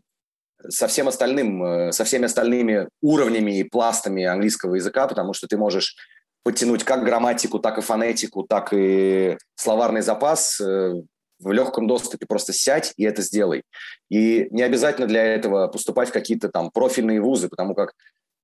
со, 0.68 0.88
всем 0.88 1.08
остальным, 1.08 1.92
со 1.92 2.04
всеми 2.04 2.26
остальными 2.26 2.90
уровнями 3.02 3.60
и 3.60 3.64
пластами 3.64 4.24
английского 4.26 4.76
языка, 4.76 5.08
потому 5.08 5.34
что 5.34 5.48
ты 5.48 5.58
можешь 5.58 5.96
подтянуть 6.44 6.84
как 6.84 7.04
грамматику, 7.04 7.60
так 7.60 7.78
и 7.78 7.82
фонетику, 7.82 8.44
так 8.44 8.74
и 8.74 9.38
словарный 9.56 10.02
запас 10.02 10.60
в 10.60 11.52
легком 11.52 11.88
доступе. 11.88 12.26
Просто 12.26 12.54
сядь 12.54 12.94
и 12.98 13.04
это 13.04 13.22
сделай. 13.22 13.64
И 14.10 14.48
не 14.52 14.62
обязательно 14.62 15.08
для 15.08 15.24
этого 15.24 15.68
поступать 15.68 16.10
в 16.10 16.14
какие-то 16.14 16.50
там 16.50 16.72
профильные 16.72 17.22
вузы, 17.22 17.50
потому 17.50 17.76
как, 17.76 17.94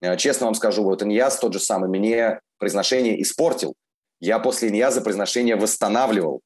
э, 0.01 0.17
честно 0.17 0.45
вам 0.45 0.55
скажу, 0.55 0.83
вот 0.83 1.03
Иньяз 1.03 1.39
тот 1.39 1.53
же 1.53 1.59
самый 1.59 1.89
мне 1.89 2.39
произношение 2.57 3.21
испортил. 3.21 3.75
Я 4.19 4.39
после 4.39 4.69
Иньяза 4.69 5.01
произношение 5.01 5.55
восстанавливал. 5.55 6.41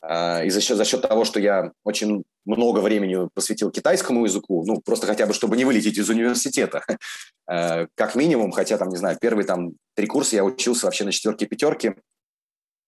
А, 0.00 0.42
и 0.44 0.50
за 0.50 0.60
счет, 0.60 0.76
за 0.76 0.84
счет 0.84 1.02
того, 1.02 1.24
что 1.24 1.40
я 1.40 1.72
очень 1.84 2.24
много 2.48 2.80
времени 2.80 3.28
посвятил 3.34 3.70
китайскому 3.70 4.24
языку, 4.24 4.64
ну, 4.66 4.80
просто 4.80 5.06
хотя 5.06 5.26
бы, 5.26 5.34
чтобы 5.34 5.56
не 5.56 5.64
вылететь 5.64 5.98
из 5.98 6.08
университета, 6.08 6.82
э, 7.50 7.86
как 7.94 8.14
минимум, 8.14 8.52
хотя 8.52 8.78
там, 8.78 8.88
не 8.88 8.96
знаю, 8.96 9.18
первые 9.20 9.46
там 9.46 9.72
три 9.94 10.06
курса 10.06 10.36
я 10.36 10.44
учился 10.44 10.86
вообще 10.86 11.04
на 11.04 11.12
четверке 11.12 11.46
пятерке, 11.46 11.96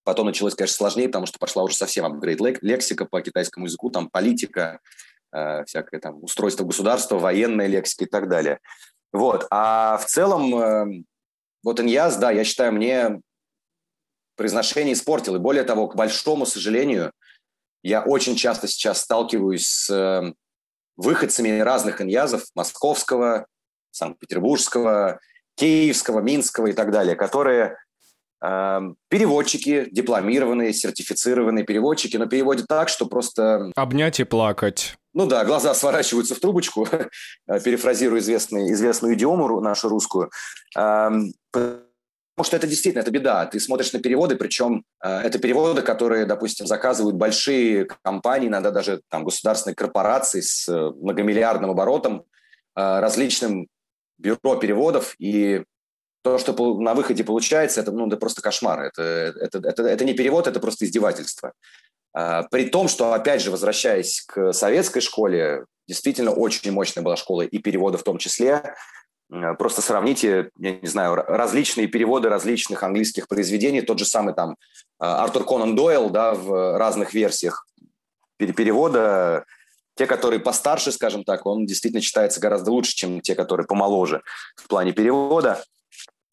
потом 0.04 0.26
началось, 0.26 0.54
конечно, 0.54 0.76
сложнее, 0.76 1.08
потому 1.08 1.26
что 1.26 1.38
пошла 1.38 1.62
уже 1.62 1.76
совсем 1.76 2.04
апгрейд 2.04 2.40
лексика 2.62 3.04
по 3.04 3.20
китайскому 3.20 3.66
языку, 3.66 3.90
там 3.90 4.08
политика, 4.08 4.80
э, 5.32 5.64
всякое 5.64 6.00
там 6.00 6.22
устройство 6.24 6.64
государства, 6.64 7.18
военная 7.18 7.66
лексика 7.66 8.04
и 8.04 8.08
так 8.08 8.28
далее. 8.28 8.58
Вот, 9.12 9.46
а 9.50 9.98
в 9.98 10.06
целом, 10.06 10.54
э, 10.54 11.04
вот 11.62 11.80
иньяз, 11.80 12.16
да, 12.16 12.30
я 12.30 12.44
считаю, 12.44 12.72
мне 12.72 13.20
произношение 14.36 14.94
испортил. 14.94 15.36
И 15.36 15.38
более 15.38 15.64
того, 15.64 15.86
к 15.86 15.96
большому 15.96 16.46
сожалению, 16.46 17.12
я 17.82 18.02
очень 18.02 18.36
часто 18.36 18.68
сейчас 18.68 19.00
сталкиваюсь 19.00 19.66
с 19.66 19.90
э, 19.90 20.32
выходцами 20.96 21.60
разных 21.60 22.00
иньязов, 22.00 22.44
московского, 22.54 23.46
санкт-петербургского, 23.90 25.20
киевского, 25.56 26.20
минского 26.20 26.68
и 26.68 26.72
так 26.72 26.90
далее, 26.90 27.16
которые 27.16 27.76
э, 28.42 28.80
переводчики, 29.08 29.88
дипломированные, 29.90 30.72
сертифицированные 30.72 31.64
переводчики, 31.64 32.16
но 32.16 32.26
переводят 32.26 32.66
так, 32.68 32.88
что 32.88 33.06
просто... 33.06 33.70
Обнять 33.76 34.20
и 34.20 34.24
плакать. 34.24 34.96
Ну 35.12 35.26
да, 35.26 35.44
глаза 35.44 35.74
сворачиваются 35.74 36.34
в 36.34 36.40
трубочку, 36.40 36.86
перефразирую 37.46 38.20
известный, 38.20 38.72
известную 38.72 39.14
идиому 39.14 39.60
нашу 39.60 39.88
русскую. 39.88 40.30
Эм, 40.76 41.32
Потому 42.40 42.46
что 42.46 42.56
это 42.56 42.66
действительно, 42.68 43.02
это 43.02 43.10
беда. 43.10 43.44
Ты 43.44 43.60
смотришь 43.60 43.92
на 43.92 43.98
переводы, 43.98 44.34
причем 44.34 44.82
э, 45.04 45.08
это 45.10 45.38
переводы, 45.38 45.82
которые, 45.82 46.24
допустим, 46.24 46.66
заказывают 46.66 47.16
большие 47.16 47.84
компании, 48.02 48.48
иногда 48.48 48.70
даже 48.70 49.02
там, 49.10 49.24
государственные 49.24 49.74
корпорации 49.74 50.40
с 50.40 50.66
э, 50.66 50.72
многомиллиардным 50.72 51.70
оборотом, 51.70 52.20
э, 52.20 52.22
различным 52.76 53.68
бюро 54.16 54.56
переводов. 54.56 55.16
И 55.18 55.64
то, 56.22 56.38
что 56.38 56.54
на 56.80 56.94
выходе 56.94 57.24
получается, 57.24 57.82
это, 57.82 57.92
ну, 57.92 58.06
это 58.06 58.16
просто 58.16 58.40
кошмар. 58.40 58.84
Это, 58.84 59.02
это, 59.02 59.58
это, 59.58 59.82
это 59.82 60.04
не 60.06 60.14
перевод, 60.14 60.46
это 60.46 60.60
просто 60.60 60.86
издевательство. 60.86 61.52
Э, 62.16 62.44
при 62.50 62.70
том, 62.70 62.88
что, 62.88 63.12
опять 63.12 63.42
же, 63.42 63.50
возвращаясь 63.50 64.22
к 64.22 64.54
советской 64.54 65.00
школе, 65.00 65.66
действительно 65.86 66.30
очень 66.30 66.72
мощная 66.72 67.04
была 67.04 67.16
школа 67.16 67.42
и 67.42 67.58
перевода 67.58 67.98
в 67.98 68.02
том 68.02 68.16
числе. 68.16 68.74
Э, 69.30 69.54
просто 69.54 69.82
сравните, 69.82 70.50
я 70.58 70.72
не 70.80 70.88
знаю, 70.88 71.14
различные 71.14 71.86
переводы 71.86 72.28
различных 72.28 72.82
английских 72.82 73.28
произведений. 73.28 73.82
Тот 73.82 73.98
же 73.98 74.04
самый 74.04 74.34
там 74.34 74.52
э, 74.52 74.54
Артур 74.98 75.44
Конан 75.44 75.74
Дойл, 75.76 76.10
да, 76.10 76.34
в 76.34 76.78
разных 76.78 77.14
версиях 77.14 77.66
перевода. 78.38 79.44
Те, 79.96 80.06
которые 80.06 80.40
постарше, 80.40 80.92
скажем 80.92 81.24
так, 81.24 81.44
он 81.44 81.66
действительно 81.66 82.00
читается 82.00 82.40
гораздо 82.40 82.70
лучше, 82.70 82.94
чем 82.94 83.20
те, 83.20 83.34
которые 83.34 83.66
помоложе 83.66 84.22
в 84.56 84.66
плане 84.66 84.92
перевода. 84.92 85.62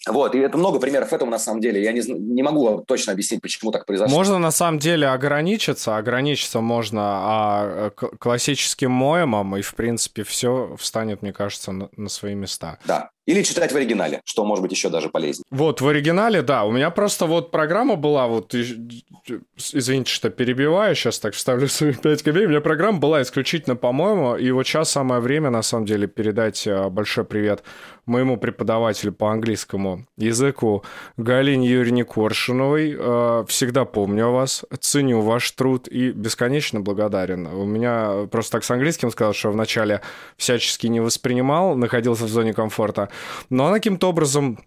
Вот, 0.08 0.36
и 0.36 0.40
это 0.40 0.58
много 0.58 0.80
примеров 0.80 1.14
этого 1.14 1.30
на 1.30 1.40
самом 1.40 1.62
деле. 1.62 1.84
Я 1.84 1.92
не, 1.92 2.02
не 2.02 2.44
могу 2.44 2.84
точно 2.88 3.14
объяснить, 3.14 3.42
почему 3.42 3.72
так 3.72 3.86
произошло. 3.86 4.16
Можно 4.16 4.40
на 4.40 4.52
самом 4.52 4.80
деле 4.80 5.08
ограничиться. 5.08 5.98
Ограничиться 5.98 6.62
можно 6.62 7.02
а, 7.04 7.90
классическим 7.92 8.92
моемом, 8.92 9.58
и 9.58 9.62
в 9.62 9.76
принципе 9.76 10.24
все 10.24 10.76
встанет, 10.80 11.22
мне 11.22 11.34
кажется, 11.34 11.72
на, 11.72 11.90
на 11.96 12.10
свои 12.10 12.36
места. 12.36 12.80
Да. 12.86 13.12
Или 13.28 13.44
читать 13.44 13.74
в 13.74 13.76
оригинале, 13.76 14.22
что 14.24 14.46
может 14.46 14.62
быть 14.62 14.72
еще 14.72 14.90
даже 14.90 15.10
полезнее. 15.10 15.44
Вот, 15.52 15.82
в 15.82 15.88
оригинале, 15.88 16.42
да. 16.42 16.64
У 16.64 16.72
меня 16.72 16.90
просто 16.92 17.26
вот 17.26 17.52
программа 17.52 17.98
была, 17.98 18.26
вот, 18.26 18.56
извините, 18.56 20.12
что 20.12 20.30
перебиваю, 20.30 20.96
сейчас 20.96 21.20
так 21.20 21.34
вставлю 21.34 21.68
свои 21.68 21.94
5 21.94 22.24
копеек. 22.24 22.48
У 22.48 22.50
меня 22.52 22.62
программа 22.62 23.00
была 23.00 23.22
исключительно, 23.22 23.76
по-моему, 23.76 24.38
и 24.38 24.50
вот 24.52 24.66
сейчас 24.66 24.92
самое 24.92 25.20
время, 25.20 25.50
на 25.50 25.62
самом 25.62 25.86
деле, 25.86 26.08
передать 26.08 26.66
э, 26.66 26.88
большой 26.90 27.26
привет 27.26 27.64
моему 28.08 28.38
преподавателю 28.38 29.12
по 29.12 29.32
английскому 29.32 30.06
языку 30.16 30.84
Галине 31.18 31.68
Юрьевне 31.68 32.06
Коршуновой. 32.06 32.96
Э, 32.98 33.44
всегда 33.48 33.84
помню 33.84 34.32
вас, 34.32 34.64
ценю 34.80 35.20
ваш 35.20 35.52
труд 35.52 35.90
и 35.90 36.12
бесконечно 36.12 36.80
благодарен. 36.80 37.48
У 37.48 37.66
меня 37.66 38.28
просто 38.32 38.54
так 38.54 38.64
с 38.64 38.72
английским 38.72 39.12
сказал, 39.12 39.34
что 39.34 39.52
вначале 39.52 40.02
всячески 40.38 40.88
не 40.88 41.02
воспринимал, 41.02 41.76
находился 41.76 42.24
в 42.24 42.30
зоне 42.30 42.54
комфорта. 42.54 43.10
Но 43.50 43.68
она 43.68 43.76
каким-то 43.76 44.10
образом 44.10 44.60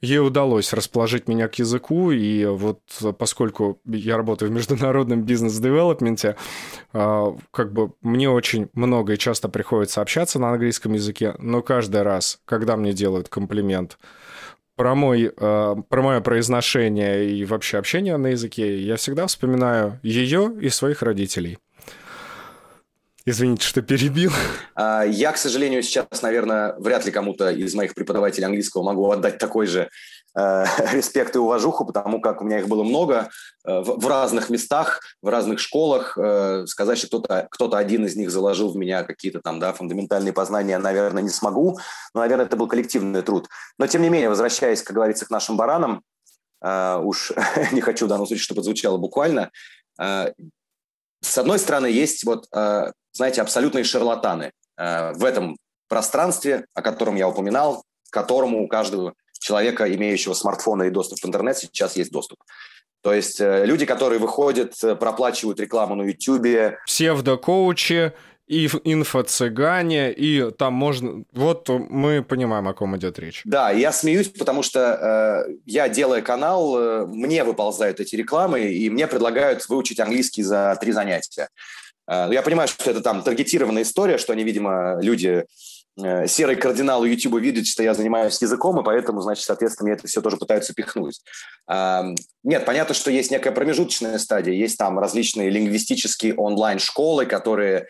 ей 0.00 0.20
удалось 0.20 0.72
расположить 0.72 1.28
меня 1.28 1.48
к 1.48 1.56
языку, 1.56 2.12
и 2.12 2.44
вот 2.44 2.80
поскольку 3.18 3.80
я 3.84 4.16
работаю 4.16 4.50
в 4.50 4.54
международном 4.54 5.22
бизнес-девелопменте, 5.22 6.36
а, 6.92 7.36
как 7.50 7.72
бы 7.72 7.92
мне 8.00 8.30
очень 8.30 8.68
много 8.74 9.14
и 9.14 9.18
часто 9.18 9.48
приходится 9.48 10.00
общаться 10.00 10.38
на 10.38 10.52
английском 10.52 10.92
языке, 10.92 11.34
но 11.38 11.62
каждый 11.62 12.02
раз, 12.02 12.40
когда 12.44 12.76
мне 12.76 12.92
делают 12.92 13.28
комплимент 13.28 13.98
про, 14.76 14.94
мой, 14.94 15.32
а, 15.36 15.74
про 15.74 16.02
мое 16.02 16.20
произношение 16.20 17.28
и 17.30 17.44
вообще 17.44 17.78
общение 17.78 18.16
на 18.16 18.28
языке, 18.28 18.80
я 18.80 18.96
всегда 18.96 19.26
вспоминаю 19.26 19.98
ее 20.04 20.52
и 20.60 20.68
своих 20.68 21.02
родителей. 21.02 21.58
Извините, 23.30 23.66
что 23.66 23.82
перебил. 23.82 24.32
А, 24.74 25.02
я, 25.02 25.32
к 25.32 25.36
сожалению, 25.36 25.82
сейчас, 25.82 26.22
наверное, 26.22 26.74
вряд 26.78 27.04
ли 27.04 27.12
кому-то 27.12 27.50
из 27.50 27.74
моих 27.74 27.94
преподавателей 27.94 28.46
английского 28.46 28.82
могу 28.82 29.10
отдать 29.10 29.36
такой 29.36 29.66
же 29.66 29.90
э, 30.34 30.64
респект 30.94 31.36
и 31.36 31.38
уважуху, 31.38 31.84
потому 31.84 32.22
как 32.22 32.40
у 32.40 32.44
меня 32.46 32.60
их 32.60 32.68
было 32.68 32.84
много 32.84 33.28
э, 33.66 33.80
в, 33.80 34.06
разных 34.06 34.48
местах, 34.48 35.02
в 35.20 35.28
разных 35.28 35.58
школах. 35.58 36.16
Э, 36.16 36.64
сказать, 36.66 36.96
что 36.96 37.08
кто-то 37.08 37.48
кто 37.50 37.76
один 37.76 38.06
из 38.06 38.16
них 38.16 38.30
заложил 38.30 38.72
в 38.72 38.78
меня 38.78 39.02
какие-то 39.02 39.42
там 39.42 39.60
да, 39.60 39.74
фундаментальные 39.74 40.32
познания, 40.32 40.78
наверное, 40.78 41.22
не 41.22 41.28
смогу. 41.28 41.78
Но, 42.14 42.20
наверное, 42.20 42.46
это 42.46 42.56
был 42.56 42.66
коллективный 42.66 43.20
труд. 43.20 43.46
Но, 43.76 43.86
тем 43.86 44.00
не 44.00 44.08
менее, 44.08 44.30
возвращаясь, 44.30 44.82
как 44.82 44.96
говорится, 44.96 45.26
к 45.26 45.30
нашим 45.30 45.58
баранам, 45.58 46.02
уж 46.64 47.32
не 47.72 47.82
хочу 47.82 48.06
в 48.06 48.08
данном 48.08 48.26
случае, 48.26 48.44
чтобы 48.44 48.62
звучало 48.62 48.96
буквально, 48.96 49.50
с 49.98 51.36
одной 51.36 51.58
стороны, 51.58 51.88
есть 51.88 52.24
вот, 52.24 52.46
знаете, 53.18 53.42
абсолютные 53.42 53.84
шарлатаны 53.84 54.52
э, 54.76 55.12
в 55.14 55.24
этом 55.24 55.56
пространстве, 55.88 56.66
о 56.72 56.82
котором 56.82 57.16
я 57.16 57.28
упоминал, 57.28 57.82
к 58.08 58.12
которому 58.12 58.62
у 58.62 58.68
каждого 58.68 59.14
человека, 59.40 59.92
имеющего 59.92 60.34
смартфона 60.34 60.84
и 60.84 60.90
доступ 60.90 61.18
в 61.18 61.26
интернет, 61.26 61.58
сейчас 61.58 61.96
есть 61.96 62.12
доступ. 62.12 62.38
То 63.02 63.12
есть 63.12 63.40
э, 63.40 63.66
люди, 63.66 63.86
которые 63.86 64.20
выходят, 64.20 64.74
проплачивают 65.00 65.58
рекламу 65.58 65.96
на 65.96 66.02
YouTube. 66.02 66.76
Псевдокоучи, 66.86 68.12
и 68.48 68.66
инфо-цыгане, 68.66 70.10
и 70.12 70.50
там 70.52 70.72
можно... 70.72 71.24
Вот 71.32 71.68
мы 71.68 72.22
понимаем, 72.22 72.66
о 72.66 72.72
ком 72.72 72.96
идет 72.96 73.18
речь. 73.18 73.42
Да, 73.44 73.70
я 73.70 73.92
смеюсь, 73.92 74.28
потому 74.28 74.62
что 74.62 75.44
э, 75.46 75.52
я, 75.66 75.88
делая 75.90 76.22
канал, 76.22 76.78
э, 76.78 77.06
мне 77.06 77.44
выползают 77.44 78.00
эти 78.00 78.16
рекламы, 78.16 78.60
и 78.72 78.88
мне 78.88 79.06
предлагают 79.06 79.68
выучить 79.68 80.00
английский 80.00 80.42
за 80.42 80.76
три 80.80 80.92
занятия. 80.92 81.50
Э, 82.08 82.28
я 82.30 82.42
понимаю, 82.42 82.68
что 82.68 82.90
это 82.90 83.00
там 83.00 83.22
таргетированная 83.22 83.82
история, 83.82 84.18
что 84.18 84.32
они, 84.32 84.44
видимо, 84.44 84.98
люди 85.00 85.44
э, 86.02 86.26
серый 86.26 86.56
кардинал 86.56 87.04
YouTube 87.04 87.40
видят, 87.40 87.66
что 87.66 87.82
я 87.82 87.94
занимаюсь 87.94 88.40
языком, 88.40 88.80
и 88.80 88.84
поэтому, 88.84 89.20
значит, 89.20 89.44
соответственно, 89.44 89.88
мне 89.88 89.96
это 89.96 90.06
все 90.06 90.20
тоже 90.20 90.36
пытаются 90.36 90.74
пихнуть. 90.74 91.20
Нет, 92.44 92.64
понятно, 92.64 92.94
что 92.94 93.10
есть 93.10 93.30
некая 93.30 93.52
промежуточная 93.52 94.18
стадия, 94.18 94.54
есть 94.54 94.78
там 94.78 94.98
различные 94.98 95.50
лингвистические 95.50 96.34
онлайн-школы, 96.34 97.26
которые 97.26 97.86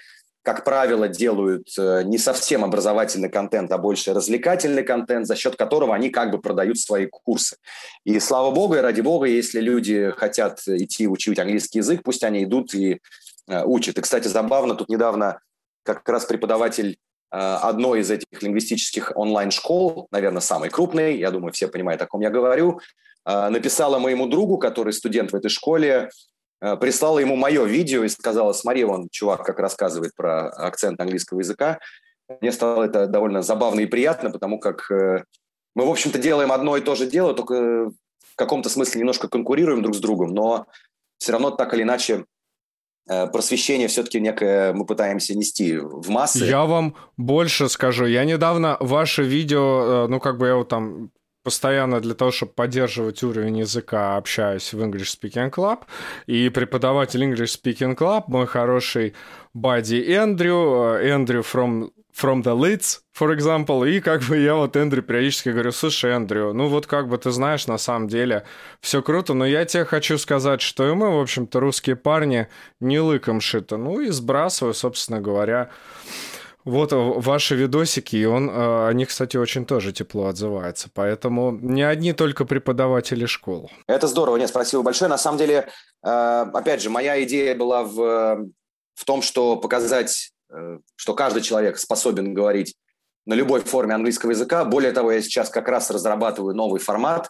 как 0.49 0.64
правило, 0.64 1.09
делают 1.09 1.69
э, 1.79 2.05
не 2.05 2.16
совсем 2.16 2.64
образовательный 2.64 3.29
контент, 3.29 3.71
а 3.71 3.77
больше 3.77 4.14
развлекательный 4.14 4.83
контент, 4.83 5.27
за 5.27 5.37
счет 5.37 5.57
которого 5.57 5.95
они 5.95 6.09
как 6.09 6.31
бы 6.31 6.41
продают 6.41 6.79
свои 6.79 7.05
курсы. 7.05 7.57
И 8.05 8.19
слава 8.19 8.51
богу, 8.51 8.75
и 8.77 8.79
ради 8.79 9.03
бога, 9.03 9.27
если 9.27 9.61
люди 9.61 10.11
хотят 10.16 10.61
идти 10.66 11.07
учить 11.07 11.39
английский 11.39 11.81
язык, 11.81 12.01
пусть 12.03 12.25
они 12.25 12.45
идут 12.45 12.73
и 12.75 13.03
э, 13.49 13.64
учат. 13.64 13.99
И, 13.99 14.01
кстати, 14.01 14.28
забавно, 14.28 14.74
тут 14.74 14.88
недавно 14.88 15.40
как 15.82 16.09
раз 16.09 16.24
преподаватель 16.24 16.99
э, 17.32 17.36
одной 17.36 18.01
из 18.01 18.11
этих 18.11 18.42
лингвистических 18.42 19.12
онлайн-школ, 19.14 20.09
наверное, 20.11 20.40
самой 20.40 20.70
крупной, 20.70 21.18
я 21.18 21.30
думаю, 21.30 21.53
все 21.53 21.68
понимают, 21.68 22.03
о 22.03 22.07
ком 22.07 22.20
я 22.20 22.30
говорю, 22.30 22.80
написала 23.24 23.99
моему 23.99 24.26
другу, 24.26 24.57
который 24.57 24.94
студент 24.94 25.32
в 25.32 25.36
этой 25.36 25.51
школе, 25.51 26.09
Э, 26.61 26.76
прислала 26.76 27.18
ему 27.18 27.36
мое 27.36 27.64
видео 27.64 28.05
и 28.05 28.09
сказала, 28.09 28.53
смотри, 28.53 28.84
он, 28.84 29.09
чувак, 29.11 29.44
как 29.44 29.59
рассказывает 29.59 30.14
про 30.14 30.49
акцент 30.49 31.01
английского 31.01 31.40
языка. 31.40 31.78
Мне 32.40 32.53
стало 32.53 32.84
это 32.84 33.07
довольно 33.07 33.42
забавно 33.42 33.80
и 33.80 33.86
приятно, 33.86 34.30
потому 34.30 34.59
как 34.59 34.90
э, 34.90 35.24
мы, 35.74 35.86
в 35.86 35.90
общем-то, 35.90 36.18
делаем 36.18 36.53
одно 36.53 36.76
и 36.76 36.80
то 36.80 36.94
же 36.94 37.07
дело, 37.07 37.34
только 37.34 37.90
в 38.20 38.36
каком-то 38.36 38.68
смысле 38.68 39.01
немножко 39.01 39.28
конкурируем 39.28 39.82
друг 39.82 39.94
с 39.94 40.01
другом, 40.01 40.34
но 40.34 40.66
все 41.18 41.32
равно 41.32 41.51
так 41.51 41.74
или 41.74 41.82
иначе 41.82 42.14
э, 42.14 42.24
просвещение 43.32 43.88
все-таки 43.88 44.20
некое 44.20 44.72
мы 44.72 44.84
пытаемся 44.84 45.36
нести 45.36 45.76
в 45.78 46.09
массы. 46.11 46.44
Я 46.44 46.64
вам 46.64 46.94
больше 47.16 47.68
скажу. 47.68 48.06
Я 48.06 48.24
недавно 48.24 48.76
ваше 48.80 49.22
видео, 49.22 50.06
ну, 50.09 50.20
как 50.20 50.38
бы 50.38 50.46
я 50.46 50.56
вот 50.56 50.68
там 50.68 51.11
постоянно 51.42 52.00
для 52.00 52.14
того, 52.14 52.30
чтобы 52.30 52.52
поддерживать 52.52 53.22
уровень 53.22 53.59
языка, 53.61 54.16
общаюсь 54.18 54.74
в 54.74 54.82
English 54.82 55.18
Speaking 55.18 55.50
Club. 55.50 55.78
И 56.26 56.50
преподаватель 56.50 57.24
English 57.24 57.59
Speaking 57.62 57.96
Club, 57.96 58.24
мой 58.26 58.46
хороший 58.46 59.14
Бадди 59.54 59.96
Эндрю, 59.96 60.98
Эндрю 61.00 61.40
from 61.40 61.90
from 62.19 62.43
the 62.43 62.55
leads, 62.55 63.01
for 63.16 63.37
example, 63.37 63.89
и 63.89 64.01
как 64.01 64.23
бы 64.23 64.39
я 64.39 64.55
вот 64.55 64.77
Эндрю 64.77 65.03
периодически 65.03 65.51
говорю, 65.51 65.73
слушай, 65.73 66.11
Эндрю, 66.11 66.53
ну 66.53 66.69
вот 66.69 66.87
как 66.87 67.09
бы 67.09 67.16
ты 67.16 67.31
знаешь, 67.31 67.66
на 67.66 67.79
самом 67.79 68.09
деле 68.09 68.45
все 68.81 69.03
круто, 69.03 69.35
но 69.35 69.47
я 69.47 69.64
тебе 69.64 69.85
хочу 69.85 70.19
сказать, 70.19 70.61
что 70.61 70.89
и 70.89 70.95
мы, 70.95 71.16
в 71.16 71.21
общем-то, 71.21 71.61
русские 71.61 71.97
парни 71.97 72.49
не 72.81 72.99
лыком 72.99 73.41
шито, 73.41 73.77
ну 73.77 74.01
и 74.01 74.09
сбрасываю, 74.09 74.75
собственно 74.75 75.21
говоря, 75.21 75.71
вот 76.64 76.93
ваши 76.93 77.55
видосики, 77.55 78.16
и 78.16 78.25
он, 78.27 78.51
э, 78.51 78.89
они, 78.89 79.07
кстати, 79.07 79.39
очень 79.39 79.64
тоже 79.64 79.93
тепло 79.93 80.27
отзываются. 80.27 80.91
Поэтому 80.93 81.53
не 81.53 81.83
одни 81.83 82.12
только 82.12 82.45
преподаватели 82.45 83.25
школ. 83.25 83.71
Это 83.87 84.07
здорово, 84.07 84.37
нет, 84.37 84.51
спасибо 84.51 84.83
большое. 84.83 85.09
На 85.09 85.16
самом 85.16 85.39
деле, 85.39 85.69
э, 86.05 86.47
опять 86.53 86.83
же, 86.83 86.91
моя 86.91 87.23
идея 87.23 87.55
была 87.55 87.85
в, 87.85 88.51
в 88.95 89.05
том, 89.07 89.23
что 89.23 89.57
показать 89.57 90.33
Э, 90.38 90.38
что 90.96 91.14
каждый 91.14 91.42
человек 91.42 91.78
способен 91.78 92.34
говорить 92.34 92.74
на 93.28 93.34
любой 93.34 93.61
форме 93.61 93.94
английского 93.94 94.30
языка. 94.30 94.64
Более 94.64 94.92
того, 94.92 95.12
я 95.12 95.20
сейчас 95.20 95.51
как 95.51 95.68
раз 95.68 95.90
разрабатываю 95.90 96.55
новый 96.55 96.80
формат, 96.80 97.28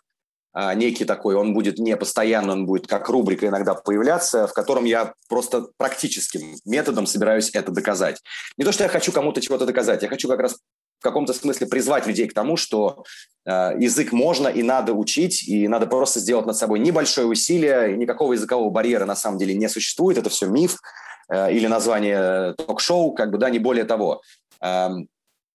а, 0.52 0.74
некий 0.74 1.04
такой, 1.04 1.34
он 1.34 1.52
будет 1.52 1.78
не 1.78 1.96
постоянно, 1.96 2.52
он 2.52 2.66
будет 2.66 2.86
как 2.86 3.08
рубрика 3.08 3.46
иногда 3.46 3.74
появляться, 3.74 4.46
в 4.46 4.52
котором 4.52 4.84
я 4.84 5.12
просто 5.28 5.66
практическим 5.76 6.56
методом 6.64 7.06
собираюсь 7.06 7.50
это 7.52 7.72
доказать. 7.72 8.22
Не 8.56 8.64
то, 8.64 8.72
что 8.72 8.84
я 8.84 8.88
хочу 8.88 9.12
кому-то 9.12 9.40
чего-то 9.40 9.66
доказать, 9.66 10.02
я 10.02 10.08
хочу 10.08 10.28
как 10.28 10.38
раз 10.38 10.54
в 11.00 11.02
каком-то 11.02 11.32
смысле 11.32 11.66
призвать 11.66 12.06
людей 12.06 12.28
к 12.28 12.34
тому, 12.34 12.56
что 12.56 13.04
э, 13.44 13.50
язык 13.78 14.12
можно 14.12 14.48
и 14.48 14.62
надо 14.62 14.94
учить, 14.94 15.46
и 15.46 15.68
надо 15.68 15.86
просто 15.86 16.18
сделать 16.18 16.46
над 16.46 16.56
собой 16.56 16.78
небольшое 16.78 17.26
усилие, 17.26 17.96
никакого 17.96 18.32
языкового 18.32 18.70
барьера 18.70 19.04
на 19.04 19.16
самом 19.16 19.38
деле 19.38 19.54
не 19.54 19.68
существует, 19.68 20.18
это 20.18 20.30
все 20.30 20.46
миф, 20.46 20.78
Э, 20.80 21.07
или 21.30 21.66
название 21.66 22.54
ток-шоу, 22.54 23.12
как 23.12 23.30
бы, 23.30 23.38
да, 23.38 23.50
не 23.50 23.58
более 23.58 23.84
того. 23.84 24.22
Эм, 24.60 25.08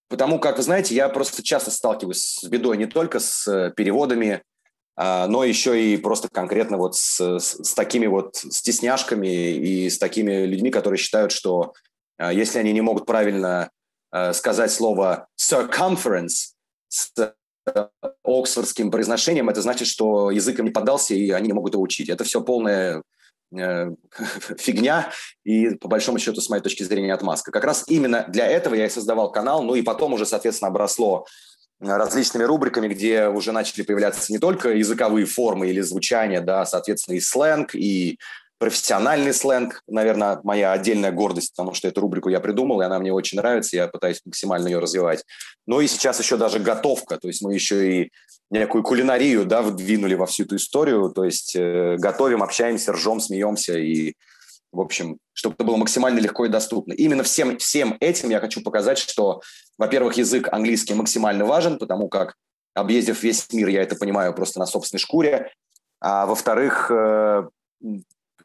потому 0.08 0.40
как, 0.40 0.58
вы 0.58 0.64
знаете, 0.64 0.96
я 0.96 1.10
просто 1.10 1.44
часто 1.44 1.72
сталкиваюсь 1.72 2.40
с 2.42 2.44
бедой 2.44 2.78
не 2.78 2.86
только 2.86 3.20
с 3.20 3.48
э, 3.48 3.72
переводами, 3.76 4.44
а, 4.96 5.28
но 5.28 5.44
еще 5.44 5.82
и 5.84 5.98
просто 5.98 6.30
конкретно 6.30 6.78
вот 6.78 6.96
с, 6.96 7.20
с 7.20 7.74
такими 7.74 8.06
вот 8.06 8.36
стесняшками 8.36 9.28
и 9.28 9.90
с 9.90 9.98
такими 9.98 10.46
людьми, 10.46 10.70
которые 10.70 11.00
считают, 11.00 11.32
что 11.32 11.74
э, 12.20 12.32
если 12.34 12.60
они 12.60 12.74
не 12.74 12.82
могут 12.82 13.06
правильно 13.06 13.70
сказать 14.34 14.72
слово 14.72 15.28
circumference 15.42 16.54
с 16.88 17.12
оксфордским 18.24 18.92
произношением, 18.92 19.50
это 19.50 19.64
значит, 19.64 19.88
что 19.88 20.30
язык 20.30 20.60
им 20.60 20.66
не 20.66 20.72
поддался, 20.72 21.16
и 21.16 21.32
они 21.32 21.48
не 21.48 21.54
могут 21.54 21.74
его 21.74 21.82
учить. 21.82 22.10
Это 22.10 22.24
все 22.24 22.40
полная 22.42 22.98
Э, 22.98 23.02
фигня 24.58 25.12
и, 25.44 25.70
по 25.76 25.88
большому 25.88 26.20
счету, 26.20 26.42
с 26.42 26.50
моей 26.50 26.62
точки 26.62 26.84
зрения, 26.84 27.14
отмазка. 27.14 27.52
Как 27.52 27.64
раз 27.64 27.86
именно 27.88 28.26
для 28.28 28.48
этого 28.48 28.76
я 28.76 28.86
и 28.86 28.90
создавал 28.90 29.32
канал, 29.32 29.64
ну 29.64 29.76
и 29.76 29.82
потом 29.82 30.14
уже, 30.14 30.26
соответственно, 30.26 30.70
обросло 30.70 31.26
э, 31.80 31.86
различными 31.86 32.44
рубриками, 32.44 32.88
где 32.88 33.28
уже 33.28 33.52
начали 33.52 33.84
появляться 33.84 34.32
не 34.32 34.40
только 34.40 34.70
языковые 34.70 35.26
формы 35.26 35.70
или 35.70 35.82
звучания, 35.82 36.42
да, 36.42 36.66
соответственно, 36.66 37.16
и 37.16 37.20
сленг, 37.20 37.76
и 37.76 38.20
профессиональный 38.64 39.34
сленг, 39.34 39.82
наверное, 39.90 40.40
моя 40.46 40.72
отдельная 40.72 41.12
гордость, 41.12 41.52
потому 41.52 41.74
что 41.74 41.90
эту 41.90 42.00
рубрику 42.00 42.30
я 42.30 42.40
придумал, 42.40 42.80
и 42.82 42.86
она 42.86 42.98
мне 42.98 43.12
очень 43.12 43.38
нравится, 43.38 43.76
я 43.76 43.90
пытаюсь 43.90 44.22
максимально 44.24 44.70
ее 44.70 44.80
развивать. 44.80 45.26
Ну 45.68 45.82
и 45.82 45.88
сейчас 45.88 46.18
еще 46.22 46.38
даже 46.38 46.60
готовка, 46.60 47.18
то 47.18 47.28
есть 47.28 47.42
мы 47.42 47.54
еще 47.54 47.92
и 47.92 48.12
некую 48.50 48.82
кулинарию, 48.82 49.46
да, 49.46 49.62
вдвинули 49.62 50.14
во 50.14 50.28
всю 50.28 50.46
эту 50.46 50.56
историю, 50.56 51.10
то 51.10 51.26
есть 51.26 51.58
э, 51.58 51.98
готовим, 51.98 52.42
общаемся, 52.42 52.94
ржем, 52.94 53.20
смеемся 53.20 53.78
и, 53.78 54.14
в 54.72 54.80
общем, 54.80 55.18
чтобы 55.34 55.56
это 55.56 55.66
было 55.66 55.76
максимально 55.76 56.20
легко 56.20 56.46
и 56.46 56.50
доступно. 56.50 56.94
Именно 56.94 57.24
всем, 57.24 57.58
всем 57.58 57.98
этим 58.00 58.30
я 58.30 58.40
хочу 58.40 58.62
показать, 58.62 58.98
что, 58.98 59.42
во-первых, 59.78 60.16
язык 60.16 60.48
английский 60.54 60.94
максимально 60.94 61.44
важен, 61.44 61.80
потому 61.80 62.08
как, 62.08 62.36
объездив 62.76 63.24
весь 63.24 63.46
мир, 63.52 63.68
я 63.68 63.82
это 63.82 63.98
понимаю 63.98 64.34
просто 64.34 64.60
на 64.60 64.68
собственной 64.68 65.02
шкуре, 65.02 65.52
а 66.00 66.26
во-вторых, 66.26 66.90
э, 66.90 67.44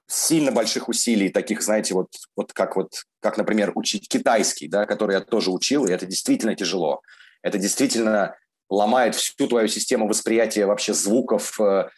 сильно 0.09 0.51
больших 0.51 0.89
усилий, 0.89 1.29
таких, 1.29 1.63
знаете, 1.63 1.95
вот, 1.95 2.09
вот 2.35 2.53
как 2.53 2.77
вот, 2.77 3.05
как, 3.21 3.37
например, 3.37 3.73
учить 3.75 4.09
китайский, 4.09 4.67
да, 4.67 4.87
который 4.87 5.15
я 5.15 5.21
тоже 5.21 5.51
учил, 5.51 5.87
и 5.87 5.93
это 5.93 6.07
действительно 6.07 6.55
тяжело. 6.55 7.03
Это 7.43 7.59
действительно 7.59 8.35
ломает 8.71 9.15
всю 9.15 9.47
твою 9.47 9.69
систему 9.69 10.09
восприятия 10.09 10.67
вообще 10.67 10.95
звуков, 10.95 11.61
э, 11.61 11.89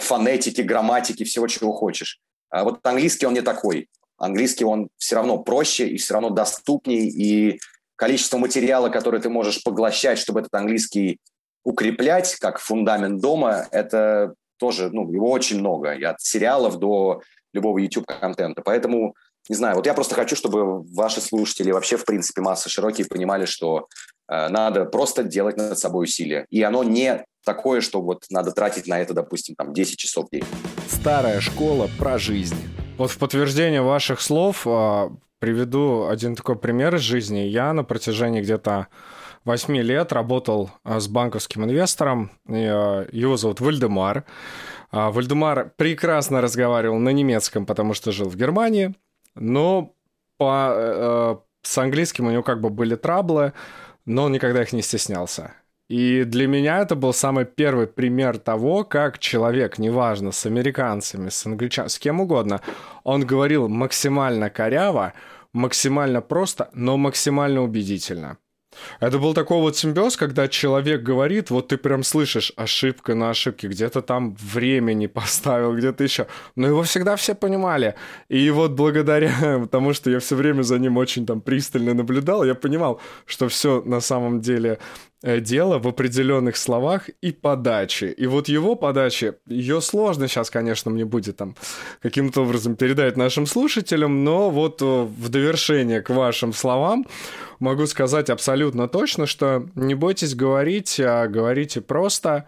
фонетики, 0.00 0.60
грамматики, 0.60 1.24
всего, 1.24 1.46
чего 1.46 1.72
хочешь. 1.72 2.20
А 2.50 2.64
вот 2.64 2.84
английский 2.84 3.26
он 3.26 3.34
не 3.34 3.42
такой. 3.42 3.88
Английский 4.18 4.64
он 4.64 4.88
все 4.98 5.16
равно 5.16 5.38
проще 5.38 5.88
и 5.88 5.96
все 5.98 6.14
равно 6.14 6.30
доступней, 6.30 7.08
и 7.08 7.60
количество 7.96 8.38
материала, 8.38 8.88
который 8.88 9.20
ты 9.20 9.28
можешь 9.28 9.62
поглощать, 9.62 10.18
чтобы 10.18 10.40
этот 10.40 10.54
английский 10.54 11.18
укреплять, 11.64 12.36
как 12.36 12.58
фундамент 12.58 13.20
дома, 13.20 13.68
это 13.70 14.34
тоже, 14.58 14.90
ну, 14.90 15.10
его 15.12 15.30
очень 15.30 15.60
много. 15.60 15.92
И 15.92 16.02
от 16.02 16.20
сериалов 16.20 16.78
до 16.78 17.22
любого 17.52 17.78
YouTube-контента. 17.78 18.62
Поэтому, 18.62 19.14
не 19.48 19.56
знаю, 19.56 19.76
вот 19.76 19.86
я 19.86 19.94
просто 19.94 20.14
хочу, 20.14 20.36
чтобы 20.36 20.82
ваши 20.94 21.20
слушатели, 21.20 21.70
вообще, 21.70 21.96
в 21.96 22.04
принципе, 22.04 22.40
масса 22.42 22.68
широкие, 22.68 23.06
понимали, 23.06 23.44
что 23.44 23.88
э, 24.28 24.48
надо 24.48 24.84
просто 24.84 25.22
делать 25.22 25.56
над 25.56 25.78
собой 25.78 26.04
усилия. 26.04 26.46
И 26.50 26.62
оно 26.62 26.84
не 26.84 27.24
такое, 27.44 27.80
что 27.80 28.00
вот 28.00 28.24
надо 28.30 28.52
тратить 28.52 28.86
на 28.86 29.00
это, 29.00 29.14
допустим, 29.14 29.54
там 29.56 29.72
10 29.72 29.98
часов 29.98 30.26
в 30.26 30.30
день. 30.30 30.44
Старая 30.88 31.40
школа 31.40 31.88
про 31.98 32.18
жизнь. 32.18 32.56
Вот 32.98 33.10
в 33.10 33.18
подтверждение 33.18 33.82
ваших 33.82 34.20
слов 34.20 34.66
э, 34.66 35.08
приведу 35.38 36.06
один 36.06 36.36
такой 36.36 36.56
пример 36.56 36.94
из 36.94 37.00
жизни. 37.00 37.40
Я 37.40 37.72
на 37.72 37.84
протяжении 37.84 38.40
где-то 38.40 38.88
8 39.44 39.76
лет 39.78 40.12
работал 40.12 40.70
э, 40.84 41.00
с 41.00 41.08
банковским 41.08 41.64
инвестором. 41.64 42.30
Э, 42.48 43.06
его 43.10 43.36
зовут 43.36 43.60
Вальдемар. 43.60 44.24
А, 44.92 45.10
Вальдемар 45.10 45.72
прекрасно 45.76 46.42
разговаривал 46.42 46.98
на 46.98 47.08
немецком, 47.08 47.64
потому 47.64 47.94
что 47.94 48.12
жил 48.12 48.28
в 48.28 48.36
Германии, 48.36 48.94
но 49.34 49.94
по, 50.36 50.72
э, 50.74 51.36
с 51.62 51.78
английским 51.78 52.26
у 52.26 52.30
него 52.30 52.42
как 52.42 52.60
бы 52.60 52.68
были 52.68 52.94
траблы, 52.94 53.54
но 54.04 54.24
он 54.24 54.32
никогда 54.32 54.62
их 54.62 54.72
не 54.74 54.82
стеснялся. 54.82 55.54
И 55.88 56.24
для 56.24 56.46
меня 56.46 56.80
это 56.80 56.94
был 56.94 57.14
самый 57.14 57.46
первый 57.46 57.86
пример 57.86 58.38
того, 58.38 58.84
как 58.84 59.18
человек, 59.18 59.78
неважно, 59.78 60.30
с 60.30 60.44
американцами, 60.46 61.30
с 61.30 61.46
англичанами, 61.46 61.88
с 61.88 61.98
кем 61.98 62.20
угодно, 62.20 62.60
он 63.02 63.26
говорил 63.26 63.68
максимально 63.68 64.50
коряво, 64.50 65.14
максимально 65.54 66.20
просто, 66.20 66.68
но 66.74 66.98
максимально 66.98 67.62
убедительно. 67.62 68.36
Это 69.00 69.18
был 69.18 69.34
такой 69.34 69.58
вот 69.58 69.76
симбиоз, 69.76 70.16
когда 70.16 70.48
человек 70.48 71.02
говорит, 71.02 71.50
вот 71.50 71.68
ты 71.68 71.76
прям 71.76 72.02
слышишь 72.02 72.52
ошибка 72.56 73.14
на 73.14 73.30
ошибке, 73.30 73.68
где-то 73.68 74.02
там 74.02 74.34
времени 74.34 75.06
поставил, 75.18 75.76
где-то 75.76 76.04
еще. 76.04 76.26
Но 76.56 76.66
его 76.66 76.82
всегда 76.82 77.16
все 77.16 77.34
понимали. 77.34 77.94
И 78.28 78.50
вот 78.50 78.72
благодаря 78.72 79.66
тому, 79.70 79.92
что 79.92 80.10
я 80.10 80.20
все 80.20 80.36
время 80.36 80.62
за 80.62 80.78
ним 80.78 80.96
очень 80.96 81.26
там 81.26 81.40
пристально 81.40 81.94
наблюдал, 81.94 82.44
я 82.44 82.54
понимал, 82.54 83.00
что 83.26 83.48
все 83.48 83.82
на 83.84 84.00
самом 84.00 84.40
деле 84.40 84.78
дело 85.22 85.78
в 85.78 85.86
определенных 85.86 86.56
словах 86.56 87.08
и 87.20 87.32
подаче. 87.32 88.10
И 88.10 88.26
вот 88.26 88.48
его 88.48 88.74
подача, 88.74 89.36
ее 89.46 89.80
сложно 89.80 90.28
сейчас, 90.28 90.50
конечно, 90.50 90.90
мне 90.90 91.04
будет 91.04 91.36
там 91.36 91.54
каким-то 92.00 92.42
образом 92.42 92.76
передать 92.76 93.16
нашим 93.16 93.46
слушателям, 93.46 94.24
но 94.24 94.50
вот 94.50 94.82
э, 94.82 94.84
в 94.84 95.28
довершение 95.28 96.00
к 96.00 96.10
вашим 96.10 96.52
словам 96.52 97.06
могу 97.60 97.86
сказать 97.86 98.30
абсолютно 98.30 98.88
точно, 98.88 99.26
что 99.26 99.68
не 99.74 99.94
бойтесь 99.94 100.34
говорить, 100.34 100.98
а 101.00 101.28
говорите 101.28 101.80
просто, 101.80 102.46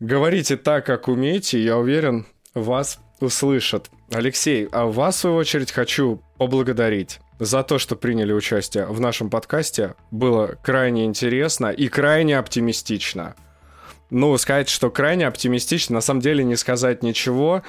говорите 0.00 0.56
так, 0.56 0.86
как 0.86 1.08
умеете, 1.08 1.62
я 1.62 1.78
уверен, 1.78 2.26
вас 2.54 2.98
услышат. 3.20 3.90
Алексей, 4.12 4.68
а 4.72 4.86
вас, 4.86 5.16
в 5.16 5.18
свою 5.20 5.36
очередь, 5.36 5.72
хочу 5.72 6.20
поблагодарить 6.38 7.20
за 7.38 7.62
то, 7.62 7.78
что 7.78 7.96
приняли 7.96 8.32
участие 8.32 8.86
в 8.86 9.00
нашем 9.00 9.30
подкасте. 9.30 9.94
Было 10.10 10.56
крайне 10.62 11.04
интересно 11.04 11.68
и 11.68 11.88
крайне 11.88 12.38
оптимистично. 12.38 13.34
Ну, 14.10 14.36
сказать, 14.38 14.68
что 14.68 14.90
крайне 14.90 15.26
оптимистично, 15.26 15.94
на 15.94 16.00
самом 16.00 16.20
деле 16.20 16.44
не 16.44 16.56
сказать 16.56 17.02
ничего. 17.02 17.62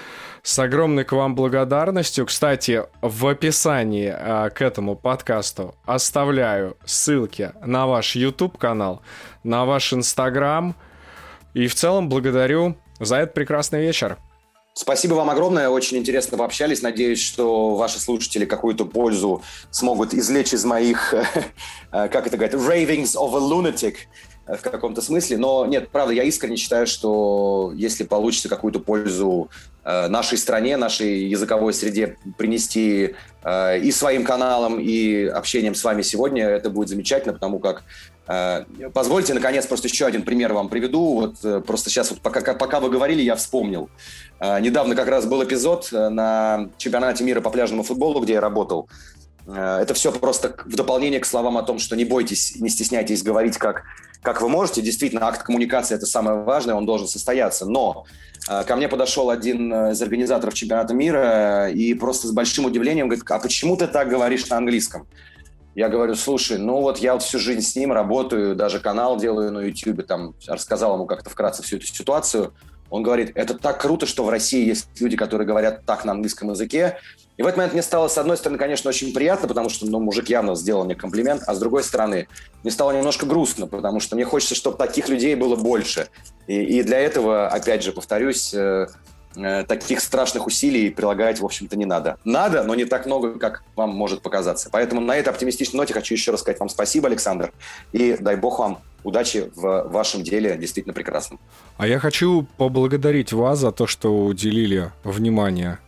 С 0.44 0.60
огромной 0.60 1.04
к 1.04 1.12
вам 1.14 1.34
благодарностью. 1.34 2.26
Кстати, 2.28 2.84
в 3.02 3.26
описании 3.26 4.14
э, 4.16 4.50
к 4.52 4.62
этому 4.62 4.96
подкасту 4.96 5.74
оставляю 5.86 6.78
ссылки 6.86 7.52
на 7.66 7.88
ваш 7.88 8.16
YouTube-канал, 8.16 9.02
на 9.44 9.66
ваш 9.66 9.94
Instagram. 9.94 10.76
И 11.56 11.68
в 11.68 11.74
целом 11.74 12.10
благодарю 12.10 12.78
за 13.00 13.18
этот 13.18 13.34
прекрасный 13.34 13.82
вечер. 13.82 14.18
Спасибо 14.78 15.14
вам 15.14 15.30
огромное, 15.30 15.70
очень 15.70 15.96
интересно 15.96 16.38
пообщались. 16.38 16.82
Надеюсь, 16.82 17.22
что 17.22 17.76
ваши 17.76 17.98
слушатели 17.98 18.44
какую-то 18.44 18.84
пользу 18.84 19.42
смогут 19.72 20.14
извлечь 20.14 20.54
из 20.54 20.66
моих, 20.66 21.14
как 21.92 22.28
это 22.28 22.36
говорят, 22.36 22.56
ravings 22.56 23.16
of 23.16 23.34
a 23.34 23.40
lunatic 23.40 23.96
в 24.46 24.62
каком-то 24.62 25.02
смысле. 25.02 25.38
Но 25.38 25.66
нет, 25.66 25.92
правда, 25.92 26.14
я 26.14 26.24
искренне 26.24 26.58
считаю, 26.58 26.88
что 26.88 27.72
если 27.74 28.04
получится 28.04 28.50
какую-то 28.50 28.82
пользу 28.82 29.50
э, 29.86 30.08
нашей 30.10 30.38
стране, 30.38 30.76
нашей 30.76 31.24
языковой 31.24 31.74
среде 31.74 32.18
принести 32.38 33.16
э, 33.44 33.80
и 33.80 33.92
своим 33.94 34.26
каналам, 34.26 34.82
и 34.82 35.24
общением 35.26 35.74
с 35.74 35.86
вами 35.86 36.02
сегодня, 36.02 36.44
это 36.48 36.70
будет 36.70 36.90
замечательно, 36.90 37.34
потому 37.34 37.60
как 37.60 37.86
Э, 38.15 38.15
позвольте, 38.26 39.34
наконец, 39.34 39.66
просто 39.68 39.88
еще 39.88 40.06
один 40.06 40.24
пример 40.24 40.54
вам 40.54 40.70
приведу. 40.70 41.14
Вот 41.14 41.36
э, 41.44 41.62
просто 41.62 41.90
сейчас, 41.90 42.10
вот 42.10 42.22
пока, 42.22 42.54
пока 42.56 42.80
вы 42.80 42.90
говорили, 42.90 43.22
я 43.22 43.36
вспомнил. 43.36 43.90
Э, 44.40 44.60
недавно 44.60 44.96
как 44.96 45.08
раз 45.08 45.26
был 45.26 45.44
эпизод 45.44 45.90
на 45.92 46.70
чемпионате 46.78 47.24
мира 47.24 47.42
по 47.42 47.52
пляжному 47.52 47.84
футболу, 47.84 48.20
где 48.22 48.34
я 48.34 48.42
работал. 48.42 48.90
Это 49.48 49.94
все 49.94 50.12
просто 50.12 50.56
в 50.66 50.76
дополнение 50.76 51.20
к 51.20 51.26
словам 51.28 51.56
о 51.60 51.62
том, 51.62 51.78
что 51.78 51.96
не 51.96 52.04
бойтесь, 52.04 52.56
не 52.56 52.68
стесняйтесь 52.68 53.22
говорить, 53.22 53.58
как, 53.60 53.84
как 54.24 54.42
вы 54.42 54.50
можете. 54.50 54.82
Действительно, 54.82 55.28
акт 55.28 55.44
коммуникации– 55.44 55.94
это 55.98 56.08
самое 56.08 56.42
важное, 56.42 56.74
он 56.74 56.88
должен 56.88 57.08
состояться. 57.08 57.68
Но 57.68 58.06
ко 58.48 58.76
мне 58.76 58.88
подошел 58.88 59.30
один 59.30 59.72
из 59.92 60.02
организаторов 60.02 60.56
чемпионата 60.56 60.96
мира 60.96 61.70
и 61.70 61.94
просто 61.94 62.28
с 62.28 62.32
большим 62.32 62.66
удивлением 62.66 63.08
говорит, 63.08 63.24
а 63.30 63.38
почему 63.38 63.78
ты 63.78 63.86
так 63.86 64.10
говоришь 64.10 64.50
на 64.50 64.58
английском? 64.58 65.08
Я 65.76 65.90
говорю, 65.90 66.16
слушай, 66.16 66.58
ну 66.58 66.82
вот 66.82 67.00
я 67.00 67.14
вот 67.14 67.22
всю 67.22 67.38
жизнь 67.38 67.62
с 67.62 67.76
ним 67.76 67.92
работаю, 67.92 68.56
даже 68.56 68.80
канал 68.80 69.18
делаю 69.18 69.52
на 69.52 69.60
YouTube, 69.60 70.08
там 70.08 70.34
рассказал 70.48 70.96
ему 70.96 71.06
как-то 71.06 71.30
вкратце 71.30 71.64
всю 71.64 71.76
эту 71.76 71.86
ситуацию. 71.86 72.54
Он 72.90 73.04
говорит, 73.04 73.32
это 73.36 73.56
так 73.56 73.82
круто, 73.82 74.06
что 74.06 74.24
в 74.24 74.30
России 74.30 74.66
есть 74.66 74.88
люди, 75.02 75.18
которые 75.18 75.46
говорят 75.46 75.86
так 75.86 76.06
на 76.06 76.14
английском 76.14 76.52
языке. 76.52 76.98
И 77.36 77.44
в 77.44 77.46
этот 77.46 77.58
момент 77.58 77.74
мне 77.74 77.84
стало, 77.84 78.08
с 78.08 78.18
одной 78.18 78.38
стороны, 78.38 78.58
конечно, 78.58 78.88
очень 78.90 79.14
приятно, 79.14 79.50
потому 79.50 79.68
что 79.68 79.86
ну, 79.86 80.00
мужик 80.00 80.30
явно 80.30 80.56
сделал 80.56 80.86
мне 80.86 80.96
комплимент, 80.96 81.44
а 81.46 81.54
с 81.54 81.60
другой 81.60 81.84
стороны, 81.84 82.30
мне 82.64 82.72
стало 82.72 82.92
немножко 82.92 83.26
грустно, 83.26 83.68
потому 83.68 84.00
что 84.00 84.16
мне 84.16 84.24
хочется, 84.24 84.56
чтобы 84.56 84.78
таких 84.78 85.10
людей 85.10 85.36
было 85.36 85.58
больше. 85.58 86.08
И, 86.48 86.62
и 86.62 86.84
для 86.84 87.00
этого, 87.00 87.50
опять 87.50 87.84
же, 87.84 87.92
повторюсь, 87.92 88.54
э, 88.54 88.88
таких 89.68 90.00
страшных 90.00 90.48
усилий 90.48 90.90
прилагать, 90.90 91.40
в 91.40 91.46
общем-то, 91.46 91.78
не 91.78 91.86
надо. 91.86 92.18
Надо, 92.26 92.64
но 92.64 92.76
не 92.76 92.86
так 92.86 93.06
много, 93.06 93.38
как 93.40 93.64
вам 93.76 93.92
может 93.92 94.22
показаться. 94.22 94.70
Поэтому 94.72 95.02
на 95.02 95.16
этой 95.16 95.30
оптимистичной 95.30 95.78
ноте 95.78 95.94
хочу 95.94 96.14
еще 96.14 96.32
раз 96.32 96.42
сказать 96.42 96.60
вам 96.60 96.70
спасибо, 96.70 97.08
Александр, 97.08 97.52
и 97.92 98.18
дай 98.20 98.36
бог 98.36 98.60
вам 98.60 98.80
удачи 99.04 99.52
в 99.56 99.84
вашем 99.90 100.24
деле, 100.24 100.58
действительно 100.58 100.94
прекрасном. 100.94 101.40
А 101.78 101.88
я 101.88 102.00
хочу 102.00 102.48
поблагодарить 102.58 103.34
вас 103.34 103.60
за 103.60 103.72
то, 103.72 103.88
что 103.88 104.26
уделили 104.26 104.92
внимание 105.04 105.80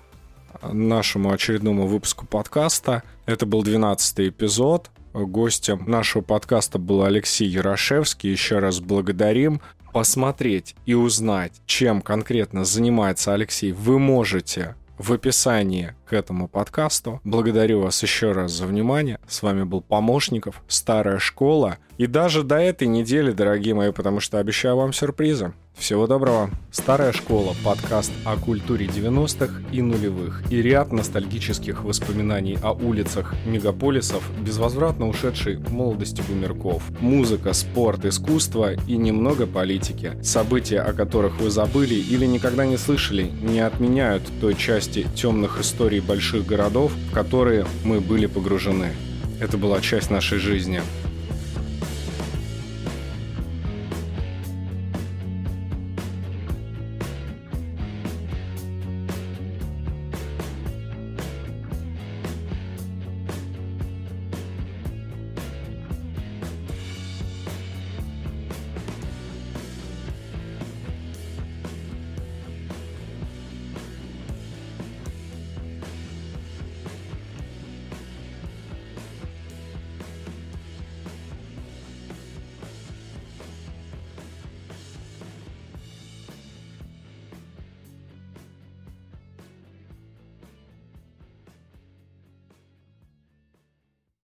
нашему 0.62 1.32
очередному 1.32 1.88
выпуску 1.88 2.26
подкаста. 2.26 3.04
Это 3.26 3.46
был 3.46 3.64
12 3.64 4.30
эпизод. 4.30 4.90
Гостем 5.26 5.84
нашего 5.88 6.22
подкаста 6.22 6.78
был 6.78 7.04
Алексей 7.04 7.48
Ярошевский. 7.48 8.32
Еще 8.32 8.60
раз 8.60 8.80
благодарим 8.80 9.62
посмотреть 9.92 10.76
и 10.86 10.94
узнать, 10.94 11.54
чем 11.66 12.02
конкретно 12.02 12.66
занимается 12.66 13.34
Алексей, 13.34 13.72
вы 13.72 13.98
можете 13.98 14.76
в 15.00 15.14
описании 15.14 15.96
к 16.06 16.14
этому 16.14 16.48
подкасту. 16.48 17.20
Благодарю 17.24 17.82
вас 17.82 18.02
еще 18.04 18.32
раз 18.32 18.52
за 18.52 18.68
внимание. 18.68 19.20
С 19.28 19.42
вами 19.42 19.64
был 19.64 19.82
Помощников, 19.82 20.62
Старая 20.68 21.18
школа. 21.18 21.78
И 21.98 22.06
даже 22.06 22.44
до 22.44 22.58
этой 22.58 22.88
недели, 22.88 23.32
дорогие 23.32 23.74
мои, 23.74 23.92
потому 23.92 24.20
что 24.20 24.38
обещаю 24.38 24.78
вам 24.78 24.94
сюрпризы. 24.94 25.54
Всего 25.78 26.08
доброго. 26.08 26.50
Старая 26.72 27.14
школа. 27.14 27.56
Подкаст 27.64 28.12
о 28.26 28.36
культуре 28.36 28.88
90-х 28.88 29.62
и 29.72 29.82
нулевых. 29.84 30.44
И 30.52 30.60
ряд 30.62 30.92
ностальгических 30.92 31.84
воспоминаний 31.84 32.58
о 32.64 32.74
улицах 32.74 33.36
мегаполисов, 33.46 34.24
безвозвратно 34.42 35.08
ушедшей 35.08 35.60
молодости 35.70 36.24
бумерков. 36.28 36.82
Музыка, 37.00 37.54
спорт, 37.54 38.06
искусство 38.06 38.74
и 38.74 38.98
немного 38.98 39.46
политики. 39.46 40.18
События, 40.24 40.80
о 40.80 40.94
которых 40.94 41.40
вы 41.40 41.52
забыли 41.52 41.94
или 41.94 42.26
никогда 42.26 42.66
не 42.66 42.78
слышали, 42.78 43.32
не 43.44 43.60
отменяют 43.60 44.24
той 44.42 44.56
части 44.56 45.08
темных 45.16 45.62
историй 45.62 46.00
больших 46.00 46.48
городов, 46.48 46.92
в 47.12 47.14
которые 47.14 47.68
мы 47.84 48.02
были 48.02 48.26
погружены. 48.26 48.94
Это 49.40 49.58
была 49.58 49.80
часть 49.82 50.10
нашей 50.10 50.40
жизни. 50.40 50.82